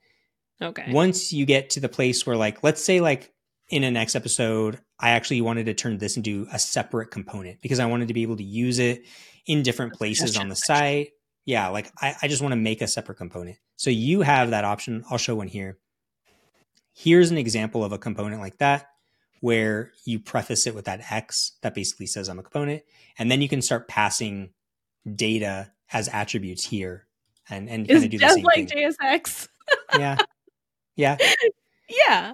okay. 0.60 0.90
once 0.90 1.32
you 1.32 1.46
get 1.46 1.70
to 1.70 1.80
the 1.80 1.88
place 1.88 2.26
where 2.26 2.36
like 2.36 2.64
let's 2.64 2.84
say 2.84 3.00
like 3.00 3.32
in 3.68 3.84
a 3.84 3.92
next 3.92 4.16
episode, 4.16 4.80
I 4.98 5.10
actually 5.10 5.40
wanted 5.40 5.66
to 5.66 5.74
turn 5.74 5.98
this 5.98 6.16
into 6.16 6.48
a 6.52 6.58
separate 6.58 7.12
component 7.12 7.62
because 7.62 7.78
I 7.78 7.86
wanted 7.86 8.08
to 8.08 8.14
be 8.14 8.22
able 8.22 8.38
to 8.38 8.42
use 8.42 8.80
it 8.80 9.04
in 9.46 9.62
different 9.62 9.92
places 9.92 10.36
on 10.36 10.48
the 10.48 10.56
site. 10.56 11.10
Yeah, 11.44 11.68
like 11.68 11.92
I, 12.00 12.16
I 12.20 12.26
just 12.26 12.42
want 12.42 12.50
to 12.50 12.56
make 12.56 12.82
a 12.82 12.88
separate 12.88 13.18
component. 13.18 13.58
So 13.76 13.90
you 13.90 14.22
have 14.22 14.50
that 14.50 14.64
option. 14.64 15.04
I'll 15.08 15.16
show 15.16 15.36
one 15.36 15.46
here. 15.46 15.78
Here's 16.92 17.30
an 17.30 17.38
example 17.38 17.84
of 17.84 17.92
a 17.92 17.98
component 17.98 18.40
like 18.40 18.58
that 18.58 18.88
where 19.38 19.92
you 20.04 20.18
preface 20.18 20.66
it 20.66 20.74
with 20.74 20.86
that 20.86 21.12
X 21.12 21.52
that 21.62 21.72
basically 21.72 22.06
says 22.06 22.28
I'm 22.28 22.40
a 22.40 22.42
component. 22.42 22.82
And 23.16 23.30
then 23.30 23.40
you 23.42 23.48
can 23.48 23.62
start 23.62 23.86
passing 23.86 24.50
data 25.14 25.70
as 25.92 26.08
attributes 26.08 26.64
here 26.64 27.06
and, 27.50 27.68
and 27.68 27.88
kind 27.88 28.04
of 28.04 28.10
do 28.10 28.18
the 28.18 28.22
just 28.22 28.34
same 28.36 28.44
like 28.44 28.68
thing. 28.68 28.92
JSX. 29.00 29.48
Yeah. 29.98 30.16
Yeah. 30.96 31.16
Yeah. 31.88 32.32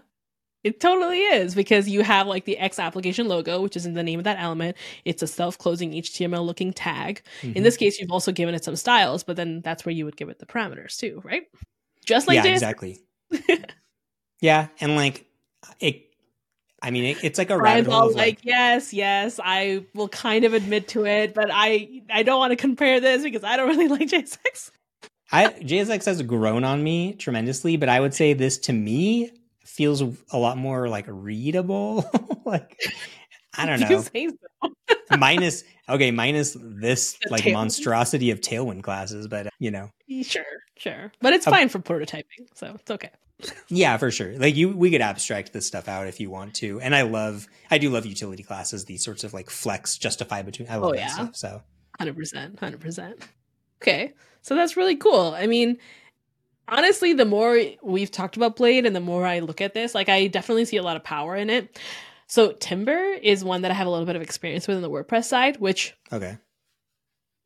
It 0.65 0.81
totally 0.81 1.21
is 1.21 1.55
because 1.55 1.89
you 1.89 2.03
have 2.03 2.27
like 2.27 2.45
the 2.45 2.59
X 2.59 2.79
application 2.79 3.29
logo, 3.29 3.61
which 3.63 3.77
is 3.77 3.87
in 3.87 3.95
the 3.95 4.03
name 4.03 4.19
of 4.19 4.25
that 4.25 4.39
element. 4.41 4.77
It's 5.05 5.23
a 5.23 5.27
self 5.27 5.57
closing 5.59 5.93
HTML 5.93 6.45
looking 6.45 6.73
tag. 6.73 7.23
Mhm. 7.43 7.57
In 7.57 7.63
this 7.63 7.77
case, 7.77 7.99
you've 8.01 8.11
also 8.11 8.33
given 8.33 8.55
it 8.55 8.65
some 8.65 8.77
styles, 8.77 9.23
but 9.25 9.37
then 9.37 9.61
that's 9.63 9.85
where 9.85 9.93
you 9.93 10.05
would 10.05 10.17
give 10.17 10.29
it 10.29 10.39
the 10.39 10.47
parameters 10.47 10.97
too, 10.97 11.21
right? 11.25 11.45
Just 12.05 12.27
like 12.27 12.37
yeah, 12.37 12.45
JSX. 12.47 12.53
exactly. 12.53 12.99
yeah. 14.41 14.69
And 14.81 14.97
like 14.97 15.27
it, 15.81 16.08
I 16.83 16.91
mean, 16.93 17.05
it, 17.05 17.25
it's 17.25 17.39
like 17.39 17.51
a 17.51 17.59
rabbit 17.59 17.87
hole 17.87 17.95
all 18.03 18.07
like, 18.09 18.17
like, 18.17 18.39
yes, 18.45 18.93
yes, 18.93 19.41
I 19.43 19.85
will 19.95 20.09
kind 20.09 20.45
of 20.45 20.55
admit 20.55 20.89
to 20.89 21.07
it, 21.07 21.35
but 21.35 21.51
I 21.53 22.03
I 22.11 22.23
don't 22.23 22.39
want 22.39 22.53
to 22.53 22.57
compare 22.57 23.01
this 23.01 23.23
because 23.23 23.43
I 23.45 23.57
don't 23.57 23.69
really 23.77 23.89
like 23.89 24.09
JSX. 24.09 24.71
I 25.33 25.49
JSX 25.49 26.07
has 26.07 26.23
grown 26.23 26.65
on 26.65 26.83
me 26.83 27.15
tremendously, 27.15 27.77
but 27.77 27.89
I 27.89 28.01
would 28.01 28.15
say 28.15 28.33
this 28.33 28.59
to 28.59 28.73
me 28.73 29.31
feels 29.65 30.03
a 30.31 30.39
lot 30.39 30.57
more 30.57 30.89
like 30.89 31.07
readable. 31.09 32.09
like 32.45 32.77
I 33.57 33.67
don't 33.67 33.81
know. 33.89 34.03
so. 34.03 35.17
minus 35.19 35.65
okay, 35.89 36.11
minus 36.13 36.57
this 36.61 37.19
The 37.25 37.31
like 37.31 37.43
Tailwind. 37.43 37.53
monstrosity 37.55 38.31
of 38.31 38.41
Tailwind 38.41 38.83
classes, 38.85 39.27
but 39.27 39.49
uh, 39.49 39.51
you 39.59 39.71
know, 39.71 39.91
Sure, 40.23 40.45
sure, 40.77 41.13
but 41.21 41.33
it's 41.35 41.47
Uh, 41.47 41.51
fine 41.51 41.69
for 41.69 41.81
prototyping, 41.81 42.47
so 42.55 42.75
it's 42.79 42.91
okay. 42.91 43.11
Yeah, 43.69 43.97
for 43.97 44.11
sure. 44.11 44.37
Like 44.37 44.57
you, 44.57 44.77
we 44.77 44.91
could 44.91 45.01
abstract 45.01 45.53
this 45.53 45.67
stuff 45.67 45.89
out 45.89 46.07
if 46.09 46.19
you 46.21 46.31
want 46.31 46.55
to. 46.57 46.81
And 46.81 46.95
I 46.95 47.03
love, 47.03 47.47
I 47.71 47.79
do 47.79 47.91
love 47.91 48.05
utility 48.07 48.43
classes. 48.43 48.85
These 48.85 49.05
sorts 49.05 49.25
of 49.25 49.33
like 49.35 49.49
flex, 49.51 49.97
justify 49.99 50.43
between. 50.43 50.69
I 50.69 50.77
love 50.77 50.85
Oh, 50.91 50.93
that 50.93 50.99
yeah. 50.99 51.07
stuff. 51.09 51.37
So 51.37 51.63
Hundred 51.99 52.17
percent, 52.17 52.59
hundred 52.61 52.81
percent. 52.81 53.27
Okay, 53.83 54.13
so 54.43 54.55
that's 54.55 54.77
really 54.77 54.97
cool. 54.97 55.35
I 55.37 55.47
mean, 55.47 55.79
honestly, 56.69 57.13
the 57.13 57.25
more 57.25 57.61
we've 57.83 58.11
talked 58.11 58.37
about 58.37 58.57
Blade 58.57 58.87
and 58.87 58.95
the 58.95 59.01
more 59.01 59.27
I 59.27 59.39
look 59.41 59.61
at 59.61 59.75
this, 59.75 59.95
like 59.95 60.09
I 60.09 60.27
definitely 60.29 60.65
see 60.65 60.77
a 60.77 60.83
lot 60.83 60.97
of 60.97 61.03
power 61.05 61.35
in 61.37 61.51
it. 61.51 61.79
So 62.27 62.53
Timber 62.53 63.15
is 63.23 63.43
one 63.43 63.63
that 63.63 63.71
I 63.71 63.75
have 63.75 63.87
a 63.87 63.91
little 63.91 64.05
bit 64.07 64.15
of 64.17 64.23
experience 64.23 64.69
with 64.69 64.77
in 64.77 64.83
the 64.83 64.91
WordPress 64.91 65.25
side, 65.25 65.57
which 65.59 65.95
okay, 66.13 66.39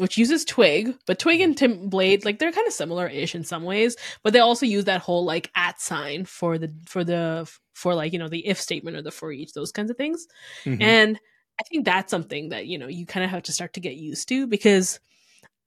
which 0.02 0.18
uses 0.18 0.44
Twig, 0.44 0.94
but 1.06 1.18
Twig 1.18 1.40
and 1.40 1.56
Tim 1.56 1.88
Blade, 1.88 2.24
like 2.24 2.38
they're 2.38 2.52
kind 2.52 2.66
of 2.66 2.72
similar-ish 2.72 3.34
in 3.34 3.44
some 3.44 3.62
ways, 3.62 3.96
but 4.22 4.32
they 4.32 4.40
also 4.40 4.66
use 4.66 4.84
that 4.86 5.00
whole 5.00 5.24
like 5.24 5.50
at 5.56 5.80
sign 5.80 6.24
for 6.24 6.58
the 6.58 6.74
for 6.86 7.04
the 7.04 7.48
for 7.72 7.94
like 7.94 8.12
you 8.12 8.18
know 8.18 8.28
the 8.28 8.46
if 8.46 8.60
statement 8.60 8.96
or 8.96 9.02
the 9.02 9.10
for 9.12 9.32
each 9.32 9.52
those 9.52 9.72
kinds 9.72 9.90
of 9.90 9.96
things. 9.96 10.26
Mhm. 10.64 10.82
And 10.82 11.18
I 11.60 11.62
think 11.64 11.84
that's 11.84 12.10
something 12.10 12.48
that, 12.48 12.66
you 12.66 12.78
know, 12.78 12.88
you 12.88 13.06
kind 13.06 13.22
of 13.24 13.30
have 13.30 13.44
to 13.44 13.52
start 13.52 13.74
to 13.74 13.80
get 13.80 13.94
used 13.94 14.28
to 14.30 14.46
because 14.46 14.98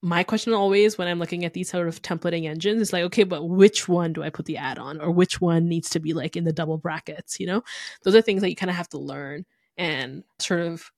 my 0.02 0.24
question 0.24 0.54
always 0.54 0.98
when 0.98 1.08
I'm 1.08 1.20
looking 1.20 1.46
at 1.46 1.54
these 1.54 1.70
sort 1.70 1.88
of 1.88 2.02
templating 2.02 2.48
engines 2.50 2.82
is 2.82 2.92
like, 2.94 3.04
okay, 3.06 3.24
but 3.24 3.44
which 3.46 3.88
one 3.88 4.12
do 4.14 4.22
I 4.22 4.30
put 4.30 4.46
the 4.46 4.58
add 4.58 4.78
on 4.78 5.00
or 5.00 5.10
which 5.12 5.40
one 5.40 5.70
needs 5.70 5.90
to 5.92 6.00
be 6.00 6.14
like 6.14 6.36
in 6.36 6.44
the 6.44 6.52
double 6.54 6.78
brackets, 6.78 7.40
you 7.40 7.48
know? 7.48 7.64
Those 8.04 8.16
are 8.16 8.22
things 8.22 8.42
that 8.42 8.50
you 8.50 8.56
kind 8.56 8.70
of 8.70 8.76
have 8.76 8.90
to 8.90 8.98
learn 8.98 9.46
and 9.78 10.24
sort 10.40 10.62
of 10.62 10.92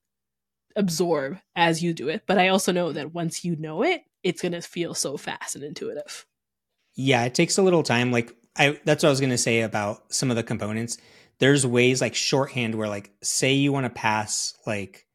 absorb 0.78 1.38
as 1.54 1.82
you 1.82 1.92
do 1.92 2.08
it. 2.08 2.22
But 2.26 2.38
I 2.38 2.48
also 2.48 2.72
know 2.72 2.92
that 2.92 3.12
once 3.12 3.44
you 3.44 3.56
know 3.56 3.82
it, 3.82 4.02
it's 4.22 4.40
going 4.40 4.52
to 4.52 4.62
feel 4.62 4.94
so 4.94 5.18
fast 5.18 5.54
and 5.54 5.64
intuitive. 5.64 6.24
yeah, 6.94 7.24
it 7.24 7.34
takes 7.34 7.58
a 7.58 7.62
little 7.62 7.82
time. 7.82 8.10
Like 8.10 8.34
I, 8.56 8.78
that's 8.84 9.02
what 9.02 9.08
I 9.08 9.10
was 9.10 9.20
going 9.20 9.30
to 9.30 9.38
say 9.38 9.60
about 9.60 10.12
some 10.12 10.30
of 10.30 10.36
the 10.36 10.42
components. 10.42 10.98
There's 11.38 11.64
ways 11.64 12.00
like 12.00 12.16
shorthand 12.16 12.74
where 12.74 12.88
like, 12.88 13.12
say 13.22 13.52
you 13.54 13.72
want 13.72 13.84
to 13.84 13.90
pass 13.90 14.54
like 14.66 15.06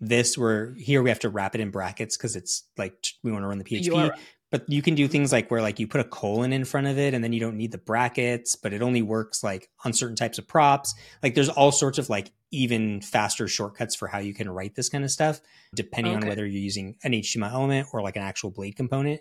this, 0.00 0.36
where 0.36 0.74
here 0.74 1.02
we 1.02 1.08
have 1.08 1.20
to 1.20 1.30
wrap 1.30 1.54
it 1.54 1.62
in 1.62 1.70
brackets 1.70 2.16
because 2.16 2.36
it's 2.36 2.64
like 2.76 2.94
we 3.22 3.32
want 3.32 3.42
to 3.42 3.48
run 3.48 3.58
the 3.58 3.64
PHP. 3.64 4.10
You 4.54 4.60
are 4.60 4.62
right. 4.62 4.62
but 4.62 4.70
you 4.72 4.82
can 4.82 4.94
do 4.94 5.08
things 5.08 5.32
like 5.32 5.50
where 5.50 5.62
like 5.62 5.78
you 5.80 5.86
put 5.88 6.00
a 6.00 6.04
colon 6.04 6.52
in 6.52 6.64
front 6.64 6.86
of 6.86 6.98
it 6.98 7.14
and 7.14 7.24
then 7.24 7.32
you 7.32 7.40
don't 7.40 7.56
need 7.56 7.72
the 7.72 7.78
brackets 7.78 8.56
but 8.56 8.72
it 8.72 8.82
only 8.82 9.02
works 9.02 9.42
like 9.44 9.70
on 9.84 9.92
certain 9.92 10.16
types 10.16 10.38
of 10.38 10.48
props 10.48 10.94
like 11.22 11.34
there's 11.34 11.48
all 11.48 11.72
sorts 11.72 11.98
of 11.98 12.10
like 12.10 12.32
even 12.50 13.00
faster 13.00 13.48
shortcuts 13.48 13.94
for 13.94 14.08
how 14.08 14.18
you 14.18 14.34
can 14.34 14.48
write 14.50 14.74
this 14.74 14.88
kind 14.88 15.04
of 15.04 15.10
stuff 15.10 15.40
depending 15.74 16.14
on 16.14 16.26
whether 16.26 16.46
you're 16.46 16.62
using 16.62 16.96
an 17.04 17.12
html 17.12 17.52
element 17.52 17.88
or 17.92 18.02
like 18.02 18.16
an 18.16 18.22
actual 18.22 18.50
blade 18.50 18.76
component 18.76 19.20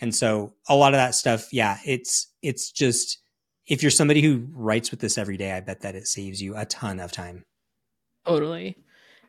and 0.00 0.14
so 0.14 0.54
a 0.68 0.76
lot 0.76 0.94
of 0.94 0.98
that 0.98 1.14
stuff 1.14 1.52
yeah 1.52 1.78
it's 1.86 2.32
it's 2.42 2.72
just 2.72 3.22
if 3.66 3.82
you're 3.82 3.90
somebody 3.90 4.22
who 4.22 4.48
writes 4.52 4.90
with 4.90 5.00
this 5.00 5.18
every 5.18 5.36
day 5.36 5.52
i 5.52 5.60
bet 5.60 5.82
that 5.82 5.94
it 5.94 6.06
saves 6.06 6.42
you 6.42 6.56
a 6.56 6.66
ton 6.66 7.00
of 7.00 7.12
time 7.12 7.44
Totally. 8.26 8.76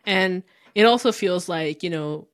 And 0.05 0.43
it 0.75 0.85
also 0.85 1.11
feels 1.11 1.49
like, 1.49 1.83
you 1.83 1.89
know, 1.89 2.27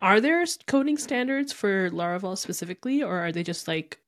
are 0.00 0.20
there 0.20 0.44
coding 0.66 0.96
standards 0.98 1.52
for 1.52 1.90
Laravel 1.90 2.36
specifically, 2.38 3.02
or 3.02 3.18
are 3.18 3.32
they 3.32 3.42
just 3.42 3.68
like 3.68 3.98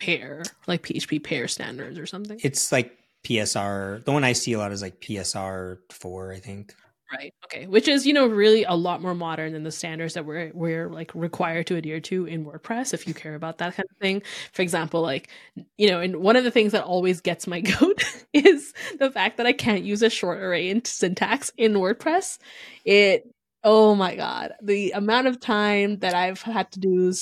PEAR, 0.00 0.44
like 0.66 0.82
PHP 0.82 1.22
PEAR 1.22 1.48
standards 1.48 1.98
or 1.98 2.06
something? 2.06 2.38
it's 2.42 2.70
like 2.72 2.94
psr 3.24 4.04
the 4.04 4.12
one 4.12 4.22
i 4.22 4.32
see 4.32 4.52
a 4.52 4.58
lot 4.58 4.70
is 4.70 4.80
like 4.80 5.00
psr 5.00 5.78
4 5.90 6.32
i 6.32 6.38
think 6.38 6.72
Right. 7.10 7.32
Okay. 7.46 7.66
Which 7.66 7.88
is, 7.88 8.06
you 8.06 8.12
know, 8.12 8.26
really 8.26 8.64
a 8.64 8.74
lot 8.74 9.00
more 9.00 9.14
modern 9.14 9.54
than 9.54 9.62
the 9.62 9.72
standards 9.72 10.12
that 10.12 10.26
we're 10.26 10.50
we're 10.52 10.90
like 10.90 11.10
required 11.14 11.66
to 11.68 11.76
adhere 11.76 12.00
to 12.00 12.26
in 12.26 12.44
WordPress 12.44 12.92
if 12.92 13.08
you 13.08 13.14
care 13.14 13.34
about 13.34 13.58
that 13.58 13.74
kind 13.76 13.86
of 13.90 13.96
thing. 13.96 14.22
For 14.52 14.60
example, 14.60 15.00
like, 15.00 15.30
you 15.78 15.88
know, 15.88 16.00
and 16.00 16.16
one 16.16 16.36
of 16.36 16.44
the 16.44 16.50
things 16.50 16.72
that 16.72 16.84
always 16.84 17.22
gets 17.22 17.46
my 17.46 17.60
goat 17.80 18.04
is 18.34 18.74
the 18.98 19.10
fact 19.10 19.38
that 19.38 19.46
I 19.46 19.54
can't 19.54 19.84
use 19.84 20.02
a 20.02 20.10
short 20.10 20.38
array 20.38 20.68
in 20.68 20.84
syntax 20.84 21.50
in 21.56 21.74
WordPress. 21.74 22.38
It 22.84 23.34
oh 23.64 23.94
my 23.94 24.14
god. 24.16 24.54
The 24.62 24.92
amount 24.92 25.26
of 25.26 25.40
time 25.40 25.98
that 25.98 26.14
I've 26.14 26.40
had 26.42 26.70
to 26.72 26.80
do 26.80 27.12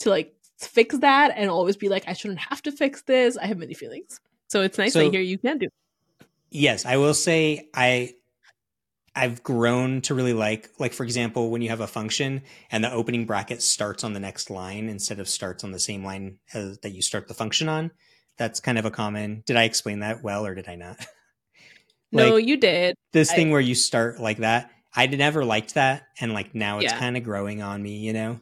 to 0.00 0.10
like 0.10 0.34
fix 0.58 0.96
that 0.98 1.32
and 1.36 1.50
always 1.50 1.76
be 1.76 1.88
like, 1.88 2.04
I 2.06 2.12
shouldn't 2.12 2.40
have 2.40 2.62
to 2.62 2.72
fix 2.72 3.02
this. 3.02 3.36
I 3.36 3.46
have 3.46 3.58
many 3.58 3.74
feelings. 3.74 4.20
So 4.48 4.62
it's 4.62 4.78
nice 4.78 4.92
So- 4.92 5.04
to 5.04 5.10
hear 5.10 5.20
you 5.20 5.38
can 5.38 5.58
do. 5.58 5.68
Yes, 6.52 6.84
I 6.84 6.96
will 6.96 7.14
say 7.14 7.68
I 7.74 8.14
I've 9.14 9.42
grown 9.42 10.00
to 10.02 10.14
really 10.14 10.32
like 10.32 10.68
like 10.78 10.92
for 10.92 11.04
example 11.04 11.50
when 11.50 11.62
you 11.62 11.68
have 11.68 11.80
a 11.80 11.86
function 11.86 12.42
and 12.72 12.82
the 12.82 12.92
opening 12.92 13.24
bracket 13.24 13.62
starts 13.62 14.02
on 14.04 14.12
the 14.14 14.20
next 14.20 14.50
line 14.50 14.88
instead 14.88 15.20
of 15.20 15.28
starts 15.28 15.62
on 15.64 15.70
the 15.72 15.78
same 15.78 16.04
line 16.04 16.38
as 16.54 16.78
that 16.78 16.90
you 16.90 17.02
start 17.02 17.28
the 17.28 17.34
function 17.34 17.68
on. 17.68 17.90
That's 18.36 18.58
kind 18.60 18.78
of 18.78 18.84
a 18.84 18.90
common. 18.90 19.42
Did 19.46 19.56
I 19.56 19.64
explain 19.64 20.00
that 20.00 20.22
well 20.22 20.44
or 20.46 20.54
did 20.54 20.68
I 20.68 20.74
not? 20.76 20.96
No, 22.12 22.34
you 22.36 22.56
did. 22.56 22.96
this 23.12 23.30
I- 23.30 23.36
thing 23.36 23.50
where 23.50 23.60
you 23.60 23.76
start 23.76 24.18
like 24.18 24.38
that. 24.38 24.70
I 24.94 25.06
never 25.06 25.44
liked 25.44 25.74
that 25.74 26.08
and 26.20 26.32
like 26.32 26.54
now 26.54 26.78
it's 26.78 26.92
Yeah. 26.92 26.98
kind 26.98 27.16
of 27.16 27.22
growing 27.22 27.62
on 27.62 27.82
me, 27.82 27.96
you 27.98 28.12
know. 28.12 28.40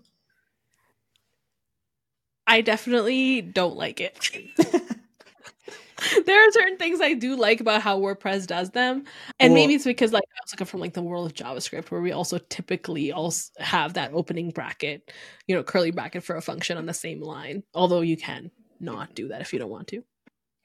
I 2.46 2.62
definitely 2.62 3.42
don't 3.42 3.76
like 3.76 4.00
it. 4.00 4.18
there 6.26 6.48
are 6.48 6.52
certain 6.52 6.78
things 6.78 7.00
I 7.00 7.12
do 7.14 7.37
like 7.37 7.61
about 7.61 7.82
how 7.82 7.98
WordPress 8.00 8.46
does 8.46 8.70
them, 8.70 9.04
and 9.38 9.52
Well- 9.52 9.61
maybe 9.62 9.74
it's 9.74 9.84
because 9.84 10.12
like 10.12 10.24
I 10.24 10.38
also 10.42 10.56
come 10.56 10.66
from 10.66 10.80
like 10.80 10.94
the 10.94 11.02
world 11.02 11.26
of 11.26 11.34
JavaScript, 11.34 11.90
where 11.90 12.00
we 12.00 12.12
also 12.12 12.38
typically 12.38 13.12
also 13.12 13.50
have 13.58 13.94
that 13.94 14.12
opening 14.14 14.50
bracket, 14.50 15.12
you 15.46 15.54
know, 15.54 15.62
curly 15.62 15.90
bracket 15.90 16.24
for 16.24 16.37
a 16.37 16.40
function 16.42 16.78
on 16.78 16.87
the 16.87 16.94
same 16.94 17.20
line. 17.20 17.64
Although 17.74 18.00
you 18.00 18.16
can 18.16 18.50
not 18.80 19.14
do 19.14 19.28
that 19.28 19.42
if 19.42 19.52
you 19.52 19.58
don't 19.58 19.70
want 19.70 19.88
to. 19.88 20.02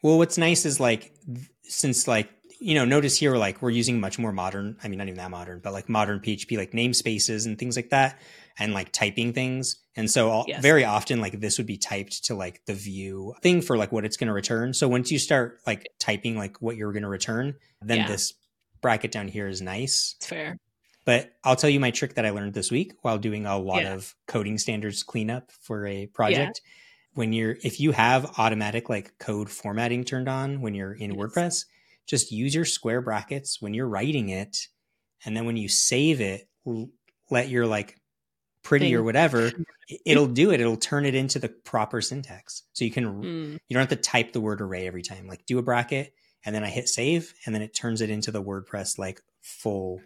Well, 0.01 0.17
what's 0.17 0.37
nice 0.37 0.65
is 0.65 0.79
like 0.79 1.13
since 1.63 2.07
like 2.07 2.29
you 2.63 2.75
know 2.75 2.85
notice 2.85 3.17
here 3.17 3.35
like 3.35 3.61
we're 3.61 3.69
using 3.69 3.99
much 3.99 4.17
more 4.17 4.31
modern. 4.31 4.77
I 4.83 4.87
mean, 4.87 4.97
not 4.97 5.07
even 5.07 5.17
that 5.17 5.31
modern, 5.31 5.59
but 5.63 5.73
like 5.73 5.89
modern 5.89 6.19
PHP 6.19 6.57
like 6.57 6.71
namespaces 6.71 7.45
and 7.45 7.57
things 7.59 7.75
like 7.75 7.89
that, 7.89 8.19
and 8.57 8.73
like 8.73 8.91
typing 8.91 9.33
things. 9.33 9.77
And 9.95 10.09
so 10.09 10.29
all, 10.29 10.45
Yes. 10.47 10.61
very 10.61 10.85
often 10.85 11.19
like 11.21 11.39
this 11.39 11.57
would 11.57 11.67
be 11.67 11.77
typed 11.77 12.25
to 12.25 12.35
like 12.35 12.61
the 12.65 12.73
view 12.73 13.35
thing 13.41 13.61
for 13.61 13.77
like 13.77 13.91
what 13.91 14.05
it's 14.05 14.17
going 14.17 14.27
to 14.27 14.33
return. 14.33 14.73
So 14.73 14.87
once 14.87 15.11
you 15.11 15.19
start 15.19 15.59
like 15.67 15.87
typing 15.99 16.37
like 16.37 16.61
what 16.61 16.75
you're 16.77 16.93
going 16.93 17.03
to 17.03 17.09
return, 17.09 17.55
then 17.81 17.99
Yeah. 17.99 18.07
this 18.07 18.33
bracket 18.81 19.11
down 19.11 19.27
here 19.27 19.47
is 19.47 19.61
nice. 19.61 20.15
It's 20.17 20.27
fair. 20.27 20.57
But 21.05 21.33
I'll 21.43 21.55
tell 21.57 21.69
you 21.69 21.79
my 21.81 21.91
trick 21.91 22.15
that 22.15 22.25
I 22.25 22.29
learned 22.31 22.53
this 22.53 22.71
week 22.71 22.93
while 23.01 23.17
doing 23.17 23.45
a 23.45 23.57
lot 23.57 23.83
Yeah. 23.83 23.93
of 23.95 24.15
coding 24.27 24.57
standards 24.57 25.03
cleanup 25.03 25.51
for 25.51 25.85
a 25.85 26.07
project. 26.07 26.61
When 27.13 27.33
you're, 27.33 27.57
if 27.63 27.79
you 27.79 27.91
have 27.91 28.39
automatic 28.39 28.89
like 28.89 29.19
code 29.19 29.49
formatting 29.49 30.05
turned 30.05 30.27
on 30.29 30.61
when 30.61 30.73
you're 30.73 30.93
in 30.93 31.11
Yes. 31.13 31.19
WordPress, 31.19 31.65
just 32.07 32.31
use 32.31 32.53
your 32.53 32.65
square 32.65 33.01
brackets 33.01 33.61
when 33.61 33.73
you're 33.73 33.87
writing 33.87 34.29
it. 34.29 34.67
And 35.25 35.35
then 35.35 35.45
when 35.45 35.57
you 35.57 35.69
save 35.69 36.21
it, 36.21 36.47
let 37.29 37.49
your 37.49 37.65
like 37.65 37.97
pretty 38.61 38.95
or 38.95 39.03
whatever, 39.03 39.51
it'll 40.05 40.27
do 40.27 40.51
it. 40.51 40.59
It'll 40.59 40.77
turn 40.77 41.05
it 41.05 41.15
into 41.15 41.39
the 41.39 41.49
proper 41.49 42.01
syntax. 42.01 42.63
So 42.73 42.85
you 42.85 42.91
can, 42.91 43.05
Mm, 43.05 43.53
you 43.67 43.73
don't 43.73 43.81
have 43.81 43.89
to 43.89 43.95
type 43.95 44.33
the 44.33 44.41
word 44.41 44.61
array 44.61 44.87
every 44.87 45.01
time. 45.01 45.27
Like 45.27 45.45
do 45.45 45.59
a 45.59 45.63
bracket 45.63 46.13
and 46.45 46.53
then 46.53 46.63
I 46.63 46.69
hit 46.69 46.89
save, 46.89 47.33
and 47.45 47.55
then 47.55 47.61
it 47.61 47.73
turns 47.73 48.01
it 48.01 48.09
into 48.09 48.31
the 48.31 48.43
WordPress 48.43 48.97
like 48.97 49.21
full. 49.41 50.01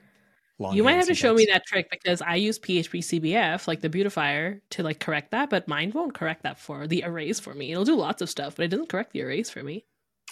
Long 0.59 0.75
you 0.75 0.83
might 0.83 0.93
have 0.93 1.05
to 1.05 1.13
show 1.13 1.35
me 1.35 1.47
that 1.51 1.67
trick 1.67 1.87
because 1.91 2.19
I 2.19 2.35
use 2.35 2.57
PHP 2.57 3.21
CBF, 3.21 3.67
like 3.67 3.81
the 3.81 3.89
beautifier, 3.89 4.59
to 4.71 4.81
like 4.81 4.99
correct 4.99 5.29
that, 5.29 5.51
but 5.51 5.67
mine 5.67 5.91
won't 5.93 6.15
correct 6.15 6.41
that 6.43 6.59
for 6.59 6.87
the 6.87 7.03
arrays 7.05 7.39
for 7.39 7.53
me. 7.53 7.71
It'll 7.71 7.85
do 7.85 7.95
lots 7.95 8.23
of 8.23 8.29
stuff, 8.29 8.55
but 8.55 8.65
it 8.65 8.69
doesn't 8.69 8.89
correct 8.89 9.13
the 9.13 9.21
arrays 9.21 9.51
for 9.51 9.61
me. 9.61 9.85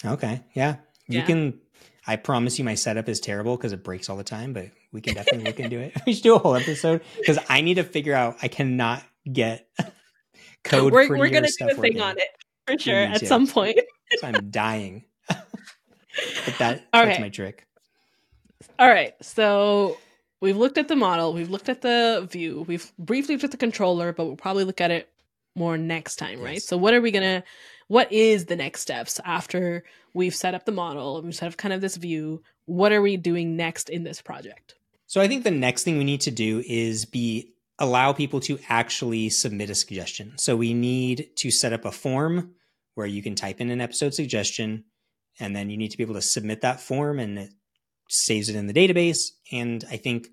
Okay, 0.04 0.42
yeah, 0.52 0.76
you 1.08 1.18
yeah. 1.18 1.26
can. 1.26 1.60
I 2.08 2.16
promise 2.16 2.58
you, 2.58 2.64
my 2.64 2.74
setup 2.74 3.08
is 3.08 3.18
terrible 3.18 3.56
because 3.56 3.72
it 3.72 3.82
breaks 3.82 4.08
all 4.08 4.16
the 4.16 4.24
time, 4.24 4.52
but 4.52 4.70
we 4.92 5.00
can 5.00 5.14
definitely 5.14 5.44
look 5.44 5.58
into 5.58 5.78
it. 5.80 5.92
We 6.06 6.14
should 6.14 6.22
do 6.22 6.36
a 6.36 6.38
whole 6.38 6.54
episode 6.54 7.02
because 7.18 7.38
I 7.48 7.60
need 7.60 7.74
to 7.74 7.84
figure 7.84 8.14
out. 8.14 8.36
I 8.42 8.48
cannot 8.48 9.02
get 9.30 9.68
code. 10.64 10.92
We're, 10.92 11.08
we're 11.08 11.30
gonna 11.30 11.48
do 11.58 11.64
a 11.64 11.74
thing 11.74 11.78
working. 11.78 12.00
on 12.00 12.18
it 12.18 12.28
for 12.66 12.78
sure 12.78 13.00
at 13.00 13.26
some 13.26 13.46
point. 13.46 13.78
so 14.18 14.28
I'm 14.28 14.50
dying. 14.50 15.04
but 15.28 16.58
that 16.58 16.86
all 16.92 17.04
that's 17.04 17.18
right. 17.18 17.20
my 17.20 17.28
trick. 17.28 17.66
All 18.78 18.88
right, 18.88 19.14
so 19.22 19.96
we've 20.40 20.56
looked 20.56 20.78
at 20.78 20.88
the 20.88 20.96
model, 20.96 21.32
we've 21.32 21.50
looked 21.50 21.68
at 21.68 21.82
the 21.82 22.26
view, 22.30 22.64
we've 22.68 22.92
briefly 22.98 23.34
looked 23.34 23.44
at 23.44 23.50
the 23.50 23.56
controller, 23.56 24.12
but 24.12 24.26
we'll 24.26 24.36
probably 24.36 24.64
look 24.64 24.80
at 24.80 24.90
it 24.90 25.08
more 25.54 25.78
next 25.78 26.16
time, 26.16 26.38
yes. 26.38 26.44
right? 26.44 26.62
So 26.62 26.76
what 26.76 26.94
are 26.94 27.00
we 27.00 27.10
gonna? 27.10 27.42
What 27.88 28.10
is 28.10 28.46
the 28.46 28.56
next 28.56 28.80
steps 28.80 29.20
after 29.24 29.84
we've 30.12 30.34
set 30.34 30.54
up 30.54 30.64
the 30.64 30.72
model, 30.72 31.22
we've 31.22 31.34
set 31.34 31.48
up 31.48 31.56
kind 31.56 31.72
of 31.72 31.80
this 31.80 31.96
view? 31.96 32.42
What 32.64 32.92
are 32.92 33.02
we 33.02 33.16
doing 33.16 33.56
next 33.56 33.88
in 33.88 34.02
this 34.02 34.20
project? 34.20 34.74
So 35.06 35.20
I 35.20 35.28
think 35.28 35.44
the 35.44 35.52
next 35.52 35.84
thing 35.84 35.98
we 35.98 36.04
need 36.04 36.22
to 36.22 36.32
do 36.32 36.62
is 36.66 37.04
be 37.04 37.52
allow 37.78 38.12
people 38.12 38.40
to 38.40 38.58
actually 38.68 39.28
submit 39.28 39.70
a 39.70 39.74
suggestion. 39.74 40.32
So 40.36 40.56
we 40.56 40.74
need 40.74 41.30
to 41.36 41.50
set 41.50 41.72
up 41.72 41.84
a 41.84 41.92
form 41.92 42.54
where 42.94 43.06
you 43.06 43.22
can 43.22 43.34
type 43.34 43.60
in 43.60 43.70
an 43.70 43.80
episode 43.80 44.14
suggestion 44.14 44.84
and 45.38 45.54
then 45.54 45.70
you 45.70 45.76
need 45.76 45.90
to 45.90 45.96
be 45.96 46.02
able 46.02 46.14
to 46.14 46.22
submit 46.22 46.62
that 46.62 46.80
form 46.80 47.18
and 47.18 47.38
it 47.38 47.50
saves 48.08 48.48
it 48.48 48.56
in 48.56 48.66
the 48.66 48.72
database. 48.72 49.30
And 49.52 49.84
I 49.90 49.98
think 49.98 50.28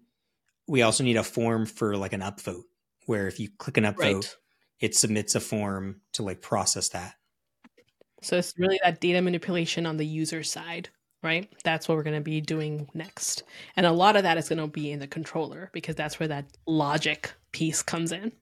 we 0.68 0.82
also 0.82 1.04
need 1.04 1.18
a 1.18 1.24
form 1.24 1.66
for 1.66 1.98
like 1.98 2.14
an 2.14 2.22
upvote 2.22 2.64
where 3.06 3.28
if 3.28 3.40
you 3.40 3.50
click 3.58 3.78
an 3.78 3.84
upvote, 3.84 3.98
right. 4.00 4.36
it 4.80 4.96
submits 4.96 5.36
a 5.36 5.42
form 5.42 6.02
to 6.14 6.24
like 6.24 6.42
process 6.42 6.90
that. 6.90 7.16
So 8.24 8.38
it's 8.38 8.54
really 8.58 8.80
that 8.84 9.02
data 9.02 9.22
manipulation 9.22 9.86
on 9.86 9.98
the 9.98 10.06
user 10.06 10.44
side 10.44 10.90
right? 11.24 11.50
That's 11.64 11.88
what 11.88 11.96
we're 11.96 12.04
going 12.04 12.18
to 12.18 12.22
be 12.22 12.42
doing 12.42 12.90
next. 12.94 13.44
And 13.76 13.86
a 13.86 13.92
lot 13.92 14.16
of 14.16 14.24
that 14.24 14.38
is 14.38 14.50
going 14.50 14.60
to 14.60 14.68
be 14.68 14.92
in 14.92 15.00
the 15.00 15.08
controller 15.08 15.70
because 15.74 15.96
that's 15.96 16.20
where 16.20 16.28
that 16.28 16.46
logic 16.68 17.34
piece 17.54 17.82
comes 17.82 18.12
in. 18.12 18.34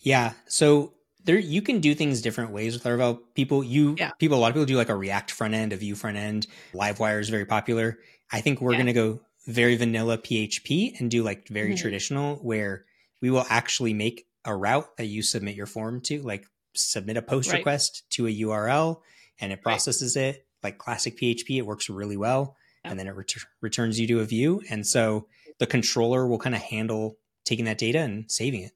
Yeah. 0.00 0.32
So 0.46 0.94
there 1.24 1.38
you 1.38 1.60
can 1.60 1.80
do 1.80 1.94
things 1.94 2.22
different 2.22 2.52
ways 2.52 2.74
with 2.74 2.84
Laravel. 2.84 3.18
People 3.34 3.64
you 3.64 3.96
yeah. 3.98 4.12
people 4.18 4.38
a 4.38 4.40
lot 4.40 4.48
of 4.48 4.54
people 4.54 4.66
do 4.66 4.76
like 4.76 4.88
a 4.88 4.94
React 4.94 5.32
front 5.32 5.54
end, 5.54 5.72
a 5.72 5.76
Vue 5.76 5.96
front 5.96 6.16
end. 6.16 6.46
Livewire 6.72 7.20
is 7.20 7.28
very 7.28 7.44
popular. 7.44 7.98
I 8.32 8.40
think 8.40 8.60
we're 8.60 8.72
yeah. 8.72 8.78
going 8.78 8.86
to 8.86 8.92
go 8.92 9.20
very 9.46 9.76
vanilla 9.76 10.18
PHP 10.18 11.00
and 11.00 11.10
do 11.10 11.24
like 11.24 11.48
very 11.48 11.70
mm-hmm. 11.70 11.76
traditional 11.76 12.36
where 12.36 12.84
we 13.20 13.30
will 13.30 13.46
actually 13.50 13.94
make 13.94 14.26
a 14.44 14.54
route 14.54 14.96
that 14.96 15.06
you 15.06 15.22
submit 15.22 15.56
your 15.56 15.66
form 15.66 16.00
to, 16.02 16.22
like 16.22 16.46
submit 16.76 17.16
a 17.16 17.22
post 17.22 17.50
right. 17.50 17.58
request 17.58 18.04
to 18.10 18.26
a 18.26 18.30
URL 18.30 19.00
and 19.40 19.52
it 19.52 19.62
processes 19.62 20.16
right. 20.16 20.36
it 20.36 20.46
like 20.62 20.78
classic 20.78 21.18
PHP, 21.18 21.58
it 21.58 21.66
works 21.66 21.88
really 21.88 22.16
well. 22.16 22.56
And 22.84 22.98
then 22.98 23.08
it 23.08 23.16
ret- 23.16 23.34
returns 23.60 23.98
you 23.98 24.06
to 24.08 24.20
a 24.20 24.24
view. 24.24 24.62
And 24.70 24.86
so 24.86 25.26
the 25.58 25.66
controller 25.66 26.26
will 26.26 26.38
kind 26.38 26.54
of 26.54 26.62
handle 26.62 27.16
taking 27.44 27.64
that 27.64 27.78
data 27.78 27.98
and 27.98 28.30
saving 28.30 28.62
it. 28.62 28.72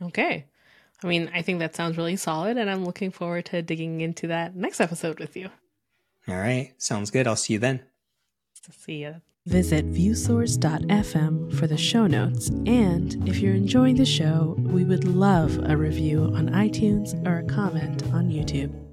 Okay. 0.00 0.46
I 1.02 1.06
mean, 1.06 1.30
I 1.34 1.42
think 1.42 1.58
that 1.58 1.74
sounds 1.74 1.96
really 1.96 2.16
solid. 2.16 2.56
And 2.56 2.70
I'm 2.70 2.84
looking 2.84 3.10
forward 3.10 3.46
to 3.46 3.62
digging 3.62 4.00
into 4.00 4.28
that 4.28 4.54
next 4.54 4.80
episode 4.80 5.18
with 5.18 5.36
you. 5.36 5.48
All 6.28 6.36
right. 6.36 6.72
Sounds 6.78 7.10
good. 7.10 7.26
I'll 7.26 7.36
see 7.36 7.54
you 7.54 7.58
then. 7.58 7.82
See 8.70 9.02
you. 9.02 9.16
Visit 9.46 9.86
viewsource.fm 9.92 11.56
for 11.56 11.66
the 11.68 11.76
show 11.76 12.08
notes. 12.08 12.48
And 12.66 13.28
if 13.28 13.38
you're 13.38 13.54
enjoying 13.54 13.94
the 13.94 14.04
show, 14.04 14.56
we 14.58 14.84
would 14.84 15.04
love 15.04 15.60
a 15.70 15.76
review 15.76 16.32
on 16.34 16.50
iTunes 16.50 17.14
or 17.26 17.38
a 17.38 17.44
comment 17.44 18.02
on 18.12 18.28
YouTube. 18.28 18.85